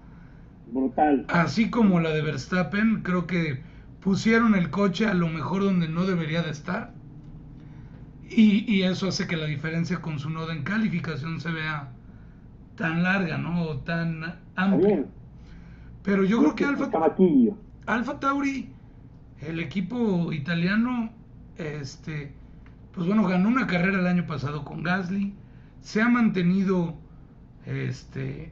Brutal. 0.67 1.25
Así 1.29 1.69
como 1.69 1.99
la 1.99 2.09
de 2.11 2.21
Verstappen, 2.21 3.01
creo 3.03 3.27
que 3.27 3.61
pusieron 4.01 4.55
el 4.55 4.69
coche 4.69 5.05
a 5.07 5.13
lo 5.13 5.27
mejor 5.29 5.63
donde 5.63 5.87
no 5.89 6.05
debería 6.05 6.41
de 6.41 6.51
estar. 6.51 6.93
Y, 8.29 8.65
y 8.71 8.83
eso 8.83 9.07
hace 9.07 9.27
que 9.27 9.37
la 9.37 9.45
diferencia 9.45 10.01
con 10.01 10.19
su 10.19 10.29
noda 10.29 10.53
en 10.53 10.63
calificación 10.63 11.39
se 11.39 11.51
vea 11.51 11.91
tan 12.75 13.03
larga, 13.03 13.37
¿no? 13.37 13.63
O 13.63 13.77
tan 13.79 14.39
amplia. 14.55 14.87
bien. 14.87 15.07
Pero 16.03 16.23
yo 16.23 16.39
creo 16.39 16.55
que 16.55 16.65
Alfa. 16.65 16.89
Alfa 17.87 18.19
Tauri, 18.19 18.69
el 19.41 19.59
equipo 19.59 20.31
italiano, 20.33 21.11
este, 21.57 22.33
pues 22.93 23.07
bueno, 23.07 23.27
ganó 23.27 23.47
una 23.49 23.67
carrera 23.67 23.99
el 23.99 24.07
año 24.07 24.25
pasado 24.25 24.63
con 24.65 24.83
Gasly, 24.83 25.33
se 25.81 26.01
ha 26.01 26.09
mantenido, 26.09 26.95
este, 27.65 28.51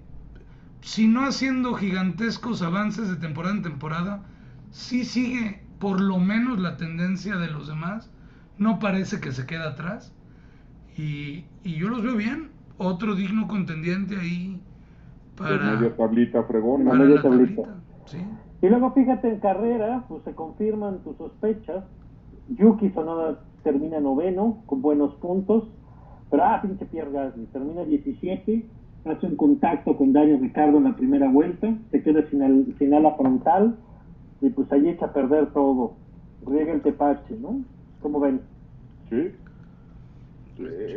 si 0.83 1.07
no 1.07 1.25
haciendo 1.25 1.73
gigantescos 1.75 2.61
avances 2.61 3.09
de 3.09 3.15
temporada 3.15 3.55
en 3.55 3.61
temporada, 3.63 4.23
sí 4.71 5.05
sigue 5.05 5.63
por 5.79 5.99
lo 6.01 6.19
menos 6.19 6.59
la 6.59 6.77
tendencia 6.77 7.37
de 7.37 7.49
los 7.49 7.67
demás, 7.67 8.11
no 8.57 8.79
parece 8.79 9.19
que 9.21 9.31
se 9.31 9.45
queda 9.45 9.69
atrás, 9.69 10.13
y, 10.97 11.45
y 11.63 11.75
yo 11.77 11.89
los 11.89 12.03
veo 12.03 12.15
bien, 12.15 12.51
otro 12.77 13.15
digno 13.15 13.47
contendiente 13.47 14.17
ahí 14.17 14.61
para, 15.35 15.77
Media 15.77 15.95
tablita 15.95 16.43
fregona. 16.43 16.91
para 16.91 16.99
media 16.99 17.15
la 17.15 17.21
tablita. 17.21 17.63
tablita, 17.63 17.83
¿sí? 18.05 18.17
Y 18.61 18.69
luego 18.69 18.93
fíjate 18.93 19.29
en 19.29 19.39
carrera, 19.39 20.05
pues 20.07 20.23
se 20.23 20.35
confirman 20.35 21.03
tus 21.03 21.17
sospechas. 21.17 21.85
Yuki 22.47 22.91
Sonoda 22.91 23.39
termina 23.63 23.99
noveno 23.99 24.63
con 24.65 24.81
buenos 24.81 25.15
puntos, 25.15 25.69
pero 26.29 26.43
ah, 26.45 26.61
pinche 26.61 26.85
Pierre 26.85 27.11
Gasly, 27.11 27.47
termina 27.47 27.83
17, 27.83 28.69
hace 29.05 29.25
un 29.27 29.35
contacto 29.35 29.95
con 29.97 30.13
Daniel 30.13 30.39
Ricardo 30.41 30.77
en 30.77 30.85
la 30.85 30.95
primera 30.95 31.29
vuelta, 31.29 31.73
se 31.91 32.01
queda 32.03 32.27
sin, 32.29 32.41
al- 32.41 32.73
sin 32.79 32.93
ala 32.93 33.15
frontal 33.15 33.75
y 34.41 34.49
pues 34.49 34.71
ahí 34.71 34.89
echa 34.89 35.07
a 35.07 35.13
perder 35.13 35.47
todo 35.53 35.93
riega 36.45 36.73
el 36.73 36.81
tepache, 36.81 37.35
¿no? 37.41 37.61
¿Cómo 38.01 38.19
ven? 38.19 38.41
Sí. 39.09 39.31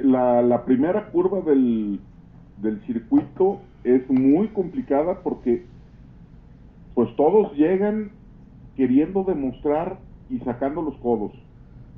La, 0.04 0.42
la 0.42 0.64
primera 0.64 1.10
curva 1.10 1.40
del, 1.40 2.00
del 2.60 2.80
circuito 2.86 3.60
es 3.84 4.08
muy 4.10 4.48
complicada 4.48 5.20
porque 5.22 5.64
pues 6.94 7.14
todos 7.16 7.52
llegan 7.54 8.10
queriendo 8.76 9.24
demostrar 9.24 9.98
y 10.28 10.38
sacando 10.40 10.82
los 10.82 10.96
codos. 10.96 11.32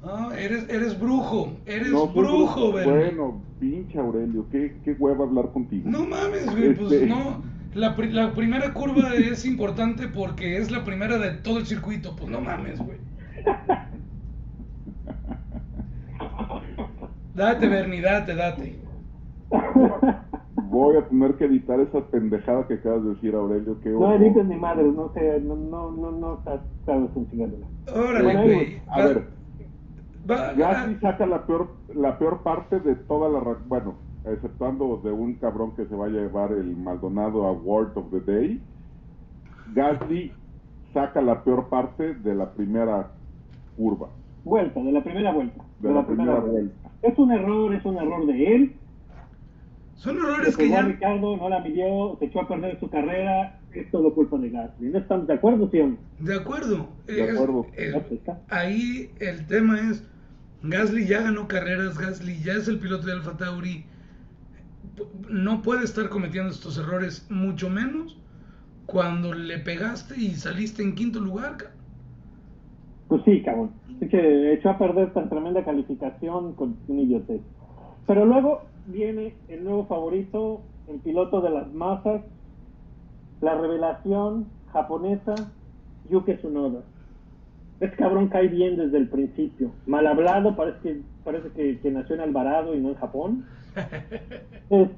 Ah, 0.04 0.30
eres, 0.38 0.68
eres 0.68 0.98
brujo, 0.98 1.52
eres 1.66 1.90
No 1.90 2.06
brujo, 2.06 2.72
Bernie. 2.72 2.92
Bueno, 2.94 3.42
pinche 3.58 3.98
Aurelio, 3.98 4.46
qué, 4.50 4.76
qué 4.84 4.92
hueva 4.92 5.24
hablar 5.24 5.50
contigo. 5.52 5.90
No 5.90 6.04
mames, 6.06 6.46
güey, 6.50 6.74
pues 6.74 6.92
Este- 6.92 7.06
no. 7.06 7.42
La, 7.74 7.94
pri- 7.96 8.12
la 8.12 8.32
primera 8.32 8.72
curva 8.72 9.14
es 9.14 9.44
importante 9.44 10.08
porque 10.08 10.56
es 10.56 10.70
la 10.70 10.84
primera 10.84 11.18
de 11.18 11.32
todo 11.32 11.58
el 11.58 11.66
circuito. 11.66 12.16
Pues 12.16 12.30
no 12.30 12.40
mames, 12.40 12.78
güey. 12.84 12.98
Date, 17.34 17.68
Bernie, 17.68 18.00
date, 18.00 18.34
date. 18.34 18.78
Voy 20.70 20.96
a 20.96 21.06
tener 21.08 21.34
que 21.34 21.44
editar 21.44 21.78
esa 21.80 22.00
pendejada 22.06 22.66
que 22.66 22.74
acabas 22.74 23.04
de 23.04 23.10
decir, 23.10 23.34
Aurelio. 23.34 23.78
Qué 23.80 23.90
No 23.90 24.12
edites 24.14 24.44
ni 24.46 24.56
madre, 24.56 24.84
no 24.84 25.12
sé, 25.14 25.40
no, 25.40 25.54
no, 25.56 25.90
no, 25.92 26.10
no 26.12 26.40
sabes 26.84 27.10
un 27.14 27.30
chingadera. 27.30 27.66
Órale, 27.94 28.42
güey. 28.42 28.80
A 28.88 28.98
ver, 29.06 29.28
Gasly 30.28 30.96
saca 31.00 31.26
la 31.26 31.46
peor, 31.46 31.68
la 31.94 32.18
peor 32.18 32.42
parte 32.42 32.80
de 32.80 32.94
toda 32.94 33.28
la... 33.30 33.40
Bueno, 33.66 33.94
exceptuando 34.24 35.00
de 35.02 35.10
un 35.10 35.34
cabrón 35.34 35.74
que 35.74 35.86
se 35.86 35.94
vaya 35.94 36.18
a 36.20 36.22
llevar 36.22 36.52
el 36.52 36.76
Maldonado 36.76 37.46
Award 37.46 37.96
of 37.96 38.10
the 38.10 38.20
Day. 38.20 38.60
Gasly 39.74 40.32
saca 40.92 41.20
la 41.22 41.42
peor 41.44 41.68
parte 41.68 42.14
de 42.14 42.34
la 42.34 42.50
primera 42.52 43.10
curva. 43.76 44.08
Vuelta, 44.44 44.80
de 44.80 44.92
la 44.92 45.02
primera 45.02 45.32
vuelta. 45.32 45.62
De 45.80 45.92
la 45.92 46.06
primera 46.06 46.34
vuelta. 46.40 46.90
Es 47.02 47.18
un 47.18 47.32
error, 47.32 47.74
es 47.74 47.84
un 47.84 47.96
error 47.96 48.26
de 48.26 48.54
él. 48.54 48.76
Son 49.96 50.16
errores 50.16 50.56
que 50.56 50.68
ya. 50.68 50.82
Ricardo, 50.82 51.36
no 51.36 51.48
la 51.48 51.60
midió, 51.60 52.16
se 52.18 52.26
echó 52.26 52.42
a 52.42 52.48
perder 52.48 52.78
su 52.78 52.88
carrera. 52.88 53.58
Es 53.72 53.90
todo 53.90 54.14
culpa 54.14 54.38
de 54.38 54.50
Gasly. 54.50 54.90
¿No 54.90 54.98
estamos 54.98 55.26
de 55.26 55.34
acuerdo, 55.34 55.68
sí 55.70 55.80
o 55.80 55.88
no? 55.88 55.96
De 56.20 56.36
acuerdo. 56.36 56.86
De 57.06 57.24
Es- 57.24 57.34
acuerdo. 57.34 57.66
es- 57.76 57.96
ahí 58.48 59.10
el 59.20 59.46
tema 59.46 59.78
es. 59.90 60.08
Gasly 60.62 61.06
ya 61.06 61.22
ganó 61.22 61.46
carreras, 61.46 61.98
Gasly 61.98 62.42
ya 62.42 62.54
es 62.54 62.68
el 62.68 62.78
piloto 62.78 63.06
de 63.06 63.12
Alfa 63.12 63.36
Tauri. 63.36 63.84
No 65.28 65.62
puede 65.62 65.84
estar 65.84 66.08
cometiendo 66.08 66.50
estos 66.50 66.78
errores, 66.78 67.26
mucho 67.30 67.70
menos 67.70 68.18
cuando 68.86 69.32
le 69.34 69.58
pegaste 69.58 70.18
y 70.18 70.30
saliste 70.34 70.82
en 70.82 70.94
quinto 70.94 71.20
lugar. 71.20 71.56
Pues 73.08 73.22
sí, 73.24 73.42
cabrón. 73.42 73.70
Así 73.96 74.08
que 74.08 74.52
echó 74.54 74.70
a 74.70 74.78
perder 74.78 75.12
tan 75.12 75.28
tremenda 75.28 75.64
calificación 75.64 76.54
con 76.54 76.76
un 76.88 76.98
idiotez. 77.00 77.40
Pero 78.06 78.24
luego 78.24 78.62
viene 78.86 79.34
el 79.48 79.64
nuevo 79.64 79.86
favorito, 79.86 80.62
el 80.88 80.98
piloto 81.00 81.40
de 81.40 81.50
las 81.50 81.72
masas, 81.72 82.22
la 83.40 83.54
revelación 83.60 84.46
japonesa, 84.72 85.34
Yuki 86.10 86.34
Tsunoda. 86.34 86.82
Este 87.80 87.96
cabrón 87.96 88.28
cae 88.28 88.48
bien 88.48 88.76
desde 88.76 88.98
el 88.98 89.08
principio. 89.08 89.70
Mal 89.86 90.06
hablado, 90.06 90.56
parece 90.56 90.78
que, 90.82 91.02
parece 91.24 91.50
que, 91.50 91.78
que 91.80 91.90
nació 91.90 92.16
en 92.16 92.22
Alvarado 92.22 92.74
y 92.74 92.80
no 92.80 92.88
en 92.90 92.94
Japón. 92.96 93.44
Es 94.70 94.88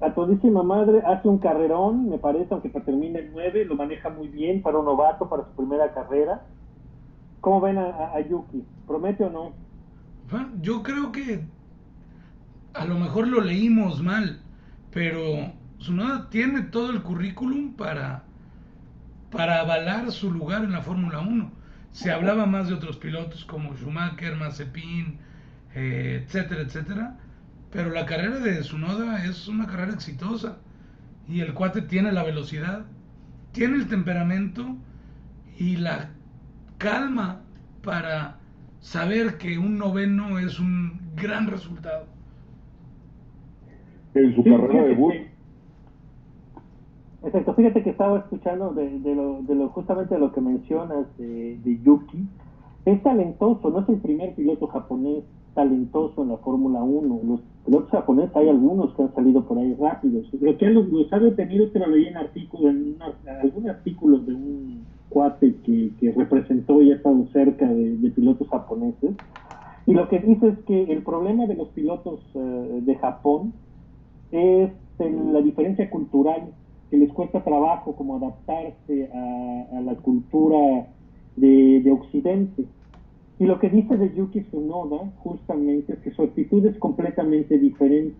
a 0.00 0.12
todísima 0.14 0.62
madre, 0.62 1.02
hace 1.06 1.28
un 1.28 1.38
carrerón, 1.38 2.08
me 2.10 2.18
parece, 2.18 2.48
aunque 2.50 2.68
termine 2.68 3.20
en 3.20 3.32
9, 3.32 3.64
lo 3.64 3.74
maneja 3.76 4.10
muy 4.10 4.28
bien 4.28 4.60
para 4.62 4.78
un 4.78 4.84
novato, 4.84 5.28
para 5.28 5.44
su 5.44 5.50
primera 5.56 5.92
carrera. 5.94 6.42
¿Cómo 7.40 7.60
ven 7.60 7.78
a, 7.78 7.86
a- 7.86 8.16
a 8.16 8.20
Yuki? 8.20 8.62
¿Promete 8.86 9.24
o 9.24 9.30
no? 9.30 9.52
Bueno, 10.30 10.48
Yo 10.62 10.82
creo 10.82 11.12
que 11.12 11.40
a 12.74 12.84
lo 12.84 12.98
mejor 12.98 13.28
lo 13.28 13.40
leímos 13.40 14.02
mal, 14.02 14.38
pero 14.92 15.20
Tsunoda 15.78 16.28
tiene 16.30 16.62
todo 16.62 16.90
el 16.90 17.02
currículum 17.02 17.74
para, 17.74 18.24
para 19.30 19.60
avalar 19.60 20.10
su 20.10 20.30
lugar 20.32 20.64
en 20.64 20.72
la 20.72 20.82
Fórmula 20.82 21.20
1. 21.20 21.50
Se 21.94 22.10
hablaba 22.10 22.44
más 22.44 22.66
de 22.66 22.74
otros 22.74 22.96
pilotos 22.96 23.44
como 23.44 23.72
Schumacher, 23.76 24.34
Mazepin, 24.34 25.16
eh, 25.76 26.24
etcétera, 26.24 26.62
etcétera, 26.62 27.16
pero 27.70 27.90
la 27.90 28.04
carrera 28.04 28.40
de 28.40 28.62
Tsunoda 28.62 29.24
es 29.24 29.46
una 29.46 29.68
carrera 29.68 29.92
exitosa 29.92 30.58
y 31.28 31.40
el 31.40 31.54
cuate 31.54 31.82
tiene 31.82 32.10
la 32.10 32.24
velocidad, 32.24 32.84
tiene 33.52 33.76
el 33.76 33.86
temperamento 33.86 34.76
y 35.56 35.76
la 35.76 36.10
calma 36.78 37.42
para 37.84 38.38
saber 38.80 39.38
que 39.38 39.56
un 39.56 39.78
noveno 39.78 40.40
es 40.40 40.58
un 40.58 40.98
gran 41.14 41.46
resultado. 41.46 42.08
En 44.14 44.34
su 44.34 44.42
carrera 44.42 44.82
debut, 44.82 45.14
Exacto, 47.24 47.54
fíjate 47.54 47.82
que 47.82 47.90
estaba 47.90 48.18
escuchando 48.18 48.74
de, 48.74 48.98
de 49.00 49.14
lo, 49.14 49.42
de 49.42 49.54
lo 49.54 49.68
justamente 49.70 50.18
lo 50.18 50.30
que 50.32 50.40
mencionas 50.42 51.06
de, 51.16 51.56
de 51.64 51.80
Yuki. 51.82 52.26
Es 52.84 53.02
talentoso, 53.02 53.70
no 53.70 53.80
es 53.80 53.88
el 53.88 53.98
primer 53.98 54.34
piloto 54.34 54.66
japonés 54.66 55.24
talentoso 55.54 56.22
en 56.22 56.28
la 56.30 56.36
Fórmula 56.38 56.82
1. 56.82 57.20
Los 57.26 57.40
pilotos 57.64 57.88
japoneses 57.90 58.36
hay 58.36 58.48
algunos 58.50 58.92
que 58.94 59.02
han 59.04 59.14
salido 59.14 59.42
por 59.46 59.56
ahí 59.58 59.72
rápidos. 59.74 60.26
Lo 60.38 60.56
que 60.58 60.68
los, 60.68 60.86
los 60.88 61.10
ha 61.14 61.18
detenido, 61.18 61.70
te 61.70 61.78
lo 61.78 61.86
leí 61.86 62.06
en 62.08 62.16
artículo, 62.18 62.68
en 62.68 62.96
una- 62.96 63.40
algún 63.40 63.68
artículo 63.70 64.18
de 64.18 64.34
un 64.34 64.84
cuate 65.08 65.54
que, 65.64 65.92
representó 66.14 66.82
y 66.82 66.90
ha 66.90 66.96
estado 66.96 67.24
cerca 67.32 67.66
de, 67.72 67.96
de 67.96 68.10
pilotos 68.10 68.48
japoneses. 68.48 69.14
Y 69.86 69.94
lo 69.94 70.08
que 70.08 70.18
dice 70.18 70.48
es 70.48 70.58
que 70.66 70.82
el 70.92 71.02
problema 71.02 71.46
de 71.46 71.54
los 71.54 71.68
pilotos 71.70 72.20
eh, 72.34 72.80
de 72.82 72.94
Japón 72.96 73.52
es 74.32 74.70
en 74.98 75.32
la 75.32 75.40
diferencia 75.40 75.88
cultural, 75.88 76.52
que 76.94 77.00
les 77.00 77.12
cuesta 77.12 77.42
trabajo 77.42 77.96
como 77.96 78.16
adaptarse 78.18 79.10
a, 79.12 79.78
a 79.78 79.80
la 79.80 79.96
cultura 79.96 80.86
de, 81.34 81.80
de 81.82 81.90
Occidente. 81.90 82.64
Y 83.40 83.46
lo 83.46 83.58
que 83.58 83.68
dice 83.68 83.96
de 83.96 84.14
Yuki 84.14 84.42
Tsunoda 84.42 85.10
justamente 85.18 85.94
es 85.94 85.98
que 85.98 86.12
su 86.12 86.22
actitud 86.22 86.64
es 86.66 86.78
completamente 86.78 87.58
diferente. 87.58 88.14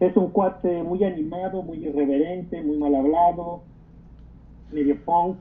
Es 0.00 0.16
un 0.16 0.30
cuate 0.30 0.82
muy 0.82 1.04
animado, 1.04 1.62
muy 1.62 1.84
irreverente, 1.84 2.62
muy 2.62 2.78
mal 2.78 2.94
hablado, 2.94 3.60
medio 4.72 4.96
punk, 5.04 5.36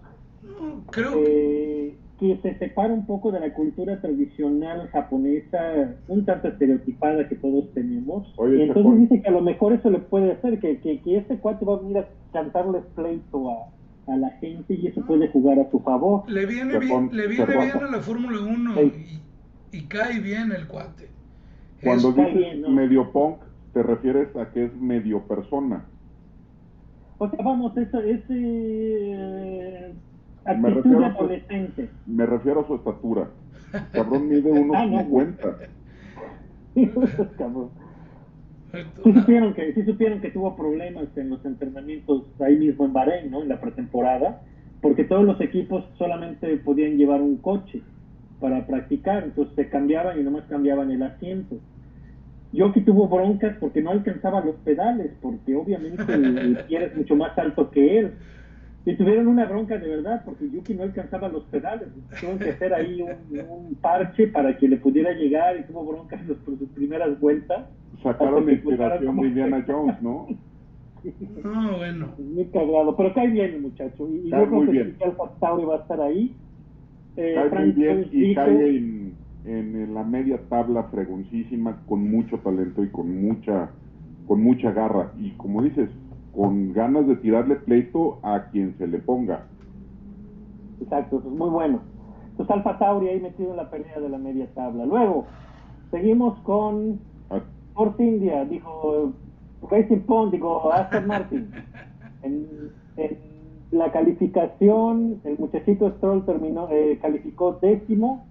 creo 0.92 1.14
eh, 1.26 1.96
que 2.20 2.38
se 2.42 2.58
separa 2.58 2.94
un 2.94 3.06
poco 3.06 3.32
de 3.32 3.40
la 3.40 3.54
cultura 3.54 4.02
tradicional 4.02 4.90
japonesa, 4.90 5.96
un 6.10 6.26
tanto 6.26 6.50
estereotipada 6.50 7.30
que 7.30 7.36
todos 7.36 7.72
tenemos. 7.74 8.34
Oye, 8.36 8.58
y 8.58 8.62
entonces 8.64 9.00
dice 9.00 9.22
que 9.22 9.30
a 9.30 9.32
lo 9.32 9.42
mejor 9.42 9.72
eso 9.72 9.90
le 9.90 10.00
puede 10.00 10.34
hacer, 10.34 10.60
que, 10.60 10.80
que, 10.80 11.00
que 11.00 11.18
este 11.18 11.38
cuate 11.38 11.64
va 11.64 11.76
a 11.76 11.80
venir 11.80 12.00
a 12.00 12.08
cantarles 12.32 12.84
pleito 12.96 13.50
a, 13.52 14.14
a 14.14 14.18
la 14.18 14.30
gente 14.32 14.74
y 14.74 14.88
eso 14.88 15.06
puede 15.06 15.28
jugar 15.30 15.60
a 15.60 15.70
su 15.72 15.80
favor. 15.80 16.24
le 16.30 16.46
viene 16.46 16.74
Se 16.74 16.80
bien, 16.80 16.92
pon- 16.92 17.10
le 17.16 17.28
viene 17.28 17.46
bien 17.58 17.78
a 17.84 17.92
la 17.92 18.00
Fórmula 18.00 18.40
1 18.42 18.74
Sí. 18.76 19.22
y, 19.72 19.78
y 19.78 19.82
cae 19.88 20.20
bien 20.20 20.52
el 20.52 20.68
cuate. 20.68 21.10
cuando 21.84 22.10
Es- 22.10 22.18
Está 22.18 22.22
dices 22.28 22.38
bien, 22.38 22.62
¿no? 22.62 22.70
medio 22.70 23.12
punk, 23.12 23.38
te 23.74 23.84
refieres 23.84 24.36
a 24.36 24.52
que 24.52 24.66
es 24.66 24.76
medio 24.76 25.22
persona. 25.28 25.86
O 27.20 27.30
sea, 27.30 27.40
vamos, 27.44 27.76
eso 27.78 28.00
es 28.00 28.22
eh, 28.30 29.94
Me 30.46 30.52
actitud 30.52 30.74
refiero 30.76 31.00
de 31.00 31.06
a 31.06 31.12
su- 31.14 31.18
adolescente. 31.20 31.90
Me 32.08 32.26
refiero 32.26 32.62
a 32.62 32.68
su 32.68 32.76
estatura. 32.76 33.30
Cabrón 33.92 34.28
mide 34.30 34.52
unos 34.52 34.76
Ah, 34.80 34.86
no, 34.86 35.00
50. 35.00 35.58
Cabrón. 37.38 37.70
Sí 39.04 39.14
supieron, 39.14 39.54
que, 39.54 39.74
sí 39.74 39.84
supieron 39.84 40.22
que 40.22 40.30
tuvo 40.30 40.56
problemas 40.56 41.06
en 41.16 41.30
los 41.30 41.44
entrenamientos 41.44 42.24
ahí 42.40 42.56
mismo 42.56 42.86
en 42.86 42.94
Bahrein, 42.94 43.32
¿no? 43.32 43.42
En 43.42 43.50
la 43.50 43.60
pretemporada, 43.60 44.42
porque 44.82 45.04
todos 45.04 45.26
los 45.26 45.42
equipos 45.42 45.84
solamente 45.98 46.56
podían 46.58 46.98
llevar 46.98 47.22
un 47.22 47.38
coche 47.38 47.82
para 48.40 48.66
practicar, 48.68 49.24
entonces 49.24 49.56
se 49.56 49.70
cambiaban 49.70 50.20
y 50.20 50.24
nomás 50.24 50.46
cambiaban 50.46 50.92
el 50.92 51.02
asiento. 51.04 51.58
Yoki 52.52 52.82
tuvo 52.82 53.08
broncas 53.08 53.56
porque 53.60 53.82
no 53.82 53.92
alcanzaba 53.92 54.42
los 54.42 54.56
pedales, 54.58 55.12
porque 55.22 55.56
obviamente 55.56 56.14
el, 56.14 56.66
es 56.70 56.96
mucho 56.96 57.16
más 57.16 57.38
alto 57.38 57.70
que 57.70 58.00
él. 58.00 58.14
Y 58.92 58.96
tuvieron 58.96 59.28
una 59.28 59.46
bronca 59.46 59.78
de 59.78 59.88
verdad, 59.88 60.22
porque 60.26 60.50
Yuki 60.50 60.74
no 60.74 60.84
alcanzaba 60.84 61.28
los 61.30 61.44
pedales. 61.46 61.90
Tuvieron 62.20 62.40
que 62.40 62.50
hacer 62.50 62.74
ahí 62.74 63.02
un, 63.02 63.40
un 63.50 63.76
parche 63.76 64.28
para 64.28 64.58
que 64.58 64.68
le 64.68 64.78
pudiera 64.78 65.12
llegar 65.14 65.58
y 65.60 65.64
tuvo 65.64 65.86
broncas 65.86 66.26
los- 66.28 66.38
por 66.46 66.58
sus 66.58 66.70
primeras 66.70 67.20
vueltas. 67.20 67.66
Sacaron 68.04 68.50
inspiración 68.50 69.16
de 69.18 69.28
Indiana 69.28 69.64
Jones, 69.68 70.02
¿no? 70.02 70.28
No, 71.44 71.78
bueno. 71.78 72.08
Muy 72.18 72.46
cagado, 72.46 72.96
pero 72.96 73.14
cae 73.14 73.28
bien 73.30 73.54
el 73.56 73.62
muchacho. 73.62 74.08
Y, 74.10 74.28
y 74.28 74.30
Cae 74.30 74.46
yo 74.46 74.50
creo 74.50 74.72
que 74.98 75.04
Alfa 75.04 75.24
Tauri 75.40 75.66
va 75.66 75.76
a 75.76 75.80
estar 75.80 76.02
ahí. 76.02 76.36
Eh, 77.16 77.34
Cae 77.36 77.66
muy 77.66 77.72
bien 77.74 77.96
Jones 78.04 78.10
y 78.14 78.36
cae 78.36 78.78
en, 78.78 79.14
en, 79.46 79.76
en 79.76 79.94
la 79.94 80.04
media 80.04 80.40
tabla 80.50 80.84
fregoncísima 80.84 81.78
con 81.88 82.10
mucho 82.10 82.38
talento 82.40 82.84
y 82.84 82.90
con 82.90 83.22
mucha 83.22 83.70
con 84.28 84.44
mucha 84.44 84.72
garra 84.72 85.12
y 85.20 85.32
como 85.32 85.64
dices 85.64 85.90
con 86.36 86.74
ganas 86.74 87.08
de 87.08 87.16
tirarle 87.18 87.56
pleito 87.58 88.20
a 88.24 88.46
quien 88.52 88.76
se 88.78 88.88
le 88.88 89.00
ponga 89.00 89.46
Exacto, 90.82 91.20
eso 91.20 91.28
es 91.28 91.36
muy 91.36 91.50
bueno. 91.50 91.80
pues 92.38 92.50
Alfa 92.50 92.78
Tauri 92.78 93.10
ahí 93.10 93.20
metido 93.20 93.52
en 93.52 93.58
la 93.58 93.70
pelea 93.70 94.00
de 94.00 94.10
la 94.10 94.18
media 94.18 94.48
tabla. 94.54 94.86
Luego, 94.86 95.26
seguimos 95.92 96.40
con 96.40 97.00
Ah, 97.30 97.42
Force 97.74 98.02
India, 98.04 98.46
dijo 98.46 99.12
Racing 99.70 100.00
Point, 100.02 100.32
digo 100.32 100.72
Aston 100.72 101.08
Martin. 101.08 101.52
En, 102.22 102.48
en 102.98 103.18
la 103.72 103.92
calificación, 103.94 105.22
el 105.24 105.40
muchachito 105.40 105.90
Stroll 105.92 106.26
terminó, 106.26 106.68
eh, 106.70 107.00
calificó 107.02 107.60
décimo. 107.62 108.26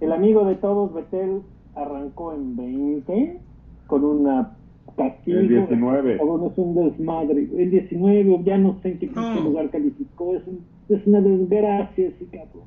El 0.00 0.10
amigo 0.12 0.44
de 0.44 0.56
todos, 0.56 0.92
Vettel, 0.92 1.42
arrancó 1.76 2.32
en 2.32 2.56
20 2.56 3.40
con 3.86 4.04
una 4.04 4.56
castigo. 4.94 5.38
El 5.40 5.48
19. 5.48 6.16
Cabrón, 6.18 6.50
es 6.50 6.58
un 6.58 6.74
desmadre. 6.74 7.48
El 7.56 7.70
19, 7.70 8.42
ya 8.44 8.58
no 8.58 8.78
sé 8.82 8.92
en 8.92 8.98
qué 8.98 9.06
No. 9.08 9.40
lugar 9.40 9.70
calificó. 9.70 10.34
Es, 10.34 10.46
un- 10.46 10.60
es 10.88 11.06
una 11.06 11.20
desgracia 11.20 12.08
ese 12.08 12.24
cabrón. 12.26 12.64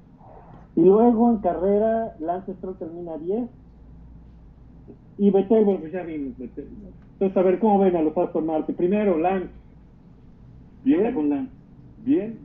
Y 0.76 0.82
luego 0.82 1.32
en 1.32 1.38
carrera, 1.38 2.15
Lance 2.20 2.53
Stroll 2.55 2.78
termina 2.78 3.17
10. 3.17 3.49
Y 5.17 5.32
Vettel, 5.32 5.65
bueno, 5.65 5.82
pues 5.82 5.91
ya 5.91 6.03
vimos 6.03 6.38
Vettel. 6.38 6.65
¿no? 6.82 6.89
Entonces, 7.13 7.38
a 7.38 7.41
ver 7.41 7.59
cómo 7.59 7.80
ven 7.80 7.95
a 7.95 8.01
los 8.01 8.17
Aston 8.17 8.45
Martin. 8.45 8.76
Primero, 8.76 9.17
Lance. 9.17 9.49
Bien, 10.86 11.13
Con 11.13 11.30
Lance. 11.30 11.51
bien. 12.05 12.38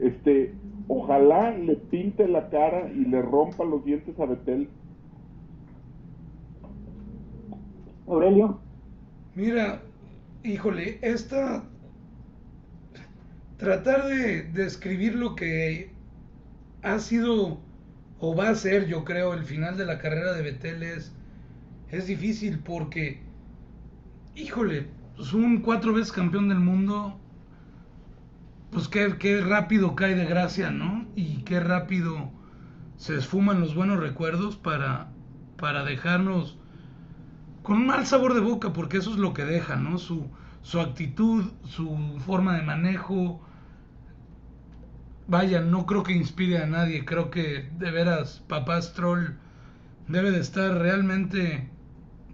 Este, 0.00 0.52
ojalá 0.88 1.56
le 1.56 1.76
pinte 1.76 2.26
la 2.26 2.48
cara 2.48 2.90
y 2.92 3.04
le 3.04 3.22
rompa 3.22 3.64
los 3.64 3.84
dientes 3.84 4.18
a 4.18 4.26
Betel. 4.26 4.68
Aurelio. 8.08 8.58
Mira, 9.36 9.82
híjole, 10.42 10.98
esta... 11.02 11.62
Tratar 13.58 14.06
de 14.06 14.42
describir 14.44 15.14
lo 15.14 15.34
que 15.34 15.90
ha 16.82 16.98
sido 16.98 17.60
o 18.18 18.34
va 18.34 18.48
a 18.48 18.54
ser, 18.54 18.86
yo 18.86 19.04
creo, 19.04 19.34
el 19.34 19.44
final 19.44 19.76
de 19.76 19.84
la 19.84 19.98
carrera 19.98 20.32
de 20.32 20.42
Betel 20.42 20.82
es, 20.82 21.14
es 21.90 22.06
difícil 22.06 22.60
porque, 22.60 23.20
híjole, 24.34 24.88
pues 25.16 25.32
un 25.34 25.60
cuatro 25.60 25.92
veces 25.92 26.12
campeón 26.12 26.48
del 26.48 26.60
mundo, 26.60 27.18
pues 28.70 28.88
qué, 28.88 29.16
qué 29.18 29.42
rápido 29.42 29.94
cae 29.94 30.14
de 30.14 30.24
gracia, 30.24 30.70
¿no? 30.70 31.06
Y 31.14 31.42
qué 31.42 31.60
rápido 31.60 32.30
se 32.96 33.16
esfuman 33.16 33.60
los 33.60 33.74
buenos 33.74 34.00
recuerdos 34.00 34.56
para, 34.56 35.08
para 35.58 35.84
dejarnos 35.84 36.58
con 37.66 37.78
un 37.78 37.86
mal 37.88 38.06
sabor 38.06 38.32
de 38.32 38.38
boca, 38.38 38.72
porque 38.72 38.98
eso 38.98 39.10
es 39.10 39.16
lo 39.16 39.34
que 39.34 39.44
deja, 39.44 39.74
¿no? 39.74 39.98
Su, 39.98 40.30
su 40.62 40.78
actitud, 40.78 41.46
su 41.64 42.16
forma 42.24 42.54
de 42.54 42.62
manejo. 42.62 43.40
Vaya, 45.26 45.60
no 45.62 45.84
creo 45.84 46.04
que 46.04 46.12
inspire 46.12 46.58
a 46.62 46.66
nadie, 46.66 47.04
creo 47.04 47.28
que 47.28 47.68
de 47.76 47.90
veras 47.90 48.44
papá 48.46 48.80
Stroll 48.80 49.36
debe 50.06 50.30
de 50.30 50.38
estar 50.38 50.78
realmente 50.78 51.68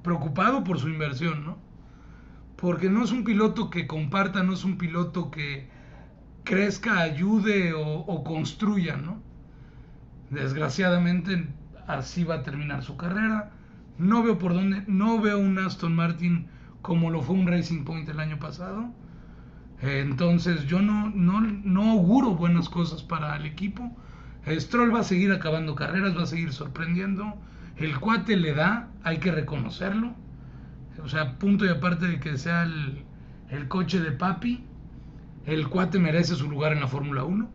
preocupado 0.02 0.64
por 0.64 0.78
su 0.78 0.90
inversión, 0.90 1.46
¿no? 1.46 1.56
Porque 2.56 2.90
no 2.90 3.02
es 3.02 3.10
un 3.10 3.24
piloto 3.24 3.70
que 3.70 3.86
comparta, 3.86 4.42
no 4.42 4.52
es 4.52 4.64
un 4.64 4.76
piloto 4.76 5.30
que 5.30 5.70
crezca, 6.44 7.00
ayude 7.00 7.72
o, 7.72 8.00
o 8.00 8.22
construya, 8.22 8.98
¿no? 8.98 9.22
Desgraciadamente 10.28 11.48
así 11.86 12.22
va 12.22 12.34
a 12.34 12.42
terminar 12.42 12.82
su 12.82 12.98
carrera. 12.98 13.61
No 13.98 14.22
veo 14.22 14.38
por 14.38 14.54
dónde, 14.54 14.84
no 14.86 15.20
veo 15.20 15.38
un 15.38 15.58
Aston 15.58 15.94
Martin 15.94 16.48
como 16.80 17.10
lo 17.10 17.22
fue 17.22 17.36
un 17.36 17.46
Racing 17.46 17.84
Point 17.84 18.08
el 18.08 18.20
año 18.20 18.38
pasado. 18.38 18.90
Entonces 19.80 20.66
yo 20.66 20.80
no, 20.80 21.10
no, 21.10 21.40
no 21.40 21.92
auguro 21.92 22.34
buenas 22.34 22.68
cosas 22.68 23.02
para 23.02 23.36
el 23.36 23.46
equipo. 23.46 23.96
Stroll 24.46 24.94
va 24.94 25.00
a 25.00 25.04
seguir 25.04 25.32
acabando 25.32 25.74
carreras, 25.74 26.16
va 26.16 26.22
a 26.22 26.26
seguir 26.26 26.52
sorprendiendo. 26.52 27.34
El 27.76 27.98
cuate 27.98 28.36
le 28.36 28.54
da, 28.54 28.90
hay 29.02 29.18
que 29.18 29.32
reconocerlo. 29.32 30.14
O 31.02 31.08
sea, 31.08 31.38
punto 31.38 31.64
y 31.64 31.68
aparte 31.68 32.06
de 32.06 32.20
que 32.20 32.36
sea 32.36 32.64
el, 32.64 33.04
el 33.50 33.68
coche 33.68 34.00
de 34.00 34.12
papi, 34.12 34.64
el 35.46 35.68
cuate 35.68 35.98
merece 35.98 36.36
su 36.36 36.48
lugar 36.48 36.72
en 36.72 36.80
la 36.80 36.88
Fórmula 36.88 37.24
1. 37.24 37.48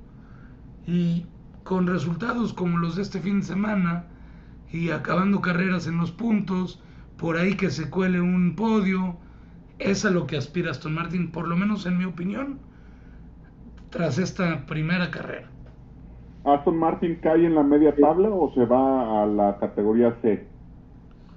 Y 0.87 1.25
con 1.63 1.87
resultados 1.87 2.53
como 2.53 2.77
los 2.77 2.95
de 2.95 3.01
este 3.01 3.19
fin 3.19 3.41
de 3.41 3.45
semana 3.45 4.05
y 4.71 4.89
acabando 4.91 5.41
carreras 5.41 5.87
en 5.87 5.97
los 5.97 6.11
puntos, 6.11 6.81
por 7.17 7.37
ahí 7.37 7.55
que 7.55 7.69
se 7.69 7.89
cuele 7.89 8.21
un 8.21 8.55
podio, 8.55 9.15
es 9.79 10.05
a 10.05 10.11
lo 10.11 10.27
que 10.27 10.37
aspira 10.37 10.71
Aston 10.71 10.93
Martin, 10.95 11.31
por 11.31 11.47
lo 11.47 11.55
menos 11.55 11.85
en 11.85 11.97
mi 11.97 12.05
opinión, 12.05 12.59
tras 13.89 14.17
esta 14.17 14.65
primera 14.65 15.09
carrera. 15.11 15.49
¿Aston 16.43 16.77
Martin 16.77 17.15
cae 17.21 17.45
en 17.45 17.55
la 17.55 17.63
media 17.63 17.93
tabla 17.95 18.29
o 18.29 18.53
se 18.53 18.65
va 18.65 19.23
a 19.23 19.25
la 19.25 19.57
categoría 19.59 20.15
C? 20.21 20.47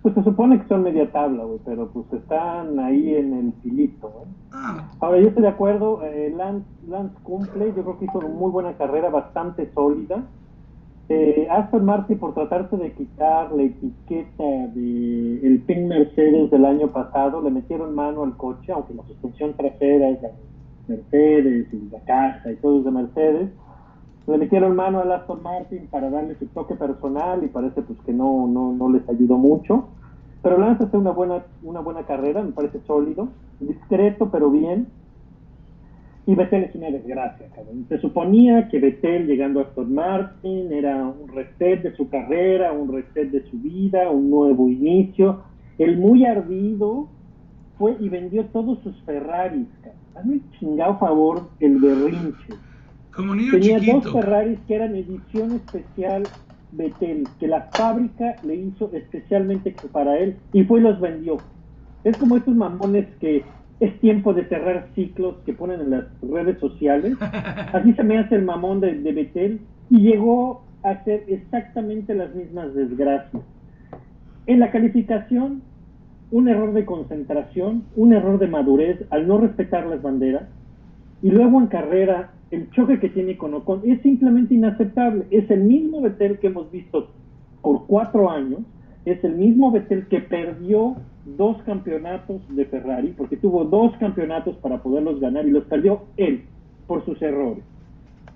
Pues 0.03 0.15
se 0.15 0.23
supone 0.23 0.61
que 0.61 0.69
son 0.69 0.83
media 0.83 1.11
tabla, 1.13 1.45
güey, 1.45 1.61
pero 1.65 1.91
pues 1.91 2.11
están 2.13 2.79
ahí 2.79 3.15
en 3.15 3.35
el 3.35 3.53
filito, 3.63 4.09
güey. 4.09 4.27
Ah, 4.53 4.89
Ahora, 5.01 5.21
yo 5.21 5.29
estoy 5.29 5.43
de 5.43 5.49
acuerdo, 5.49 6.03
eh, 6.05 6.33
Lance, 6.35 6.67
Lance 6.89 7.15
cumple, 7.23 7.75
yo 7.75 7.83
creo 7.83 7.99
que 7.99 8.07
hizo 8.07 8.19
una 8.19 8.29
muy 8.29 8.51
buena 8.51 8.77
carrera, 8.77 9.11
bastante 9.11 9.71
sólida. 9.75 10.25
Eh, 11.13 11.49
Aston 11.51 11.85
Martin, 11.85 12.21
por 12.21 12.35
tratarse 12.35 12.77
de 12.77 12.93
quitar 12.93 13.51
la 13.51 13.65
etiqueta 13.65 14.45
de 14.73 15.41
el 15.45 15.61
PIN 15.67 15.89
Mercedes 15.89 16.53
del 16.53 16.65
año 16.65 16.93
pasado, 16.93 17.43
le 17.43 17.51
metieron 17.51 17.97
mano 17.97 18.23
al 18.23 18.37
coche, 18.37 18.71
aunque 18.71 18.95
la 18.95 19.03
suspensión 19.03 19.55
trasera 19.55 20.09
es 20.09 20.23
de 20.23 20.31
Mercedes 20.87 21.67
y 21.73 21.91
la 21.91 21.99
caja 22.05 22.53
y 22.53 22.57
todo 22.59 22.79
es 22.79 22.85
de 22.85 22.91
Mercedes. 22.93 23.51
Le 24.29 24.39
metieron 24.39 24.77
mano 24.77 25.01
al 25.01 25.11
Aston 25.11 25.43
Martin 25.43 25.89
para 25.91 26.11
darle 26.11 26.37
su 26.37 26.47
toque 26.47 26.77
personal 26.77 27.43
y 27.43 27.49
parece 27.49 27.83
pues 27.83 27.99
que 28.07 28.13
no, 28.13 28.47
no, 28.47 28.73
no 28.73 28.89
les 28.89 29.03
ayudó 29.09 29.37
mucho. 29.37 29.89
Pero 30.45 30.59
Lance 30.59 30.85
hace 30.85 30.97
una 30.97 31.11
buena, 31.11 31.45
una 31.65 31.81
buena 31.81 32.05
carrera, 32.05 32.41
me 32.41 32.53
parece 32.53 32.79
sólido, 32.87 33.31
discreto 33.59 34.31
pero 34.31 34.49
bien. 34.49 34.87
Y 36.31 36.35
Vettel 36.37 36.63
es 36.63 36.75
una 36.77 36.91
desgracia, 36.93 37.49
cabrón. 37.53 37.87
Se 37.89 37.99
suponía 37.99 38.69
que 38.69 38.79
Vettel 38.79 39.27
llegando 39.27 39.59
a 39.59 39.65
Aston 39.65 39.93
Martin 39.93 40.73
era 40.73 41.05
un 41.05 41.27
reset 41.27 41.83
de 41.83 41.93
su 41.97 42.09
carrera, 42.09 42.73
un 42.73 42.93
reset 42.93 43.33
de 43.33 43.43
su 43.51 43.59
vida, 43.59 44.09
un 44.09 44.31
nuevo 44.31 44.69
inicio. 44.69 45.43
El 45.79 45.99
muy 45.99 46.25
ardido 46.25 47.09
fue 47.79 47.97
y 47.99 48.09
vendió 48.09 48.45
todos 48.45 48.79
sus 48.85 48.95
Ferraris, 49.03 49.67
cabrón. 49.83 49.99
Hazme 50.15 50.35
el 50.35 50.51
chingado 50.53 50.99
favor 51.01 51.49
el 51.59 51.81
berrinche. 51.81 52.55
como 53.13 53.35
niño 53.35 53.51
Tenía 53.51 53.81
chiquito. 53.81 54.01
dos 54.01 54.13
Ferraris 54.13 54.61
que 54.69 54.75
eran 54.77 54.95
edición 54.95 55.51
especial 55.57 56.23
Vettel, 56.71 57.25
que 57.41 57.49
la 57.49 57.63
fábrica 57.73 58.37
le 58.45 58.55
hizo 58.55 58.89
especialmente 58.93 59.75
para 59.91 60.17
él 60.17 60.37
y 60.53 60.63
fue 60.63 60.79
y 60.79 60.85
los 60.85 61.01
vendió. 61.01 61.39
Es 62.05 62.17
como 62.17 62.37
estos 62.37 62.55
mamones 62.55 63.09
que 63.19 63.43
es 63.81 63.99
tiempo 64.01 64.35
de 64.35 64.45
cerrar 64.45 64.89
ciclos 64.95 65.37
que 65.47 65.55
ponen 65.55 65.81
en 65.81 65.91
las 65.91 66.05
redes 66.23 66.59
sociales. 66.59 67.17
Así 67.73 67.93
se 67.95 68.05
me 68.05 68.19
hace 68.19 68.37
el 68.37 68.45
mamón 68.45 68.81
de, 68.81 68.95
de 68.95 69.13
Vettel 69.13 69.61
y 69.89 70.01
llegó 70.01 70.63
a 70.83 70.91
hacer 70.91 71.25
exactamente 71.29 72.15
las 72.15 72.35
mismas 72.35 72.75
desgracias. 72.75 73.43
En 74.47 74.61
la 74.61 74.71
calificación, 74.71 75.63
un 76.31 76.49
error 76.49 76.73
de 76.73 76.85
concentración, 76.85 77.85
un 77.97 78.13
error 78.13 78.39
de 78.39 78.47
madurez 78.47 79.05
al 79.11 79.27
no 79.27 79.39
respetar 79.39 79.87
las 79.87 80.03
banderas, 80.03 80.45
y 81.23 81.31
luego 81.31 81.61
en 81.61 81.67
carrera, 81.67 82.31
el 82.51 82.71
choque 82.71 82.99
que 82.99 83.09
tiene 83.11 83.37
con 83.37 83.55
Ocon 83.55 83.83
es 83.85 84.01
simplemente 84.03 84.55
inaceptable. 84.55 85.27
Es 85.31 85.51
el 85.51 85.63
mismo 85.63 86.01
Vettel 86.01 86.39
que 86.39 86.49
hemos 86.49 86.71
visto 86.71 87.11
por 87.63 87.87
cuatro 87.87 88.31
años, 88.31 88.61
es 89.05 89.23
el 89.25 89.37
mismo 89.37 89.71
Vettel 89.71 90.07
que 90.07 90.21
perdió 90.21 90.97
dos 91.25 91.63
campeonatos 91.65 92.41
de 92.49 92.65
Ferrari, 92.67 93.15
porque 93.17 93.37
tuvo 93.37 93.65
dos 93.65 93.95
campeonatos 93.99 94.57
para 94.57 94.83
poderlos 94.83 95.21
ganar 95.21 95.47
y 95.47 95.51
los 95.51 95.65
perdió 95.65 96.03
él 96.17 96.45
por 96.87 97.05
sus 97.05 97.21
errores. 97.23 97.63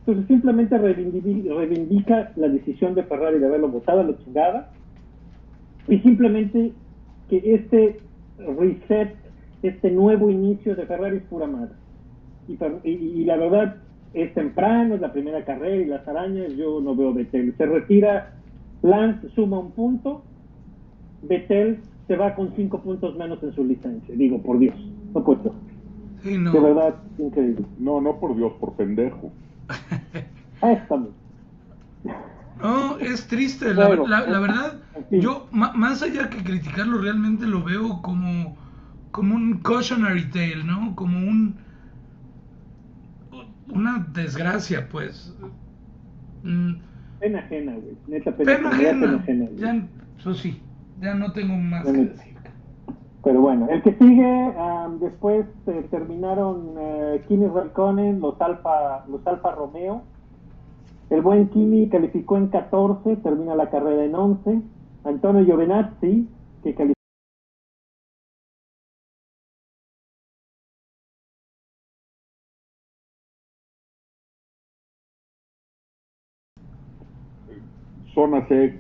Entonces 0.01 0.27
simplemente 0.27 0.77
reivindica, 0.77 2.33
la 2.37 2.49
decisión 2.49 2.95
de 2.95 3.05
Ferrari 3.05 3.39
de 3.39 3.47
haberlo 3.47 3.69
votado 3.69 4.01
a 4.01 4.05
la 4.05 4.19
chingada 4.19 4.71
y 5.89 5.99
simplemente 6.01 6.73
que 7.31 7.55
este 7.55 8.01
reset, 8.59 9.15
este 9.63 9.91
nuevo 9.91 10.29
inicio 10.31 10.77
de 10.77 10.85
Ferrari 10.85 11.17
es 11.19 11.23
pura 11.25 11.47
madre. 11.47 11.73
Y, 12.49 12.59
y- 12.89 13.21
y 13.23 13.25
la 13.25 13.37
verdad 13.39 13.77
es 14.13 14.35
temprano, 14.35 14.95
es 14.97 15.01
la 15.01 15.13
primera 15.13 15.43
carrera 15.45 15.77
y 15.77 15.87
las 15.87 16.07
arañas, 16.07 16.53
yo 16.55 16.81
no 16.83 16.95
veo 16.95 17.15
Vettel. 17.15 17.55
Se 17.57 17.65
retira, 17.65 18.35
Lance 18.83 19.29
suma 19.31 19.59
un 19.59 19.71
punto, 19.73 20.23
Vettel 21.23 21.79
se 22.07 22.17
va 22.17 22.35
con 22.35 22.53
cinco 22.55 22.81
puntos 22.83 23.17
menos 23.17 23.43
en 23.43 23.53
su 23.55 23.65
licencia. 23.65 24.15
Digo, 24.15 24.43
por 24.43 24.59
Dios, 24.59 24.75
no 25.15 25.25
puedo. 25.25 25.55
Sí, 26.23 26.39
no. 26.39 26.53
De 26.53 26.61
verdad, 26.61 26.95
increíble. 27.19 27.65
No, 27.79 28.01
no 28.01 28.19
por 28.19 28.37
Dios, 28.37 28.53
por 28.61 28.73
pendejo. 28.75 29.33
Ah, 30.63 30.73
estamos. 30.73 31.11
No, 32.63 32.97
es 32.99 33.27
triste, 33.27 33.75
la, 33.75 33.89
la 33.95 34.39
verdad, 34.39 34.81
yo 35.11 35.47
más 35.53 36.03
allá 36.03 36.31
que 36.31 36.43
criticarlo 36.43 37.03
realmente 37.03 37.47
lo 37.47 37.63
veo 37.63 38.01
como, 38.01 38.57
como 39.11 39.35
un 39.35 39.59
cautionary 39.59 40.31
tale, 40.31 40.65
¿no? 40.65 40.95
Como 40.95 41.19
un 41.19 41.57
una 43.69 44.07
desgracia, 44.13 44.89
pues. 44.89 45.35
Mm, 46.45 46.75
pena 47.21 47.39
ajena, 47.41 47.73
güey. 47.73 47.97
Neta, 48.07 48.35
pena, 48.37 48.57
Pena 48.57 48.69
ajena. 48.71 48.89
ajena. 48.91 49.01
pena 49.01 49.17
ajena, 49.19 49.45
güey. 49.47 49.59
Ya, 49.59 49.89
eso 50.19 50.35
sí, 50.35 50.63
ya 51.01 51.15
no 51.15 51.33
tengo 51.33 51.57
más 51.57 51.85
que 51.85 51.93
decir. 51.93 52.35
Pero 53.23 53.41
bueno, 53.41 53.69
el 53.71 53.83
que 53.83 53.95
sigue, 53.95 54.53
am, 54.59 54.99
después 54.99 55.47
eh, 55.67 55.87
terminaron 55.91 56.75
eh, 56.79 57.25
Kimi 57.27 57.47
Raikkonen, 57.47 58.21
los 58.21 58.39
Alfa, 58.41 59.07
los 59.09 59.27
Alfa 59.27 59.53
Romeo. 59.53 60.03
El 61.09 61.23
buen 61.23 61.49
Kimi 61.49 61.89
calificó 61.89 62.37
en 62.37 62.49
14, 62.49 63.17
termina 63.17 63.55
la 63.55 63.71
carrera 63.71 64.05
en 64.05 64.15
11. 64.15 64.61
Antonio 65.05 65.45
Giovinazzi, 65.45 66.29
que 66.63 66.75
calificó 66.75 66.95
Zona 78.15 78.47
C, 78.49 78.79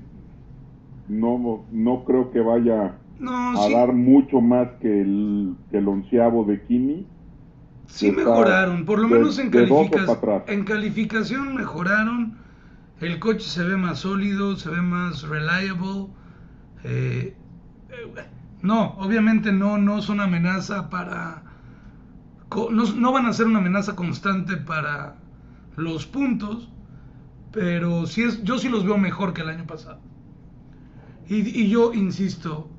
no, 1.07 1.67
no 1.71 2.05
creo 2.05 2.31
que 2.31 2.41
vaya 2.41 3.01
No, 3.19 3.57
a 3.57 3.69
sí, 3.69 3.71
dar 3.71 3.93
mucho 3.93 4.41
más 4.41 4.73
que 4.81 5.01
el, 5.03 5.57
que 5.71 5.79
el 5.79 5.89
onceavo 5.89 6.45
de 6.45 6.65
Kimi. 6.67 7.13
sí 7.87 8.11
mejoraron, 8.11 8.85
por 8.85 8.99
lo 8.99 9.09
de- 9.09 9.09
menos 9.09 9.39
en, 9.39 9.51
califica- 9.51 10.07
en 10.47 10.65
calificación 10.65 11.55
mejoraron. 11.55 12.39
El 13.01 13.19
coche 13.21 13.49
se 13.49 13.65
ve 13.65 13.77
más 13.77 14.01
sólido, 14.01 14.57
se 14.57 14.71
ve 14.71 14.83
más 14.83 15.23
reliable. 15.23 16.09
eh, 16.85 17.37
eh, 17.91 18.25
no, 18.63 18.95
obviamente 18.99 19.53
no, 19.53 19.79
no 19.79 20.03
son 20.03 20.21
amenaza 20.21 20.91
para... 20.91 21.45
No, 22.51 22.71
no 22.71 23.13
van 23.13 23.27
a 23.27 23.33
ser 23.33 23.47
una 23.47 23.59
amenaza 23.59 23.97
constante 23.97 24.57
para 24.57 25.17
los 25.77 26.07
puntos, 26.07 26.71
pero 27.53 28.07
sí 28.07 28.23
es, 28.25 28.45
yo 28.45 28.59
sí 28.59 28.69
los 28.69 28.85
veo 28.85 28.99
mejor 28.99 29.35
que 29.35 29.43
el 29.43 29.51
año 29.51 29.67
pasado. 29.67 30.01
Y, 31.27 31.63
y 31.63 31.69
yo 31.71 31.93
insisto, 31.93 32.71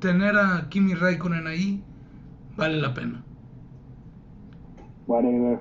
tener 0.00 0.36
a 0.38 0.68
Kimi 0.70 0.94
Raikkonen 0.94 1.46
ahí 1.46 1.84
vale 2.56 2.78
la 2.80 2.94
pena. 2.94 3.24
whatever. 5.06 5.60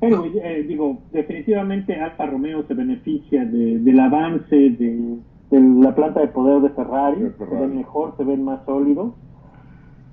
Anyway, 0.00 0.38
eh, 0.42 0.62
digo, 0.68 1.06
definitivamente 1.10 1.94
Alfa 2.00 2.26
Romeo 2.26 2.66
se 2.66 2.74
beneficia 2.74 3.44
de- 3.46 3.78
del 3.80 3.98
avance 4.00 4.54
de, 4.56 5.22
de 5.50 5.60
la 5.60 5.94
planta 5.94 6.20
de 6.20 6.28
poder 6.28 6.60
de 6.62 6.70
Ferrari, 6.70 7.20
De 7.20 7.30
se 7.48 7.56
ven 7.56 7.74
mejor, 7.74 8.14
se 8.16 8.24
ven 8.24 8.44
más 8.44 8.64
sólidos. 8.66 9.14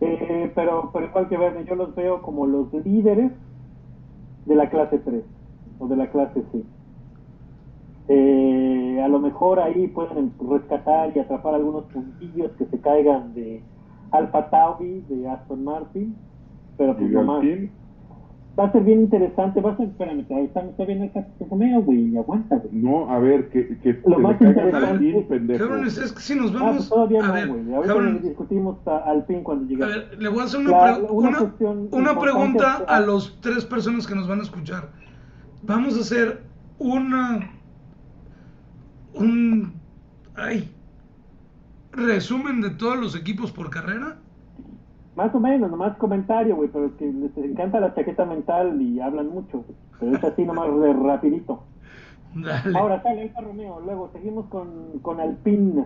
Eh, 0.02 0.52
pero, 0.56 0.92
pero 0.94 1.08
igual 1.08 1.30
que 1.30 1.38
Verne, 1.38 1.66
yo 1.66 1.76
los 1.76 1.96
veo 1.96 2.22
como 2.22 2.48
los 2.48 2.74
líderes 2.86 3.34
de 4.46 4.56
la 4.56 4.70
clase 4.70 5.00
3 5.00 5.26
o 5.78 5.88
de 5.90 5.98
la 5.98 6.10
clase 6.10 6.44
C. 6.52 6.64
Eh, 8.08 8.83
a 9.02 9.08
lo 9.08 9.20
mejor 9.20 9.60
ahí 9.60 9.88
pueden 9.88 10.32
rescatar 10.50 11.12
y 11.16 11.20
atrapar 11.20 11.56
algunos 11.56 11.86
puntillos 11.86 12.52
que 12.58 12.66
se 12.66 12.80
caigan 12.80 13.34
de 13.34 13.62
Alfa 14.12 14.50
Tauri, 14.50 15.04
de 15.10 15.28
Aston 15.30 15.64
Martin, 15.64 16.16
pero 16.78 16.96
pues 16.98 17.10
no 17.12 17.24
más. 17.24 17.44
Va 18.60 18.66
a 18.66 18.72
ser 18.72 18.84
bien 18.84 19.00
interesante, 19.02 19.62
va 19.62 19.72
a 19.72 19.78
ser, 19.78 19.88
espérame, 19.88 20.24
todavía 20.28 20.46
estamos 20.48 20.76
todavía 20.76 20.96
en 20.98 21.04
esta 21.06 21.28
Romeo, 21.50 21.82
güey, 21.82 22.16
aguanta, 22.16 22.58
güey. 22.58 22.70
no, 22.72 23.10
a 23.10 23.18
ver, 23.18 23.50
que, 23.50 23.80
que, 23.80 24.00
Lo 24.06 24.20
más 24.20 24.40
le 24.40 24.54
caigan 24.54 24.68
interesante- 25.04 25.26
pendejo. 25.28 25.66
Cabrones, 25.66 25.98
es 25.98 26.12
que 26.12 26.20
si 26.22 26.36
nos 26.36 26.52
Ah, 26.52 26.60
vamos. 26.60 26.76
pues 26.76 26.90
todavía 26.90 27.24
a 27.24 27.28
no, 27.30 27.34
ver, 27.34 27.48
güey. 27.48 27.74
Ahorita 27.74 28.20
discutimos 28.28 28.78
a- 28.88 28.98
al 29.10 29.24
fin 29.26 29.42
cuando 29.42 29.66
a 29.66 29.68
lleguemos. 29.70 29.96
ver, 29.96 30.22
le 30.22 30.30
voy 30.30 30.40
a 30.42 30.44
hacer 30.44 30.60
una, 30.60 30.70
La- 30.70 30.94
pre- 30.98 31.04
una 31.06 31.30
una- 31.30 31.38
cuestión 31.40 31.88
una 31.94 32.20
pregunta 32.20 32.84
a 32.88 33.00
los 33.00 33.40
tres 33.42 33.66
personas 33.66 34.06
que 34.06 34.14
nos 34.14 34.28
van 34.28 34.40
a 34.40 34.44
escuchar. 34.44 34.90
Vamos 35.64 35.98
a 35.98 36.02
hacer 36.02 36.44
una. 36.78 37.50
Un. 39.14 39.74
Ay. 40.36 40.70
Resumen 41.92 42.62
de 42.62 42.72
todos 42.72 42.98
los 42.98 43.16
equipos 43.16 43.52
por 43.52 43.70
carrera. 43.70 44.18
Más 45.16 45.34
o 45.36 45.40
menos, 45.40 45.70
nomás 45.70 45.96
comentario, 45.98 46.56
güey, 46.56 46.70
pero 46.70 46.88
es 46.88 46.94
que 46.94 47.06
les 47.06 47.38
encanta 47.38 47.80
la 47.80 47.94
chaqueta 47.94 48.26
mental 48.26 48.82
y 48.82 49.00
hablan 49.00 49.30
mucho. 49.30 49.64
Pero 50.00 50.16
es 50.16 50.24
así 50.24 50.44
nomás 50.44 50.76
de 50.80 50.94
rapidito. 50.94 51.64
Dale. 52.34 52.78
Ahora 52.78 53.02
sale 53.04 53.22
Alfa 53.24 53.42
Romeo, 53.42 53.80
luego 53.80 54.10
seguimos 54.12 54.48
con, 54.48 55.00
con 55.04 55.20
Alpine. 55.20 55.86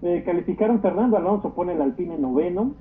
Eh, 0.00 0.22
calificaron 0.24 0.80
Fernando 0.80 1.18
Alonso, 1.18 1.52
pone 1.54 1.74
el 1.74 1.82
Alpine 1.82 2.18
noveno, 2.18 2.74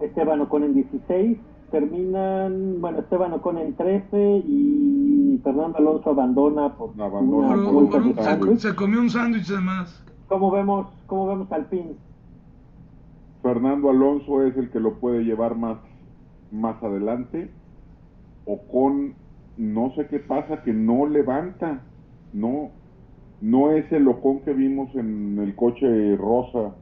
Esteban 0.00 0.40
Ocon 0.40 0.64
en 0.64 0.74
16, 0.74 1.38
terminan, 1.70 2.80
bueno, 2.80 2.98
Esteban 3.00 3.32
Ocon 3.34 3.58
en 3.58 3.74
13 3.74 4.42
y 4.46 5.40
Fernando 5.42 5.78
Alonso 5.78 6.10
abandona 6.10 6.74
por 6.76 6.90
Abandona 7.00 7.46
una 7.48 7.54
Por- 7.54 7.64
por 7.64 7.72
vuelta 7.72 7.98
por 8.38 8.46
de 8.46 8.50
un- 8.52 8.58
se, 8.58 8.74
comió 8.74 9.00
un 9.00 9.10
sándwich 9.10 9.46
de 9.48 9.60
más. 9.60 10.04
¿Cómo 10.28 10.50
vemos, 10.50 10.88
cómo 11.06 11.26
vemos 11.28 11.50
Alpine? 11.52 11.94
Fernando 13.42 13.90
Alonso 13.90 14.42
es 14.44 14.56
el 14.56 14.70
que 14.70 14.80
lo 14.80 14.94
puede 14.94 15.24
llevar 15.24 15.56
más, 15.56 15.78
más 16.50 16.82
adelante. 16.82 17.50
O 18.44 18.58
con, 18.66 19.14
no 19.56 19.92
sé 19.94 20.06
qué 20.08 20.18
pasa, 20.18 20.62
que 20.62 20.72
no 20.72 21.06
levanta. 21.06 21.80
No, 22.32 22.70
no 23.40 23.70
es 23.72 23.90
el 23.92 24.08
Ocon 24.08 24.40
que 24.40 24.52
vimos 24.52 24.94
en 24.94 25.38
el 25.38 25.54
coche 25.54 26.16
rosa 26.16 26.74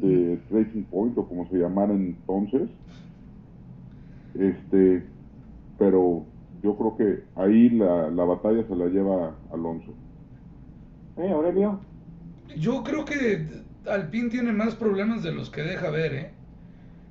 de 0.00 0.40
Racing 0.50 0.84
Point 0.84 1.16
o 1.18 1.26
como 1.28 1.46
se 1.48 1.56
llamara 1.58 1.92
entonces. 1.92 2.68
Este, 4.34 5.06
pero 5.78 6.26
yo 6.62 6.76
creo 6.76 6.96
que 6.96 7.24
ahí 7.36 7.70
la, 7.70 8.10
la 8.10 8.24
batalla 8.24 8.66
se 8.66 8.76
la 8.76 8.86
lleva 8.86 9.38
Alonso. 9.52 9.98
¿Eh, 11.16 11.30
Aurelio? 11.30 11.80
Yo 12.56 12.82
creo 12.84 13.04
que 13.04 13.64
Alpine 13.86 14.28
tiene 14.30 14.52
más 14.52 14.74
problemas 14.74 15.22
de 15.22 15.32
los 15.32 15.50
que 15.50 15.62
deja 15.62 15.90
ver, 15.90 16.14
¿eh? 16.14 16.34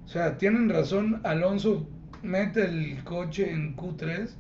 O 0.05 0.07
sea, 0.09 0.37
tienen 0.37 0.69
razón, 0.69 1.21
Alonso 1.23 1.87
mete 2.23 2.65
el 2.65 3.03
coche 3.03 3.51
en 3.51 3.75
Q3, 3.75 4.37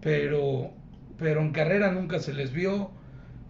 pero, 0.00 0.70
pero 1.18 1.40
en 1.42 1.52
carrera 1.52 1.92
nunca 1.92 2.18
se 2.20 2.32
les 2.34 2.52
vio. 2.52 2.90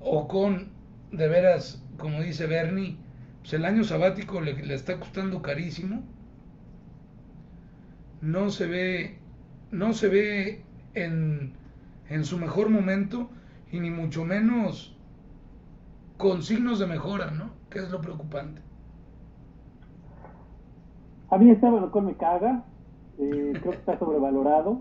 O 0.01 0.28
con, 0.28 0.70
de 1.12 1.28
veras, 1.28 1.82
como 1.99 2.22
dice 2.22 2.47
Bernie, 2.47 2.97
pues 3.41 3.55
el 3.55 3.64
año 3.64 3.84
sabático 3.84 4.41
le, 4.41 4.55
le 4.64 4.74
está 4.74 4.99
costando 4.99 5.43
carísimo. 5.43 6.03
No 8.21 8.51
se 8.51 8.66
ve, 8.66 9.18
no 9.71 9.93
se 9.93 10.09
ve 10.09 10.64
en, 10.95 11.53
en 12.09 12.25
su 12.25 12.39
mejor 12.39 12.68
momento 12.68 13.29
y 13.73 13.81
ni 13.81 13.91
mucho 13.91 14.25
menos 14.25 14.97
con 16.16 16.43
signos 16.43 16.79
de 16.79 16.87
mejora, 16.87 17.31
¿no? 17.31 17.51
Que 17.71 17.79
es 17.79 17.91
lo 17.91 18.01
preocupante. 18.01 18.61
A 21.31 21.39
mí 21.39 21.51
Esteban 21.51 21.85
Ocon 21.85 22.07
me 22.07 22.14
caga, 22.14 22.64
eh, 23.18 23.53
creo 23.61 23.73
que 23.73 23.79
está 23.79 23.99
sobrevalorado, 23.99 24.81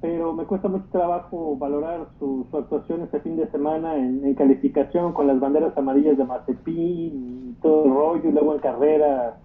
pero 0.00 0.34
me 0.34 0.44
cuesta 0.44 0.68
mucho 0.68 0.84
trabajo 0.92 1.56
valorar 1.56 2.06
su, 2.18 2.46
su 2.50 2.56
actuación 2.58 3.00
este 3.00 3.20
fin 3.20 3.36
de 3.36 3.50
semana 3.50 3.96
en, 3.96 4.24
en 4.24 4.34
calificación 4.34 5.14
con 5.14 5.26
las 5.26 5.40
banderas 5.40 5.76
amarillas 5.78 6.18
de 6.18 6.24
Mazepin 6.24 6.76
y 6.76 7.54
todo 7.62 7.86
el 7.86 7.90
rollo, 7.90 8.28
y 8.28 8.32
luego 8.32 8.54
en 8.54 8.60
carrera 8.60 9.38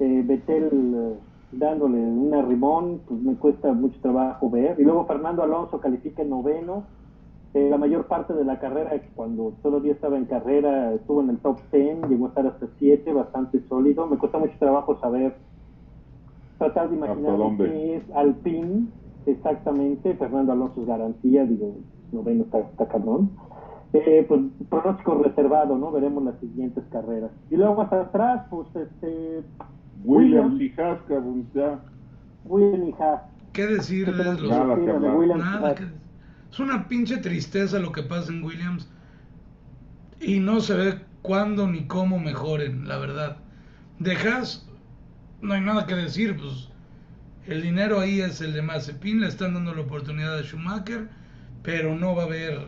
eh, 0.00 0.22
Betel 0.24 1.18
dándole 1.52 1.98
una 1.98 2.42
rimón, 2.42 3.00
pues 3.06 3.20
me 3.20 3.34
cuesta 3.34 3.72
mucho 3.72 3.98
trabajo 4.00 4.50
ver. 4.50 4.78
Y 4.78 4.84
luego 4.84 5.06
Fernando 5.06 5.42
Alonso 5.42 5.80
califica 5.80 6.22
en 6.22 6.30
noveno. 6.30 6.84
Eh, 7.54 7.68
la 7.70 7.78
mayor 7.78 8.06
parte 8.06 8.34
de 8.34 8.44
la 8.44 8.58
carrera, 8.58 8.90
cuando 9.14 9.54
todavía 9.62 9.92
estaba 9.92 10.18
en 10.18 10.26
carrera, 10.26 10.92
estuvo 10.92 11.22
en 11.22 11.30
el 11.30 11.38
top 11.38 11.58
10, 11.72 12.08
llegó 12.08 12.26
a 12.26 12.28
estar 12.28 12.46
hasta 12.46 12.66
7, 12.78 13.12
bastante 13.12 13.60
sólido. 13.68 14.06
Me 14.06 14.18
cuesta 14.18 14.38
mucho 14.38 14.54
trabajo 14.58 14.98
saber, 15.00 15.34
tratar 16.58 16.90
de 16.90 16.96
imaginar 16.96 17.40
¿Hasta 17.40 17.64
qué 17.64 17.96
es 17.96 18.10
Alpine 18.14 18.88
exactamente. 19.26 20.14
Fernando 20.14 20.52
Alonso 20.52 20.82
es 20.82 20.86
garantía, 20.86 21.44
digo, 21.44 21.76
noveno 22.12 22.44
está, 22.44 22.58
está 22.60 22.86
cabrón. 22.86 23.30
Eh, 23.94 24.26
pues 24.28 24.40
pronóstico 24.68 25.14
reservado, 25.14 25.78
¿no? 25.78 25.90
Veremos 25.90 26.22
las 26.22 26.38
siguientes 26.40 26.84
carreras. 26.90 27.30
Y 27.50 27.56
luego 27.56 27.76
más 27.76 27.92
atrás, 27.92 28.46
pues 28.50 28.68
este. 28.76 29.42
Williams 30.04 30.60
y 30.60 30.72
Haas, 30.80 31.00
cabrón, 31.08 31.48
ya. 31.54 31.78
William 32.44 32.88
y 32.88 32.92
Haas. 33.02 33.22
¿Qué 33.52 33.66
decir 33.66 34.06
¿Qué 34.06 34.12
los... 34.12 34.42
Nada 34.42 34.74
que 34.76 34.80
de. 34.82 34.92
Williams 35.10 35.42
y 35.42 35.44
Nada, 35.48 35.74
que- 35.74 35.86
es 36.50 36.58
una 36.60 36.88
pinche 36.88 37.18
tristeza 37.18 37.78
lo 37.78 37.92
que 37.92 38.02
pasa 38.02 38.32
en 38.32 38.42
Williams. 38.42 38.88
Y 40.20 40.40
no 40.40 40.60
se 40.60 40.74
ve 40.74 41.00
cuándo 41.22 41.66
ni 41.68 41.86
cómo 41.86 42.18
mejoren, 42.18 42.88
la 42.88 42.98
verdad. 42.98 43.36
De 43.98 44.16
Haas, 44.16 44.68
no 45.40 45.54
hay 45.54 45.60
nada 45.60 45.86
que 45.86 45.94
decir, 45.94 46.36
pues 46.36 46.68
el 47.46 47.62
dinero 47.62 48.00
ahí 48.00 48.20
es 48.20 48.40
el 48.40 48.52
de 48.52 48.62
Mazepin, 48.62 49.20
le 49.20 49.28
están 49.28 49.54
dando 49.54 49.74
la 49.74 49.82
oportunidad 49.82 50.38
a 50.38 50.42
Schumacher, 50.42 51.08
pero 51.62 51.94
no 51.96 52.14
va 52.14 52.22
a 52.22 52.26
haber 52.26 52.66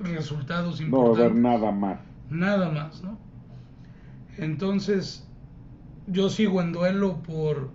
resultados 0.00 0.80
No 0.80 0.90
va 0.90 1.02
a 1.02 1.06
importantes. 1.08 1.30
haber 1.30 1.42
nada 1.60 1.72
más. 1.72 1.98
Nada 2.30 2.70
más, 2.70 3.02
¿no? 3.02 3.18
Entonces, 4.36 5.27
yo 6.10 6.28
sigo 6.30 6.60
en 6.60 6.72
duelo 6.72 7.22
por 7.22 7.70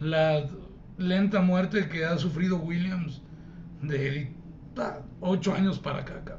la 0.00 0.44
lenta 0.98 1.40
muerte 1.42 1.88
que 1.88 2.04
ha 2.04 2.16
sufrido 2.18 2.56
Williams 2.58 3.22
de 3.82 4.30
ah, 4.78 4.98
ocho 5.20 5.54
años 5.54 5.78
para 5.78 6.00
acá. 6.00 6.38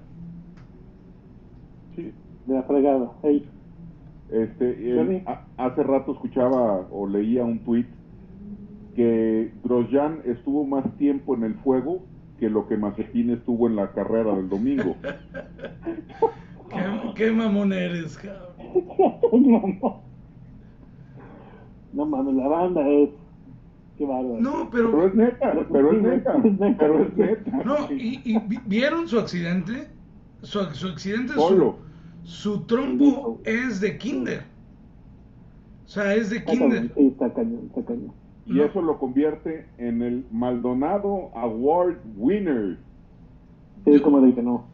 Sí. 1.95 2.11
De 2.45 2.53
la 2.53 2.63
fregada. 2.63 3.11
Ey. 3.23 3.47
Este, 4.29 5.23
a- 5.25 5.45
hace 5.57 5.83
rato 5.83 6.13
escuchaba 6.13 6.87
o 6.91 7.07
leía 7.07 7.45
un 7.45 7.59
tuit 7.59 7.87
que 8.95 9.53
Grosjean 9.63 10.21
estuvo 10.25 10.65
más 10.65 10.83
tiempo 10.97 11.35
en 11.35 11.43
el 11.43 11.53
fuego 11.55 12.03
que 12.39 12.49
lo 12.49 12.67
que 12.67 12.77
Mazepin 12.77 13.29
estuvo 13.31 13.67
en 13.67 13.75
la 13.75 13.91
carrera 13.93 14.35
del 14.35 14.49
domingo. 14.49 14.95
¿Qué, 16.69 17.13
qué 17.15 17.31
mamón 17.31 17.71
eres, 17.73 18.17
cabrón. 18.17 19.93
no, 21.97 22.05
mames, 22.05 22.35
la 22.35 22.47
banda 22.47 22.87
es. 22.87 23.09
Qué 23.97 24.05
bárbaro. 24.05 24.37
No, 24.39 24.69
Pero 24.71 24.91
pero. 24.91 25.07
es 25.07 25.15
neta, 25.15 25.53
pero 25.71 25.91
es 25.91 26.01
neta, 26.03 26.33
pero 26.77 27.01
es 27.03 27.17
neta. 27.17 27.63
No, 27.65 27.75
y, 27.91 28.21
y 28.23 28.37
vi- 28.47 28.59
vieron 28.67 29.07
su 29.07 29.17
accidente. 29.19 29.87
Su, 30.43 30.63
su 30.75 30.87
accidente, 30.89 31.33
su, 31.33 31.39
Solo. 31.39 31.75
su 32.23 32.61
trompo 32.67 33.41
es 33.43 33.81
de 33.81 33.97
Kinder. 33.97 34.43
O 35.85 35.89
sea, 35.89 36.13
es 36.13 36.29
de 36.29 36.43
Kinder. 36.43 36.91
sí, 36.95 37.07
está 37.07 37.33
cañón, 37.33 37.61
está 37.69 37.83
cañón. 37.85 38.11
Y 38.45 38.53
No. 38.53 38.63
eso 38.65 38.81
lo 38.83 38.99
convierte 38.99 39.65
en 39.79 40.03
el 40.03 40.25
Maldonado 40.31 41.31
Award 41.35 41.97
winner. 42.17 42.77
Sí, 43.83 43.93
Yo- 43.93 44.03
como 44.03 44.21
dije, 44.21 44.43
no. 44.43 44.65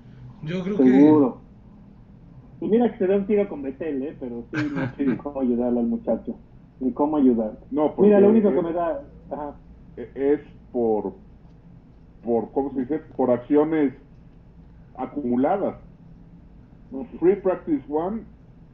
Yo 0.43 0.61
creo 0.63 0.75
que. 0.77 0.83
Seguro. 0.83 1.37
Y 2.59 2.67
mira 2.67 2.91
que 2.91 2.97
se 2.97 3.07
da 3.07 3.15
un 3.15 3.25
tiro 3.25 3.47
con 3.47 3.61
Betel, 3.61 4.03
¿eh? 4.03 4.17
Pero 4.19 4.43
sí, 4.53 5.05
no 5.05 5.17
cómo 5.23 5.39
ayudarle 5.41 5.79
al 5.79 5.87
muchacho. 5.87 6.35
Ni 6.83 6.91
cómo 6.91 7.17
ayudar. 7.17 7.57
No, 7.71 7.93
Mira, 7.97 8.19
lo 8.19 8.29
único 8.29 8.51
que 8.51 8.57
es, 8.57 8.63
me 8.63 8.73
da. 8.73 9.01
Ajá. 9.31 9.55
es 9.95 10.41
por, 10.71 11.13
por, 12.23 12.51
¿cómo 12.51 12.73
se 12.73 12.81
dice? 12.81 12.99
Por 13.15 13.31
acciones 13.31 13.93
acumuladas. 14.97 15.75
No, 16.91 17.05
sí. 17.11 17.17
Free 17.19 17.37
Practice 17.37 17.83
1, 17.87 18.19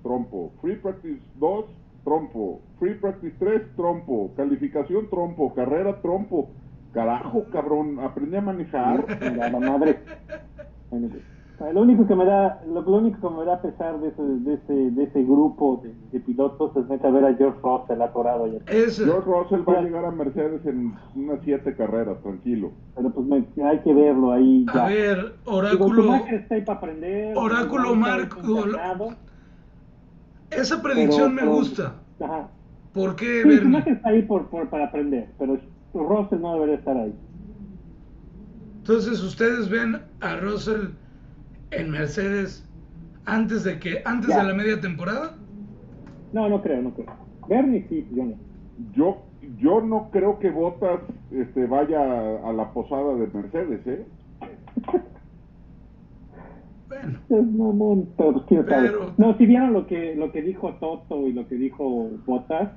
trompo. 0.02 0.52
Free 0.62 0.76
Practice 0.78 1.22
2, 1.36 1.66
trompo. 2.04 2.62
Free 2.80 2.96
Practice 2.96 3.36
3, 3.38 3.76
trompo. 3.76 4.32
Calificación, 4.36 5.10
trompo. 5.10 5.54
Carrera, 5.54 6.02
trompo. 6.02 6.50
Carajo, 6.94 7.46
cabrón, 7.52 8.00
aprendí 8.00 8.36
a 8.36 8.42
manejar. 8.42 9.06
Mira, 9.32 9.50
la 9.50 9.60
madre. 9.60 10.00
Pues, 11.60 11.74
Lo 11.74 11.82
único 11.82 12.08
que 12.08 12.16
me 12.16 12.24
da, 12.26 12.62
lo, 12.68 12.82
lo 12.82 12.98
único 12.98 13.20
que 13.30 13.36
me 13.36 13.44
da 13.46 13.62
pesar 13.62 14.00
de 14.00 14.08
ese, 14.08 14.22
de 14.24 14.54
ese, 14.54 14.74
de 14.92 15.04
ese 15.04 15.24
grupo 15.24 15.82
de, 15.84 15.94
de 16.12 16.20
pilotos 16.22 16.76
es 16.78 16.88
neta 16.88 17.10
ver 17.12 17.26
a 17.26 17.36
George 17.36 17.60
Russell 17.62 18.02
atorado. 18.02 18.46
Es, 18.68 18.98
George 18.98 19.30
Russell 19.30 19.62
va 19.68 19.80
a 19.80 19.82
llegar 19.82 20.06
a 20.06 20.12
Mercedes 20.12 20.66
en 20.66 20.94
unas 21.16 21.40
siete 21.44 21.76
carreras, 21.76 22.22
tranquilo. 22.24 22.72
Pero 22.96 23.12
pues 23.12 23.28
me- 23.28 23.64
hay 23.66 23.80
que 23.80 23.94
verlo 23.94 24.32
ahí 24.32 24.66
ya. 24.74 24.86
a 24.86 24.90
ver, 24.90 25.36
oráculo. 25.46 26.04
Schumacher 26.04 26.34
está 26.36 26.56
ahí 26.56 26.62
para 26.64 26.78
aprender. 26.78 27.38
Oráculo 27.38 27.96
Marco- 27.96 28.42
Esa 30.52 30.82
predicción 30.82 31.36
me 31.36 31.42
pero- 31.42 31.52
gusta. 31.54 31.96
Ajá. 32.22 32.48
¿Por 32.94 33.16
qué, 33.16 33.44
Sí, 33.44 33.48
Bernie? 33.50 33.84
Está 33.86 34.10
ahí 34.10 34.22
por, 34.24 34.48
por- 34.48 34.70
para 34.70 34.86
aprender, 34.86 35.30
pero 35.38 35.58
Russell 35.94 36.40
no 36.42 36.54
debería 36.54 36.76
estar 36.76 36.96
ahí. 36.98 37.14
Entonces, 38.78 39.22
¿ustedes 39.22 39.70
ven 39.70 40.02
a 40.22 40.38
Russell 40.38 40.88
en 41.72 41.92
Mercedes 41.92 42.66
antes 43.26 43.64
de 43.64 43.80
que 43.80 44.02
antes 44.06 44.30
Ya. 44.30 44.42
de 44.44 44.48
la 44.50 44.54
media 44.54 44.80
temporada? 44.82 45.36
No, 46.34 46.50
no 46.50 46.62
creo, 46.62 46.82
no 46.82 46.94
creo. 46.94 47.08
Bernie 47.48 47.86
sí, 47.90 48.08
yo 48.14 48.26
no. 48.26 48.36
Yo, 48.94 49.18
yo 49.58 49.82
no 49.82 50.10
creo 50.12 50.40
que 50.40 50.50
Bottas 50.52 51.02
este, 51.32 51.66
vaya 51.66 52.00
a, 52.02 52.50
a 52.50 52.54
la 52.54 52.72
posada 52.72 53.16
de 53.16 53.28
Mercedes, 53.28 53.82
¿eh? 53.88 54.06
Bueno, 56.88 57.20
Es 57.30 57.46
mamón, 57.54 58.10
pero 58.18 58.34
pues 58.34 58.46
quién 58.48 58.66
sabe. 58.68 58.90
Pero- 58.90 59.14
No, 59.18 59.38
si 59.38 59.46
vieron 59.46 59.74
lo 59.74 59.86
que 59.86 60.16
lo 60.16 60.32
que 60.32 60.42
dijo 60.42 60.74
Toto 60.76 61.28
y 61.28 61.34
lo 61.34 61.48
que 61.48 61.56
dijo 61.56 62.10
Botas, 62.26 62.70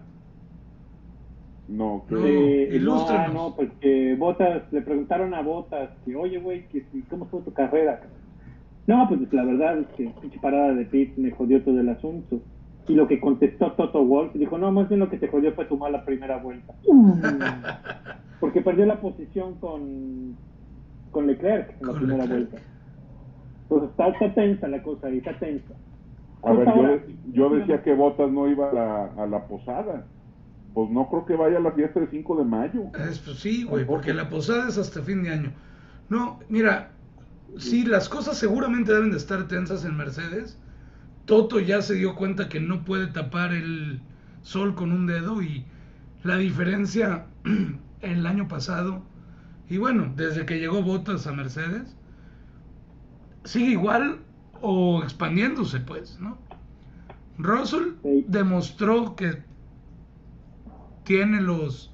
No, 1.68 2.04
que- 2.08 2.14
No. 2.14 2.26
eh, 2.26 2.80
no, 2.82 3.08
ah, 3.08 3.28
no, 3.32 3.54
porque 3.56 4.14
Botas, 4.18 4.70
le 4.72 4.82
preguntaron 4.82 5.32
a 5.32 5.40
Botas 5.42 5.90
que, 6.04 6.14
oye, 6.14 6.38
güey, 6.38 6.68
que, 6.68 6.84
¿cómo 7.08 7.24
estuvo 7.24 7.40
tu 7.42 7.52
carrera? 7.54 8.00
No, 8.86 9.06
pues 9.08 9.32
la 9.32 9.44
verdad 9.44 9.78
es 9.78 9.86
que 9.96 10.12
pinche 10.20 10.38
parada 10.40 10.74
de 10.74 10.84
pit 10.86 11.16
me 11.16 11.30
jodió 11.30 11.62
todo 11.62 11.80
el 11.80 11.88
asunto. 11.88 12.40
Y 12.88 12.94
lo 12.94 13.06
que 13.06 13.20
contestó 13.20 13.72
Toto 13.72 14.04
Wolf, 14.04 14.32
dijo, 14.34 14.58
no, 14.58 14.72
más 14.72 14.88
bien 14.88 14.98
lo 15.00 15.08
que 15.08 15.16
te 15.18 15.28
jodió 15.28 15.52
fue 15.52 15.66
tu 15.66 15.76
mala 15.76 16.04
primera 16.04 16.38
vuelta. 16.38 16.74
Porque 18.40 18.60
perdió 18.60 18.86
la 18.86 19.00
posición 19.00 19.54
con, 19.60 20.36
con 21.12 21.26
Leclerc 21.28 21.80
en 21.80 21.86
la 21.86 21.92
Con 21.92 21.96
primera 22.00 22.24
Leclerc. 22.24 22.50
vuelta. 22.50 22.68
Entonces 23.62 23.90
está, 23.90 24.08
está 24.08 24.34
tensa 24.34 24.68
la 24.68 24.82
cosa 24.82 25.06
ahí, 25.06 25.18
está 25.18 25.38
tensa. 25.38 25.74
a 26.42 26.52
ver, 26.52 26.64
Pues 26.64 27.06
yo, 27.26 27.48
yo 27.48 27.54
decía 27.56 27.82
que 27.82 27.94
Bottas 27.94 28.30
no 28.32 28.48
iba 28.48 28.68
a 28.70 28.74
la, 28.74 29.04
a 29.22 29.26
la 29.26 29.46
posada. 29.46 30.04
Pues 30.74 30.90
no 30.90 31.08
creo 31.08 31.24
que 31.26 31.36
vaya 31.36 31.58
a 31.58 31.60
la 31.60 31.70
fiesta 31.72 32.00
del 32.00 32.08
5 32.10 32.36
de 32.36 32.44
mayo. 32.44 32.82
es, 33.08 33.18
pues 33.20 33.38
sí, 33.38 33.62
güey, 33.64 33.84
porque 33.86 34.12
la 34.12 34.28
posada 34.28 34.68
es 34.68 34.76
hasta 34.78 35.02
fin 35.02 35.22
de 35.22 35.30
año. 35.30 35.52
No, 36.08 36.40
mira, 36.48 36.90
sí, 37.58 37.84
las 37.84 38.08
cosas 38.08 38.38
seguramente 38.38 38.92
deben 38.92 39.10
de 39.10 39.16
estar 39.18 39.48
tensas 39.48 39.84
en 39.84 39.96
Mercedes. 39.96 40.58
Toto 41.26 41.60
ya 41.60 41.82
se 41.82 41.94
dio 41.94 42.14
cuenta 42.16 42.48
que 42.48 42.60
no 42.60 42.84
puede 42.84 43.06
tapar 43.08 43.52
el 43.54 44.02
sol 44.42 44.74
con 44.74 44.92
un 44.92 45.06
dedo 45.06 45.42
y 45.42 45.64
la 46.24 46.36
diferencia 46.38 47.26
el 48.00 48.26
año 48.26 48.48
pasado, 48.48 49.02
y 49.68 49.78
bueno, 49.78 50.12
desde 50.16 50.46
que 50.46 50.58
llegó 50.60 50.82
Bottas 50.82 51.26
a 51.26 51.32
Mercedes, 51.32 51.96
sigue 53.44 53.70
igual 53.72 54.20
o 54.60 55.02
expandiéndose, 55.02 55.80
pues, 55.80 56.18
¿no? 56.20 56.38
Russell 57.38 57.94
Sí. 58.02 58.24
demostró 58.28 59.16
que 59.16 59.42
tiene 61.04 61.40
los, 61.40 61.90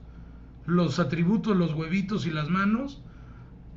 los 0.67 0.99
atributos, 0.99 1.57
los 1.57 1.75
huevitos 1.75 2.27
y 2.27 2.31
las 2.31 2.49
manos 2.51 3.03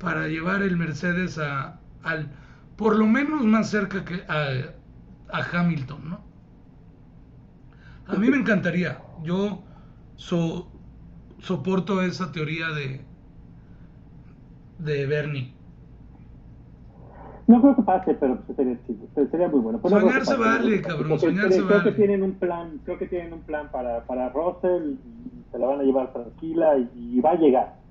para 0.02 0.28
llevar 0.28 0.62
el 0.62 0.76
Mercedes 0.76 1.38
a, 1.38 1.80
al, 2.02 2.32
por 2.76 2.96
lo 2.96 3.06
menos 3.06 3.44
más 3.44 3.70
cerca 3.70 4.04
que 4.04 4.24
a, 4.28 4.74
a 5.28 5.40
Hamilton, 5.60 6.10
¿no? 6.10 6.24
A 8.06 8.16
mí 8.16 8.30
me 8.30 8.36
encantaría, 8.36 9.02
yo 9.16 9.64
so- 10.16 10.70
soporto 11.38 12.02
esa 12.02 12.30
teoría 12.32 12.68
de, 12.68 13.04
de 14.78 15.06
Bernie. 15.06 15.54
No 17.46 17.60
creo 17.60 17.76
que 17.76 17.82
pase, 17.82 18.14
pero 18.14 18.40
pues 18.44 18.56
sería 18.56 18.78
chido, 18.86 19.08
sería 19.30 19.48
muy 19.48 19.60
bueno. 19.60 19.80
Pero 19.82 20.00
no 20.00 20.12
Soñar 20.12 20.14
que 20.14 20.24
se 20.24 20.36
vale, 20.36 20.76
no 20.76 20.82
cabrón, 20.82 21.06
pase, 21.08 21.18
porque 21.20 21.20
soñar 21.26 21.48
creo, 21.48 21.50
se 21.52 21.62
creo 21.66 21.82
vale. 21.82 21.82
que 21.82 21.92
tienen 21.92 22.22
un 22.22 22.38
plan, 22.38 22.80
creo 22.84 22.98
que 22.98 23.06
tienen 23.08 23.32
un 23.32 23.42
plan 23.42 23.70
para, 23.70 24.06
para 24.06 24.28
Russell 24.30 24.98
y 25.04 25.44
se 25.50 25.58
la 25.58 25.66
van 25.66 25.80
a 25.80 25.82
llevar 25.82 26.12
tranquila 26.12 26.78
y, 26.78 26.90
y 26.94 27.20
va 27.20 27.32
a 27.32 27.34
llegar. 27.36 27.81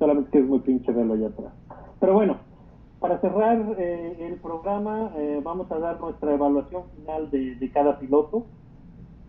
Solamente 0.00 0.30
que 0.32 0.40
es 0.40 0.46
muy 0.46 0.60
pinche 0.60 0.92
verlo 0.92 1.14
allá 1.14 1.28
atrás. 1.28 1.54
Pero 2.00 2.14
bueno, 2.14 2.40
para 3.00 3.20
cerrar 3.20 3.76
eh, 3.78 4.16
el 4.20 4.40
programa, 4.40 5.12
eh, 5.16 5.40
vamos 5.44 5.70
a 5.72 5.78
dar 5.80 6.00
nuestra 6.00 6.34
evaluación 6.34 6.90
final 6.90 7.30
de, 7.30 7.56
de 7.56 7.70
cada 7.70 7.98
piloto. 7.98 8.48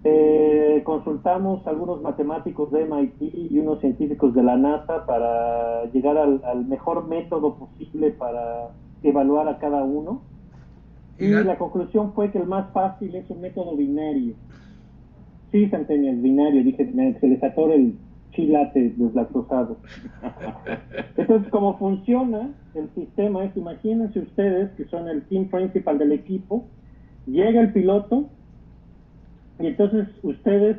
Eh, 0.04 0.82
consultamos 0.86 1.68
algunos 1.68 2.02
matemáticos 2.02 2.72
de 2.72 2.84
MIT 2.84 3.32
y 3.52 3.60
unos 3.60 3.80
científicos 3.82 4.34
de 4.34 4.44
la 4.44 4.58
NASA 4.58 5.06
para 5.06 5.86
llegar 5.92 6.18
al, 6.18 6.42
al 6.46 6.66
mejor 6.66 7.08
método 7.08 7.58
posible 7.58 8.12
para 8.12 8.76
evaluar 9.04 9.50
a 9.50 9.60
cada 9.60 9.84
uno. 9.84 10.26
Y 11.20 11.44
la 11.44 11.58
conclusión 11.58 12.14
fue 12.14 12.32
que 12.32 12.40
el 12.40 12.48
más 12.48 12.72
fácil 12.74 13.16
es 13.16 13.30
un 13.30 13.42
método 13.42 13.76
binario. 13.78 14.38
Sí, 15.52 15.68
Centennial, 15.70 16.18
binario. 16.18 16.64
Dije, 16.64 16.86
me- 16.94 17.14
se 17.20 17.28
les 17.28 17.44
atora 17.44 17.76
el 17.76 18.00
chilate 18.32 18.94
deslactosado. 18.98 19.78
Entonces, 21.18 21.50
como 21.52 21.78
funciona 21.78 22.50
el 22.76 22.90
sistema 22.96 23.46
es, 23.46 23.56
imagínense 23.56 24.20
ustedes 24.20 24.72
que 24.72 24.86
son 24.86 25.08
el 25.08 25.24
team 25.24 25.50
principal 25.50 25.98
del 25.98 26.12
equipo, 26.12 26.66
llega 27.28 27.62
el 27.62 27.74
piloto 27.74 28.30
y 29.60 29.68
entonces 29.68 30.08
ustedes 30.24 30.78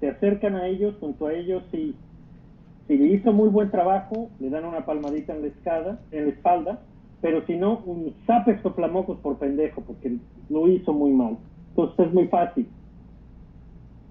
se 0.00 0.08
acercan 0.08 0.56
a 0.56 0.66
ellos, 0.66 0.94
junto 1.00 1.26
a 1.26 1.34
ellos, 1.34 1.62
y 1.72 1.94
si 2.86 2.94
hizo 2.94 3.32
muy 3.32 3.48
buen 3.48 3.70
trabajo, 3.70 4.30
le 4.40 4.50
dan 4.50 4.64
una 4.64 4.86
palmadita 4.86 5.34
en 5.34 5.42
la, 5.42 5.48
escada, 5.48 6.00
en 6.10 6.24
la 6.24 6.30
espalda, 6.30 6.80
pero 7.20 7.44
si 7.46 7.56
no, 7.56 7.82
un 7.84 8.14
zape 8.26 8.60
soplamocos 8.62 9.18
por 9.18 9.38
pendejo, 9.38 9.82
porque 9.82 10.16
lo 10.48 10.68
hizo 10.68 10.92
muy 10.92 11.12
mal. 11.12 11.36
Entonces 11.70 12.06
es 12.06 12.14
muy 12.14 12.28
fácil. 12.28 12.68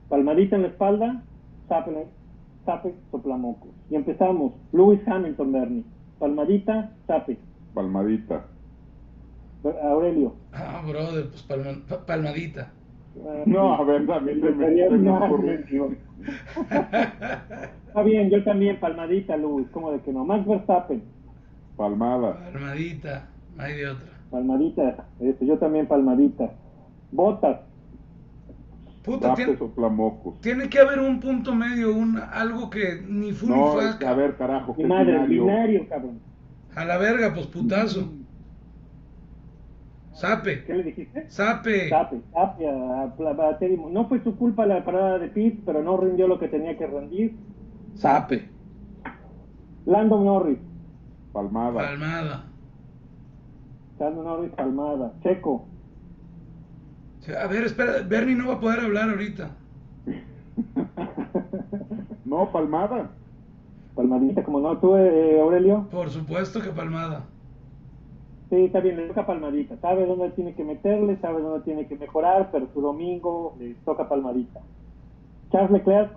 Palmadita 0.09 0.57
en 0.57 0.61
la 0.63 0.67
espalda, 0.69 1.23
zape, 1.67 1.91
zape 2.68 2.93
soplamocos. 3.09 3.72
Y 3.89 3.95
empezamos. 3.95 4.53
Lewis 4.72 4.99
Hamilton, 5.07 5.51
Bernie. 5.51 5.84
Palmadita, 6.20 6.91
zape. 7.07 7.38
Palmadita. 7.74 8.45
Aurelio. 9.84 10.36
Ah, 10.53 10.84
brother, 10.88 11.30
pues 11.30 11.41
palma- 11.43 11.82
pa- 11.89 12.05
palmadita. 12.05 12.72
No, 13.47 13.74
a 13.74 13.84
ver, 13.84 14.09
a 14.11 14.20
mí 14.20 14.34
se 14.39 14.51
me, 14.51 14.76
se 14.76 14.89
me. 14.91 15.97
Está 17.88 18.03
bien, 18.03 18.30
yo 18.30 18.43
también, 18.43 18.80
palmadita, 18.80 19.36
Lewis, 19.38 19.68
como 19.72 19.91
de 19.91 19.99
que 20.01 20.11
no. 20.13 20.24
Max 20.26 20.45
Verstappen. 20.45 21.01
Palmada. 21.76 22.38
Palmadita, 22.51 23.28
no 23.55 23.63
hay 23.63 23.74
de 23.78 23.88
otra. 23.88 24.07
Palmadita, 24.30 25.05
este, 25.20 25.45
yo 25.45 25.57
también 25.57 25.88
palmadita. 25.88 26.51
Botas, 27.11 27.61
Puta, 29.08 29.36
tiene, 30.41 30.70
que 30.70 30.80
haber 30.80 30.99
un 30.99 31.20
punto 31.20 31.55
medio, 31.55 31.95
un 31.95 32.18
algo 32.18 32.70
que 32.70 33.01
ni 33.08 33.32
fu 33.32 33.47
ni 33.47 33.55
No, 33.55 33.74
fa, 33.74 33.89
es- 33.89 34.01
a 34.05 34.14
ver, 34.14 34.36
carajo, 34.38 34.76
es 34.78 34.88
madre, 34.88 35.14
binario. 35.14 35.43
binario, 35.45 35.89
cabrón. 35.89 36.20
A 36.76 36.86
la 36.86 36.97
verga, 36.97 37.34
pues 37.34 37.47
putazo. 37.47 38.01
¿Qué 38.01 38.18
Sape, 40.18 40.64
le 40.68 40.84
dijiste? 40.84 41.26
sape. 41.30 41.89
Tape, 41.89 42.22
tape 42.34 42.68
a, 42.68 43.03
a- 43.03 43.49
a 43.49 43.58
Teddy 43.60 43.78
Mo- 43.78 43.89
No 43.89 44.08
fue 44.08 44.22
su 44.24 44.36
culpa 44.36 44.66
la 44.66 44.84
parada 44.84 45.20
de 45.20 45.28
Pitt, 45.30 45.62
pero 45.66 45.84
no 45.84 45.95
rindió 45.97 46.28
lo 46.28 46.39
que 46.39 46.47
tenía 46.47 46.78
que 46.78 46.88
rendir. 46.88 47.36
Sape. 47.95 48.49
Lando 49.86 50.24
Norris, 50.24 50.58
Palmada. 51.32 51.74
Palmada. 51.76 52.43
Lando 53.99 54.24
Norris 54.24 54.51
palmada. 54.51 55.14
Checo, 55.24 55.66
A 57.36 57.47
ver, 57.47 57.65
espera, 57.65 58.01
Bernie 58.07 58.36
no 58.36 58.47
va 58.47 58.55
a 58.55 58.59
poder 58.59 58.80
hablar 58.80 59.09
ahorita. 59.09 59.51
no, 62.25 62.51
palmada. 62.51 63.09
palmadita, 63.95 64.43
como 64.43 64.59
no, 64.59 64.78
tú, 64.78 64.95
eh, 64.95 65.39
Aurelio. 65.41 65.88
Por 65.91 66.09
supuesto 66.09 66.61
que 66.61 66.69
palmada. 66.69 67.25
Sí, 68.49 68.65
está 68.65 68.80
bien, 68.80 68.95
le 68.95 69.07
toca 69.07 69.25
palmadita. 69.25 69.75
Sabe 69.78 70.05
dónde 70.05 70.30
tiene 70.32 70.55
que 70.55 70.63
meterle, 70.63 71.17
sabe 71.17 71.41
dónde 71.41 71.65
tiene 71.65 71.88
que 71.88 71.97
mejorar, 71.97 72.49
pero 72.51 72.67
su 72.73 72.82
domingo 72.82 73.55
le 73.59 73.73
toca 73.84 74.07
palmadita. 74.07 74.61
Charles 75.51 75.71
Leclerc, 75.71 76.11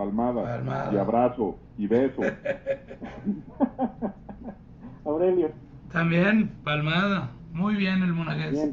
Palmada. 0.00 0.42
Palmada. 0.42 0.94
Y 0.94 0.96
abrazo. 0.96 1.58
Y 1.76 1.86
beso. 1.86 2.22
Aurelio, 5.04 5.50
También, 5.92 6.48
palmada. 6.64 7.32
Muy 7.52 7.74
bien 7.74 8.02
el 8.02 8.14
monagués. 8.14 8.70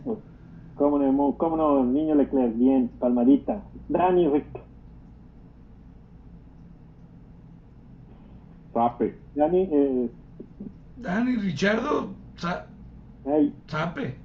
Cómo 0.78 1.00
no, 1.00 1.38
cómo 1.38 1.58
no, 1.58 1.84
niño 1.84 2.16
Leclerc, 2.16 2.56
bien, 2.56 2.90
palmadita. 3.00 3.64
Dani 3.90 4.28
Rick, 4.28 4.46
Zape. 8.74 9.16
Dani, 9.36 9.68
eh, 9.72 10.10
Dani, 10.98 11.36
Richardo, 11.38 12.10
sa- 12.36 12.68
sape. 13.68 14.16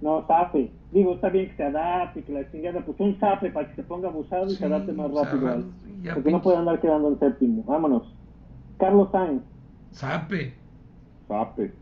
no, 0.00 0.24
zape. 0.26 0.70
Digo, 0.90 1.14
está 1.14 1.28
bien 1.28 1.50
que 1.50 1.56
se 1.56 1.64
adapte, 1.64 2.22
que 2.24 2.32
la 2.32 2.50
chingada, 2.50 2.80
pues 2.84 2.98
un 3.00 3.18
zape 3.18 3.50
para 3.50 3.68
que 3.68 3.74
se 3.76 3.82
ponga 3.82 4.08
abusado 4.08 4.46
y 4.46 4.50
Sí, 4.50 4.56
se 4.56 4.66
adapte 4.66 4.92
más 4.92 5.10
rápido. 5.12 5.64
porque 6.14 6.30
no 6.30 6.40
puede 6.40 6.56
andar 6.58 6.80
quedando 6.80 7.08
en 7.08 7.18
séptimo. 7.18 7.62
Vámonos. 7.64 8.14
Carlos 8.78 9.08
Sainz, 9.12 9.42
Sape. 9.90 10.54
Zape. 11.28 11.72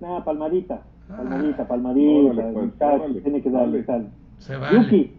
nada, 0.00 0.24
palmadita. 0.24 0.82
Ah. 1.10 1.16
Palmadita, 1.16 1.68
palmadita. 1.68 2.40
Órale, 2.40 2.52
pues, 2.52 2.72
órale, 2.80 3.20
tiene 3.20 3.42
que 3.42 3.50
darle 3.50 3.84
sal. 3.84 4.10
Se 4.38 4.56
vale. 4.56 4.82
Yuki, 4.82 5.12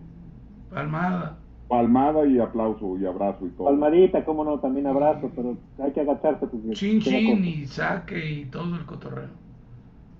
Palmada. 0.73 1.37
Palmada 1.67 2.25
y 2.25 2.37
aplauso 2.39 2.97
y 2.97 3.05
abrazo 3.05 3.45
y 3.45 3.49
todo. 3.51 3.67
palmadita, 3.67 4.25
cómo 4.25 4.43
no, 4.43 4.59
también 4.59 4.87
abrazo, 4.87 5.31
pero 5.35 5.57
hay 5.81 5.91
que 5.91 6.01
agacharse 6.01 6.47
porque 6.47 6.71
Chin 6.71 6.99
chin 6.99 7.45
y 7.45 7.65
saque 7.65 8.29
y 8.29 8.45
todo 8.45 8.75
el 8.75 8.85
cotorreo. 8.85 9.29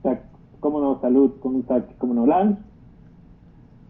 Sea, 0.02 0.22
cómo 0.62 0.80
no, 0.80 1.02
salud, 1.02 1.32
con 1.42 1.56
un 1.56 1.68
saque, 1.68 1.94
cómo 1.98 2.14
no, 2.14 2.26
Lance, 2.26 2.62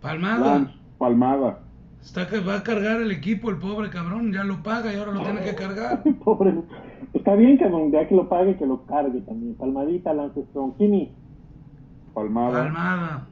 Palmada. 0.01 0.55
Lance, 0.55 0.73
palmada. 0.97 1.59
Está 2.01 2.27
que 2.27 2.39
va 2.39 2.57
a 2.57 2.63
cargar 2.63 2.99
el 2.99 3.11
equipo 3.11 3.51
el 3.51 3.57
pobre 3.57 3.91
cabrón, 3.91 4.34
ya 4.34 4.43
lo 4.43 4.63
paga 4.63 4.91
y 4.91 4.97
ahora 4.97 5.11
lo 5.11 5.21
tiene 5.21 5.41
que 5.41 5.53
cargar. 5.53 6.01
pobre, 6.23 6.55
está 7.13 7.36
bien 7.36 7.57
cabrón, 7.57 7.91
ya 7.91 8.07
que 8.07 8.15
lo 8.15 8.27
pague, 8.27 8.57
que 8.57 8.65
lo 8.65 8.86
cargue 8.88 9.21
también, 9.21 9.53
palmadita, 9.53 10.13
Lance 10.13 10.43
Strong, 10.49 10.77
Kimi, 10.77 11.11
Palmada. 12.14 12.64
Palmada. 12.64 13.28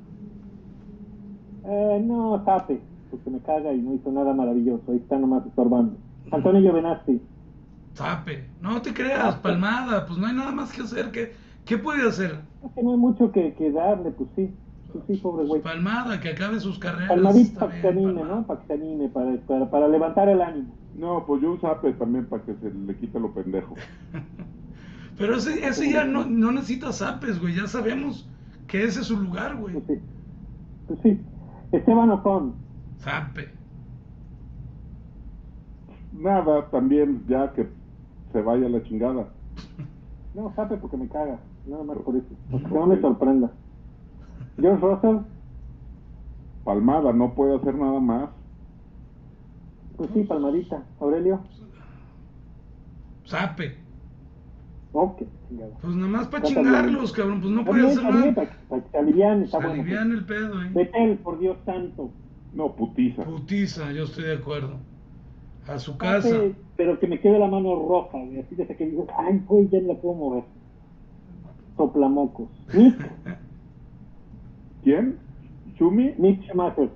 eh, 1.65 2.01
no, 2.05 2.41
zape, 2.45 2.79
porque 3.11 3.29
me 3.29 3.39
caga 3.39 3.73
y 3.73 3.81
no 3.81 3.93
hizo 3.93 4.11
nada 4.11 4.33
maravilloso, 4.33 4.91
ahí 4.91 4.97
está 4.97 5.17
nomás 5.17 5.45
estorbando. 5.45 5.97
Antonio 6.31 6.61
Giovinazzi, 6.61 7.21
Sape. 7.93 8.45
No 8.61 8.81
te 8.81 8.93
creas, 8.93 9.35
palmada. 9.37 10.05
Pues 10.05 10.17
no 10.19 10.27
hay 10.27 10.35
nada 10.35 10.51
más 10.51 10.71
que 10.71 10.83
hacer. 10.83 11.11
¿Qué, 11.11 11.33
qué 11.65 11.77
puede 11.77 12.07
hacer? 12.07 12.39
es 12.65 12.71
que 12.73 12.83
no 12.83 12.91
hay 12.91 12.97
mucho 12.97 13.31
que, 13.31 13.53
que 13.55 13.71
darle, 13.71 14.11
pues 14.11 14.29
sí, 14.35 14.53
pues 14.93 15.03
sí, 15.07 15.17
pobre 15.17 15.45
güey. 15.47 15.61
Palmada, 15.61 16.19
que 16.21 16.29
acabe 16.29 16.59
sus 16.59 16.77
carreras. 16.79 17.09
Palmadita 17.09 17.59
para 17.59 17.73
que 17.73 17.81
se 17.81 17.87
anime. 17.89 18.23
¿no? 18.23 18.45
Para 18.45 18.61
que 18.61 18.67
se 18.67 18.73
anime, 18.73 19.09
para, 19.09 19.35
para, 19.41 19.69
para 19.69 19.87
levantar 19.87 20.29
el 20.29 20.41
ánimo. 20.41 20.73
No, 20.95 21.25
pues 21.25 21.41
yo 21.41 21.51
un 21.51 21.59
zape 21.59 21.93
también 21.93 22.25
para 22.27 22.43
que 22.43 22.53
se 22.55 22.69
le 22.71 22.95
quite 22.95 23.19
lo 23.19 23.33
pendejo. 23.33 23.75
Pero 25.17 25.35
ese, 25.35 25.67
ese 25.67 25.91
ya 25.91 26.05
no, 26.05 26.25
no 26.25 26.51
necesita 26.51 26.93
zapes, 26.93 27.39
güey. 27.41 27.55
Ya 27.55 27.67
sabemos 27.67 28.29
que 28.69 28.83
ese 28.83 29.01
es 29.01 29.07
su 29.07 29.17
lugar, 29.17 29.57
güey. 29.57 29.73
Pues 29.73 29.85
sí, 29.87 30.03
pues 30.87 30.99
sí. 31.01 31.21
Esteban 31.71 32.11
Ocon, 32.11 32.53
Zape. 32.99 33.49
Nada, 36.13 36.69
también 36.69 37.25
ya 37.27 37.51
que 37.53 37.67
se 38.31 38.41
vaya 38.41 38.69
la 38.69 38.83
chingada. 38.83 39.29
no, 40.33 40.53
sabe 40.55 40.77
porque 40.77 40.97
me 40.97 41.07
caga, 41.07 41.39
nada 41.67 41.83
más 41.83 41.97
por 41.97 42.15
eso, 42.15 42.27
porque 42.51 42.67
no 42.67 42.85
me 42.85 43.01
sorprenda. 43.01 43.51
George 44.59 44.85
Russell, 44.85 45.17
Palmada, 46.63 47.13
no 47.13 47.33
puede 47.33 47.55
hacer 47.55 47.75
nada 47.75 47.99
más. 47.99 48.29
pues 49.97 50.09
sí, 50.13 50.23
palmadita. 50.23 50.83
Aurelio, 50.99 51.39
Zape. 53.25 53.88
Chingado. 54.91 55.71
Pues 55.81 55.95
nada 55.95 56.07
más 56.07 56.27
para 56.27 56.43
chingarlos, 56.43 57.11
cabrón. 57.13 57.41
Pues 57.41 57.53
no 57.53 57.65
puede 57.65 57.87
hacer 57.87 58.03
nada. 58.03 58.33
para, 58.69 58.81
que 58.83 58.89
se 58.89 58.97
aliviane, 58.97 59.45
está 59.45 59.57
bueno. 59.57 59.73
Alivian 59.73 60.11
el 60.11 60.25
pedo, 60.25 60.61
eh. 60.61 60.69
Betel, 60.73 61.17
por 61.19 61.39
Dios 61.39 61.57
santo. 61.65 62.11
No, 62.53 62.75
putiza. 62.75 63.23
Putiza, 63.23 63.91
yo 63.91 64.05
estoy 64.05 64.25
de 64.25 64.33
acuerdo. 64.35 64.77
A 65.67 65.77
su 65.77 65.97
casa. 65.97 66.29
Sabe, 66.29 66.55
pero 66.75 66.99
que 66.99 67.05
me 67.07 67.19
quede 67.19 67.37
la 67.37 67.47
mano 67.47 67.75
roja, 67.75 68.17
güey, 68.17 68.39
así 68.39 68.55
desde 68.55 68.75
que 68.75 68.87
digo, 68.87 69.05
ay, 69.15 69.39
güey, 69.47 69.69
ya 69.69 69.79
no 69.81 69.89
la 69.93 69.99
puedo 69.99 70.15
mover. 70.15 70.43
Soplamocos. 71.77 72.49
Nick, 72.73 73.11
¿Quién? 74.83 75.19
¿Chumi? 75.77 76.13
Nick 76.17 76.41
Schumacher. 76.45 76.89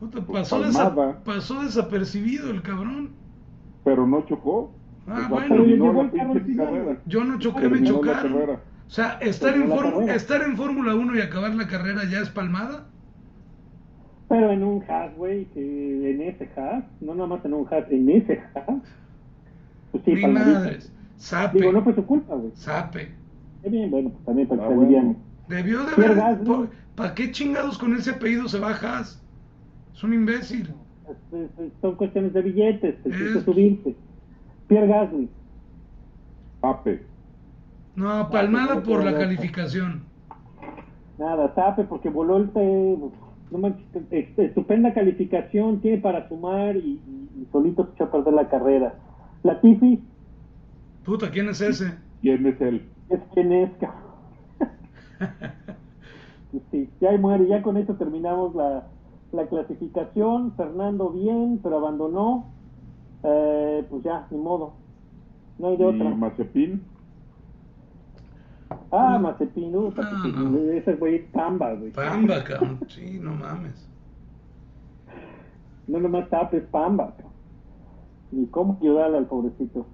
Puta, 0.00 0.20
Pues 0.20 0.40
pasó, 0.50 0.60
desa- 0.62 0.94
palmada. 0.94 1.20
pasó 1.24 1.62
desapercibido 1.62 2.50
el 2.50 2.62
cabrón. 2.62 3.10
Pero 3.84 4.06
no 4.06 4.22
chocó. 4.26 4.72
Ah, 5.08 5.26
bueno. 5.28 5.56
la 5.64 6.02
el 6.02 6.10
carro 6.12 6.34
carrera. 6.56 6.98
Yo 7.06 7.24
no 7.24 7.38
choqué, 7.38 7.68
me 7.68 7.82
chocaron. 7.82 8.32
O 8.34 8.90
sea, 8.90 9.18
estar 9.20 9.54
en, 9.54 9.68
Terminó 9.68 10.00
estar 10.12 10.42
en 10.42 10.56
Fórmula 10.56 10.94
1 10.94 11.16
y 11.16 11.20
acabar 11.20 11.54
la 11.54 11.66
carrera 11.66 12.02
ya 12.10 12.20
es 12.20 12.30
palmada. 12.30 12.86
Pero 14.28 14.50
en 14.50 14.64
un 14.64 14.80
hack, 14.80 15.16
güey, 15.16 15.44
que 15.46 16.10
en 16.10 16.20
ese 16.22 16.46
hack, 16.48 16.84
no 17.00 17.14
nada 17.14 17.28
más 17.28 17.44
en 17.44 17.54
un 17.54 17.64
hack, 17.66 17.90
en 17.90 18.08
ese 18.10 18.36
hack. 18.54 18.66
Pues 19.92 20.04
sí, 20.04 20.14
Ni 20.14 20.22
palmadita. 20.22 20.58
madres. 20.58 20.92
Zape. 21.18 21.58
Digo, 21.58 21.72
no 21.72 21.82
fue 21.82 21.94
su 21.94 22.04
culpa, 22.04 22.34
güey. 22.34 22.50
Zape. 22.56 23.08
Está 23.56 23.70
bien, 23.70 23.90
bueno, 23.90 24.10
pues 24.10 24.24
también 24.24 24.48
para 24.48 24.64
Ah, 24.64 24.68
bueno. 24.68 25.16
Debió 25.48 25.84
de 25.84 25.92
haber. 25.92 26.16
Gasly. 26.16 26.68
¿Para 26.96 27.14
qué 27.14 27.30
chingados 27.30 27.78
con 27.78 27.94
ese 27.94 28.10
apellido 28.10 28.48
se 28.48 28.58
Haas? 28.58 29.22
Es 29.94 30.02
un 30.02 30.12
imbécil. 30.12 30.68
Es- 31.08 31.40
es- 31.60 31.72
Son 31.80 31.94
cuestiones 31.94 32.32
de 32.32 32.42
billetes, 32.42 33.02
te 33.02 33.08
Es- 33.08 33.16
que 33.16 33.40
subirse. 33.42 33.94
Pierre 34.68 34.86
Gasly, 34.88 35.28
Ape. 36.62 37.02
No, 37.94 38.28
palmada 38.30 38.82
por 38.82 39.04
la 39.04 39.12
no. 39.12 39.18
calificación. 39.18 40.02
nada, 41.18 41.54
tape 41.54 41.84
porque 41.84 42.08
voló 42.10 42.36
el... 42.38 42.50
no 43.50 43.58
manches, 43.58 43.86
estupenda 44.36 44.92
calificación, 44.92 45.80
tiene 45.80 45.98
para 45.98 46.28
sumar 46.28 46.76
y, 46.76 46.80
y- 47.06 47.30
y 47.42 47.46
solito 47.52 47.86
se 47.86 47.92
echó 47.92 48.04
a 48.04 48.10
perder 48.10 48.34
la 48.34 48.48
carrera. 48.48 48.94
Latifi, 49.42 50.00
Puta, 51.04 51.30
¿quién 51.30 51.48
es 51.48 51.60
ese? 51.60 51.94
¿Quién 52.20 52.44
es 52.46 52.60
él? 52.60 52.90
es 53.08 53.20
quien 53.32 53.52
es, 53.52 53.70
cabrón. 53.78 54.02
Sí, 56.70 56.88
ya 57.00 57.10
ahí 57.10 57.18
muere, 57.18 57.46
ya 57.48 57.62
con 57.62 57.76
eso 57.76 57.94
terminamos 57.96 58.54
la, 58.54 58.86
la 59.32 59.46
clasificación. 59.46 60.54
Fernando 60.56 61.10
bien, 61.10 61.60
pero 61.62 61.76
abandonó. 61.78 62.46
Eh, 63.22 63.84
pues 63.90 64.02
ya, 64.04 64.26
ni 64.30 64.38
modo. 64.38 64.74
No 65.58 65.68
hay 65.68 65.76
de 65.76 65.84
¿Y 65.84 65.86
otra. 65.86 66.10
Mazepin? 66.10 66.82
Ah, 68.90 69.18
Mazepin, 69.20 69.74
uh, 69.74 69.92
Ah, 69.98 70.18
pues, 70.22 70.34
no. 70.34 70.58
ese 70.72 70.94
güey 70.94 71.16
es 71.16 71.24
pamba, 71.30 71.74
güey. 71.74 71.90
Pamba, 71.92 72.42
cabrón. 72.44 72.80
Sí, 72.88 73.18
no 73.20 73.32
mames. 73.34 73.88
No 75.86 76.00
nomás 76.00 76.28
tape, 76.30 76.58
es 76.58 76.64
pamba. 76.64 77.12
cabrón. 77.16 77.32
Ni 78.32 78.46
cómo 78.46 78.76
ayudarle 78.80 79.18
al 79.18 79.26
pobrecito. 79.26 79.86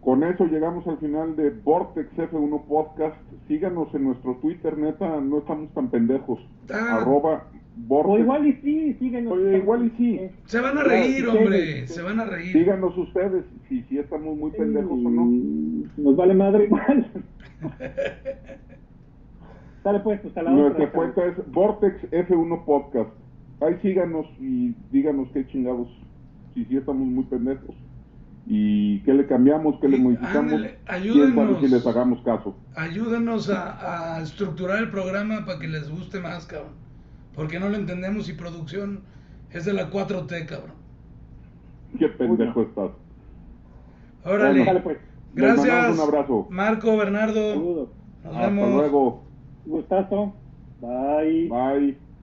Con 0.00 0.22
eso 0.22 0.44
llegamos 0.46 0.86
al 0.86 0.98
final 0.98 1.36
de 1.36 1.50
Vortex 1.50 2.10
F1 2.16 2.64
Podcast. 2.66 3.16
Síganos 3.48 3.94
en 3.94 4.04
nuestro 4.04 4.34
Twitter, 4.36 4.76
neta, 4.76 5.20
no 5.20 5.38
estamos 5.38 5.70
tan 5.72 5.88
pendejos. 5.88 6.38
Ah. 6.72 6.98
Arroba 7.00 7.44
Vortex. 7.76 8.14
O 8.14 8.18
igual 8.18 8.46
y 8.46 8.52
sí, 8.54 8.94
síguenos. 8.98 9.32
Oye, 9.32 9.58
igual 9.58 9.86
y 9.86 9.90
sí. 9.96 10.20
Se 10.46 10.60
van 10.60 10.78
a 10.78 10.84
reír, 10.84 11.26
hombre. 11.26 11.86
Se 11.86 12.02
van 12.02 12.20
a 12.20 12.24
reír. 12.24 12.54
Díganos 12.54 12.96
ustedes 12.96 13.44
si, 13.68 13.82
si 13.84 13.98
estamos 13.98 14.36
muy 14.36 14.50
pendejos 14.52 14.92
o 14.92 15.10
no. 15.10 15.26
Nos 15.96 16.16
vale 16.16 16.34
madre 16.34 16.64
igual. 16.64 17.10
Dale 19.84 20.00
pues, 20.00 20.20
pues 20.20 20.36
a 20.36 20.42
la 20.42 20.50
Nuestra 20.50 20.84
otra. 20.84 20.98
cuenta 20.98 21.26
es 21.26 21.52
Vortex 21.52 22.10
F1 22.10 22.64
Podcast. 22.64 23.10
Ahí 23.60 23.76
síganos 23.82 24.26
y 24.40 24.74
díganos 24.90 25.28
qué 25.32 25.46
chingados, 25.46 25.88
si 26.54 26.64
sí 26.64 26.76
estamos 26.76 27.06
muy 27.06 27.24
pendejos. 27.24 27.76
Y 28.46 29.00
qué 29.00 29.14
le 29.14 29.26
cambiamos, 29.26 29.78
qué 29.80 29.88
le 29.88 29.98
modificamos. 29.98 30.60
ayúdenos. 30.86 31.60
si 31.60 31.68
les 31.68 31.86
hagamos 31.86 32.22
caso. 32.22 32.56
Ayúdenos 32.74 33.48
a, 33.50 34.16
a 34.16 34.22
estructurar 34.22 34.78
el 34.78 34.90
programa 34.90 35.44
para 35.46 35.58
que 35.58 35.68
les 35.68 35.90
guste 35.90 36.20
más, 36.20 36.46
cabrón. 36.46 36.72
Porque 37.34 37.58
no 37.58 37.68
lo 37.68 37.76
entendemos 37.76 38.28
y 38.28 38.34
producción 38.34 39.02
es 39.50 39.64
de 39.64 39.72
la 39.72 39.90
4T, 39.90 40.46
cabrón. 40.46 40.76
Qué 41.98 42.08
pendejo 42.08 42.62
estás. 42.62 42.90
Órale. 44.24 44.64
Dale 44.64 44.80
pues. 44.80 44.98
Gracias. 45.34 45.94
un 45.94 46.00
abrazo. 46.00 46.46
Marco, 46.50 46.96
Bernardo. 46.96 47.52
Saludos. 47.54 47.88
Nos 48.24 48.34
Hasta 48.34 48.46
vemos. 48.46 48.74
luego. 48.74 49.22
Gustazo. 49.66 50.34
Bye. 50.80 51.48
Bye. 51.48 52.03